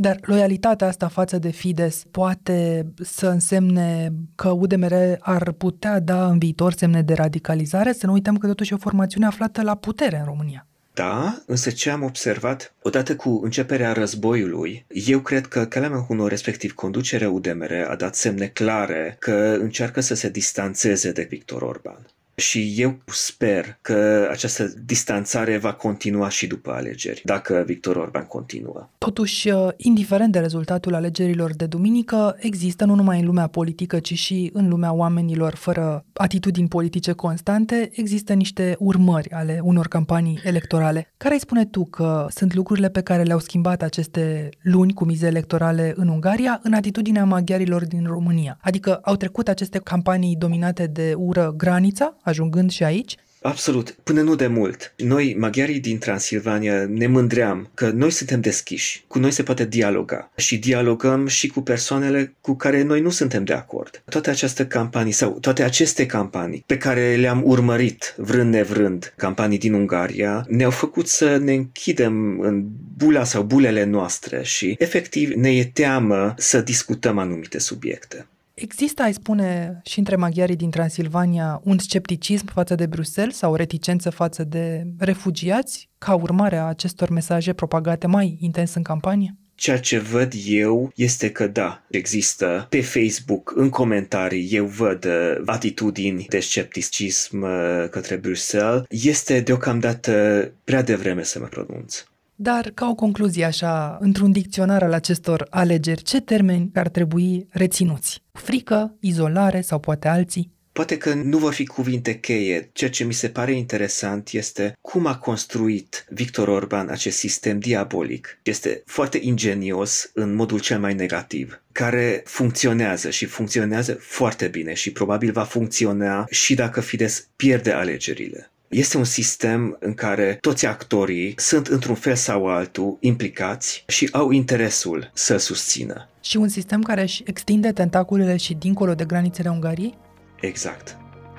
Dar 0.00 0.18
loialitatea 0.22 0.86
asta 0.86 1.08
față 1.08 1.38
de 1.38 1.50
Fides 1.50 2.02
poate 2.10 2.86
să 3.02 3.28
însemne 3.28 4.12
că 4.34 4.48
UDMR 4.48 4.94
ar 5.18 5.52
putea 5.52 6.00
da 6.00 6.26
în 6.26 6.38
viitor 6.38 6.72
semne 6.72 7.02
de 7.02 7.14
radicalizare? 7.14 7.92
Să 7.92 8.06
nu 8.06 8.12
uităm 8.12 8.36
că 8.36 8.46
totuși 8.46 8.72
e 8.72 8.74
o 8.74 8.78
formațiune 8.78 9.26
aflată 9.26 9.62
la 9.62 9.74
putere 9.74 10.18
în 10.18 10.24
România. 10.24 10.66
Da, 10.94 11.42
însă 11.46 11.70
ce 11.70 11.90
am 11.90 12.02
observat, 12.02 12.74
odată 12.82 13.16
cu 13.16 13.40
începerea 13.44 13.92
războiului, 13.92 14.84
eu 14.88 15.20
cred 15.20 15.46
că 15.46 15.64
Kelemen 15.64 16.26
respectiv 16.28 16.72
conducerea 16.72 17.30
UDMR, 17.30 17.72
a 17.88 17.94
dat 17.96 18.14
semne 18.14 18.46
clare 18.46 19.16
că 19.18 19.56
încearcă 19.60 20.00
să 20.00 20.14
se 20.14 20.28
distanțeze 20.28 21.12
de 21.12 21.26
Victor 21.30 21.62
Orban. 21.62 22.06
Și 22.38 22.74
eu 22.76 22.98
sper 23.06 23.78
că 23.80 24.28
această 24.30 24.72
distanțare 24.84 25.58
va 25.58 25.72
continua 25.72 26.28
și 26.28 26.46
după 26.46 26.70
alegeri, 26.70 27.22
dacă 27.24 27.62
Victor 27.66 27.96
Orban 27.96 28.24
continuă. 28.24 28.88
Totuși, 28.98 29.48
uh, 29.48 29.68
indiferent 29.76 30.32
de 30.32 30.38
rezultatul 30.38 30.94
alegerilor 30.94 31.54
de 31.54 31.66
duminică, 31.66 32.36
există 32.38 32.84
nu 32.84 32.94
numai 32.94 33.20
în 33.20 33.26
lumea 33.26 33.46
politică, 33.46 33.98
ci 33.98 34.14
și 34.14 34.50
în 34.52 34.68
lumea 34.68 34.92
oamenilor 34.92 35.54
fără 35.54 36.04
atitudini 36.12 36.68
politice 36.68 37.12
constante, 37.12 37.90
există 37.92 38.32
niște 38.32 38.76
urmări 38.78 39.30
ale 39.30 39.60
unor 39.62 39.88
campanii 39.88 40.40
electorale. 40.44 41.12
Care 41.16 41.34
îi 41.34 41.40
spune 41.40 41.64
tu 41.64 41.84
că 41.84 42.26
sunt 42.30 42.54
lucrurile 42.54 42.88
pe 42.88 43.00
care 43.00 43.22
le-au 43.22 43.38
schimbat 43.38 43.82
aceste 43.82 44.48
luni 44.62 44.92
cu 44.92 45.04
mize 45.04 45.26
electorale 45.26 45.92
în 45.96 46.08
Ungaria 46.08 46.60
în 46.62 46.72
atitudinea 46.72 47.24
maghiarilor 47.24 47.86
din 47.86 48.04
România? 48.06 48.58
Adică 48.60 48.94
au 48.94 49.16
trecut 49.16 49.48
aceste 49.48 49.78
campanii 49.78 50.36
dominate 50.36 50.86
de 50.86 51.14
ură 51.16 51.54
granița, 51.56 52.16
ajungând 52.28 52.70
și 52.70 52.84
aici? 52.84 53.14
Absolut. 53.42 53.90
Până 54.02 54.20
nu 54.20 54.34
de 54.34 54.46
mult. 54.46 54.94
Noi, 54.96 55.36
maghiarii 55.38 55.80
din 55.80 55.98
Transilvania, 55.98 56.86
ne 56.86 57.06
mândream 57.06 57.70
că 57.74 57.90
noi 57.90 58.10
suntem 58.10 58.40
deschiși. 58.40 59.04
Cu 59.06 59.18
noi 59.18 59.30
se 59.30 59.42
poate 59.42 59.64
dialoga. 59.64 60.30
Și 60.36 60.58
dialogăm 60.58 61.26
și 61.26 61.48
cu 61.48 61.60
persoanele 61.60 62.34
cu 62.40 62.54
care 62.54 62.82
noi 62.82 63.00
nu 63.00 63.10
suntem 63.10 63.44
de 63.44 63.52
acord. 63.52 64.02
Toate 64.08 64.30
aceste 64.30 64.66
campanii 64.66 65.12
sau 65.12 65.38
toate 65.40 65.62
aceste 65.62 66.06
campanii 66.06 66.62
pe 66.66 66.76
care 66.76 67.14
le-am 67.14 67.42
urmărit 67.44 68.14
vrând 68.16 68.52
nevrând, 68.52 69.12
campanii 69.16 69.58
din 69.58 69.72
Ungaria, 69.72 70.46
ne-au 70.48 70.70
făcut 70.70 71.08
să 71.08 71.36
ne 71.36 71.52
închidem 71.52 72.40
în 72.40 72.64
bula 72.96 73.24
sau 73.24 73.42
bulele 73.42 73.84
noastre 73.84 74.40
și 74.42 74.76
efectiv 74.78 75.30
ne 75.30 75.56
e 75.56 75.64
teamă 75.64 76.34
să 76.36 76.60
discutăm 76.60 77.18
anumite 77.18 77.58
subiecte. 77.58 78.26
Există, 78.60 79.02
ai 79.02 79.12
spune, 79.12 79.80
și 79.84 79.98
între 79.98 80.16
maghiarii 80.16 80.56
din 80.56 80.70
Transilvania 80.70 81.60
un 81.64 81.78
scepticism 81.78 82.46
față 82.52 82.74
de 82.74 82.86
Bruxelles 82.86 83.36
sau 83.36 83.52
o 83.52 83.56
reticență 83.56 84.10
față 84.10 84.44
de 84.44 84.86
refugiați 84.98 85.88
ca 85.98 86.14
urmare 86.14 86.56
a 86.56 86.64
acestor 86.64 87.08
mesaje 87.10 87.52
propagate 87.52 88.06
mai 88.06 88.36
intens 88.40 88.74
în 88.74 88.82
campanie? 88.82 89.36
Ceea 89.54 89.78
ce 89.78 89.98
văd 89.98 90.32
eu 90.46 90.92
este 90.94 91.30
că 91.30 91.46
da, 91.46 91.84
există 91.90 92.66
pe 92.68 92.82
Facebook, 92.82 93.52
în 93.56 93.68
comentarii, 93.68 94.48
eu 94.50 94.64
văd 94.64 95.04
uh, 95.04 95.42
atitudini 95.46 96.26
de 96.28 96.40
scepticism 96.40 97.42
uh, 97.42 97.88
către 97.90 98.16
Bruxelles. 98.16 98.82
Este 98.88 99.40
deocamdată 99.40 100.52
prea 100.64 100.82
devreme 100.82 101.22
să 101.22 101.38
mă 101.38 101.46
pronunț. 101.46 102.04
Dar, 102.40 102.70
ca 102.74 102.88
o 102.88 102.94
concluzie 102.94 103.44
așa, 103.44 103.96
într-un 104.00 104.32
dicționar 104.32 104.82
al 104.82 104.92
acestor 104.92 105.46
alegeri, 105.50 106.02
ce 106.02 106.20
termeni 106.20 106.70
ar 106.74 106.88
trebui 106.88 107.46
reținuți? 107.50 108.22
Frică, 108.32 108.96
izolare 109.00 109.60
sau 109.60 109.78
poate 109.78 110.08
alții? 110.08 110.52
Poate 110.72 110.96
că 110.96 111.14
nu 111.14 111.38
vor 111.38 111.52
fi 111.52 111.66
cuvinte 111.66 112.18
cheie. 112.18 112.70
Ceea 112.72 112.90
ce 112.90 113.04
mi 113.04 113.12
se 113.12 113.28
pare 113.28 113.52
interesant 113.52 114.28
este 114.32 114.72
cum 114.80 115.06
a 115.06 115.16
construit 115.16 116.04
Victor 116.08 116.48
Orban 116.48 116.88
acest 116.88 117.18
sistem 117.18 117.58
diabolic. 117.58 118.38
Este 118.42 118.82
foarte 118.86 119.18
ingenios 119.22 120.10
în 120.14 120.34
modul 120.34 120.58
cel 120.58 120.78
mai 120.78 120.94
negativ, 120.94 121.62
care 121.72 122.22
funcționează 122.24 123.10
și 123.10 123.24
funcționează 123.24 123.94
foarte 123.94 124.48
bine 124.48 124.74
și 124.74 124.92
probabil 124.92 125.32
va 125.32 125.44
funcționa 125.44 126.26
și 126.30 126.54
dacă 126.54 126.80
Fidesz 126.80 127.28
pierde 127.36 127.70
alegerile. 127.70 128.50
Este 128.68 128.96
un 128.96 129.04
sistem 129.04 129.76
în 129.80 129.94
care 129.94 130.38
toți 130.40 130.66
actorii 130.66 131.34
sunt 131.36 131.66
într-un 131.66 131.94
fel 131.94 132.14
sau 132.14 132.46
altul 132.46 132.96
implicați 133.00 133.84
și 133.86 134.08
au 134.12 134.30
interesul 134.30 135.10
să 135.14 135.36
susțină. 135.36 136.08
Și 136.20 136.36
un 136.36 136.48
sistem 136.48 136.82
care 136.82 137.02
își 137.02 137.22
extinde 137.26 137.72
tentaculele 137.72 138.36
și 138.36 138.54
dincolo 138.54 138.94
de 138.94 139.04
granițele 139.04 139.48
Ungariei? 139.48 139.98
Exact. 140.40 140.96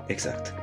Exact. 0.07 0.53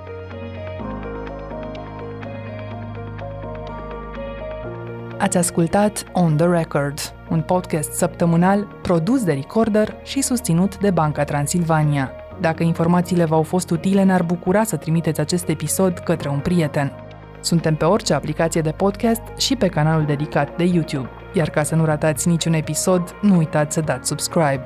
Ați 5.18 5.36
ascultat 5.36 6.04
On 6.12 6.36
The 6.36 6.46
Record, 6.46 6.98
un 7.30 7.42
podcast 7.42 7.92
săptămânal 7.92 8.78
produs 8.82 9.24
de 9.24 9.32
Recorder 9.32 9.96
și 10.04 10.22
susținut 10.22 10.78
de 10.78 10.90
Banca 10.90 11.24
Transilvania. 11.24 12.25
Dacă 12.40 12.62
informațiile 12.62 13.24
v-au 13.24 13.42
fost 13.42 13.70
utile, 13.70 14.02
ne-ar 14.02 14.22
bucura 14.22 14.64
să 14.64 14.76
trimiteți 14.76 15.20
acest 15.20 15.48
episod 15.48 15.98
către 15.98 16.28
un 16.28 16.38
prieten. 16.38 16.92
Suntem 17.40 17.74
pe 17.74 17.84
orice 17.84 18.14
aplicație 18.14 18.60
de 18.60 18.70
podcast 18.70 19.22
și 19.36 19.56
pe 19.56 19.68
canalul 19.68 20.04
dedicat 20.04 20.56
de 20.56 20.64
YouTube. 20.64 21.08
Iar 21.32 21.50
ca 21.50 21.62
să 21.62 21.74
nu 21.74 21.84
ratați 21.84 22.28
niciun 22.28 22.52
episod, 22.52 23.14
nu 23.20 23.36
uitați 23.36 23.74
să 23.74 23.80
dați 23.80 24.08
subscribe. 24.08 24.62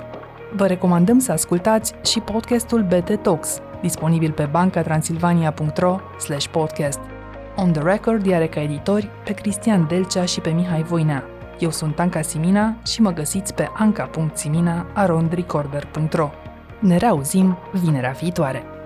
Vă 0.56 0.66
recomandăm 0.66 1.18
să 1.18 1.32
ascultați 1.32 1.94
și 2.04 2.20
podcastul 2.20 2.82
BT 2.82 3.22
Talks, 3.22 3.60
disponibil 3.82 4.32
pe 4.32 4.48
bancatransilvania.ro 4.50 6.00
podcast. 6.50 6.98
On 7.56 7.72
the 7.72 7.82
Record 7.82 8.32
are 8.32 8.46
ca 8.46 8.60
editori 8.60 9.10
pe 9.24 9.32
Cristian 9.32 9.86
Delcea 9.88 10.24
și 10.24 10.40
pe 10.40 10.50
Mihai 10.50 10.82
Voinea. 10.82 11.24
Eu 11.58 11.70
sunt 11.70 11.98
Anca 11.98 12.20
Simina 12.20 12.76
și 12.86 13.00
mă 13.00 13.12
găsiți 13.12 13.54
pe 13.54 13.68
anca.simina.arondrecorder.ro 13.76 16.49
Ne 16.82 16.98
reauzim 16.98 17.54
vinerea 17.74 18.14
viitoare! 18.16 18.79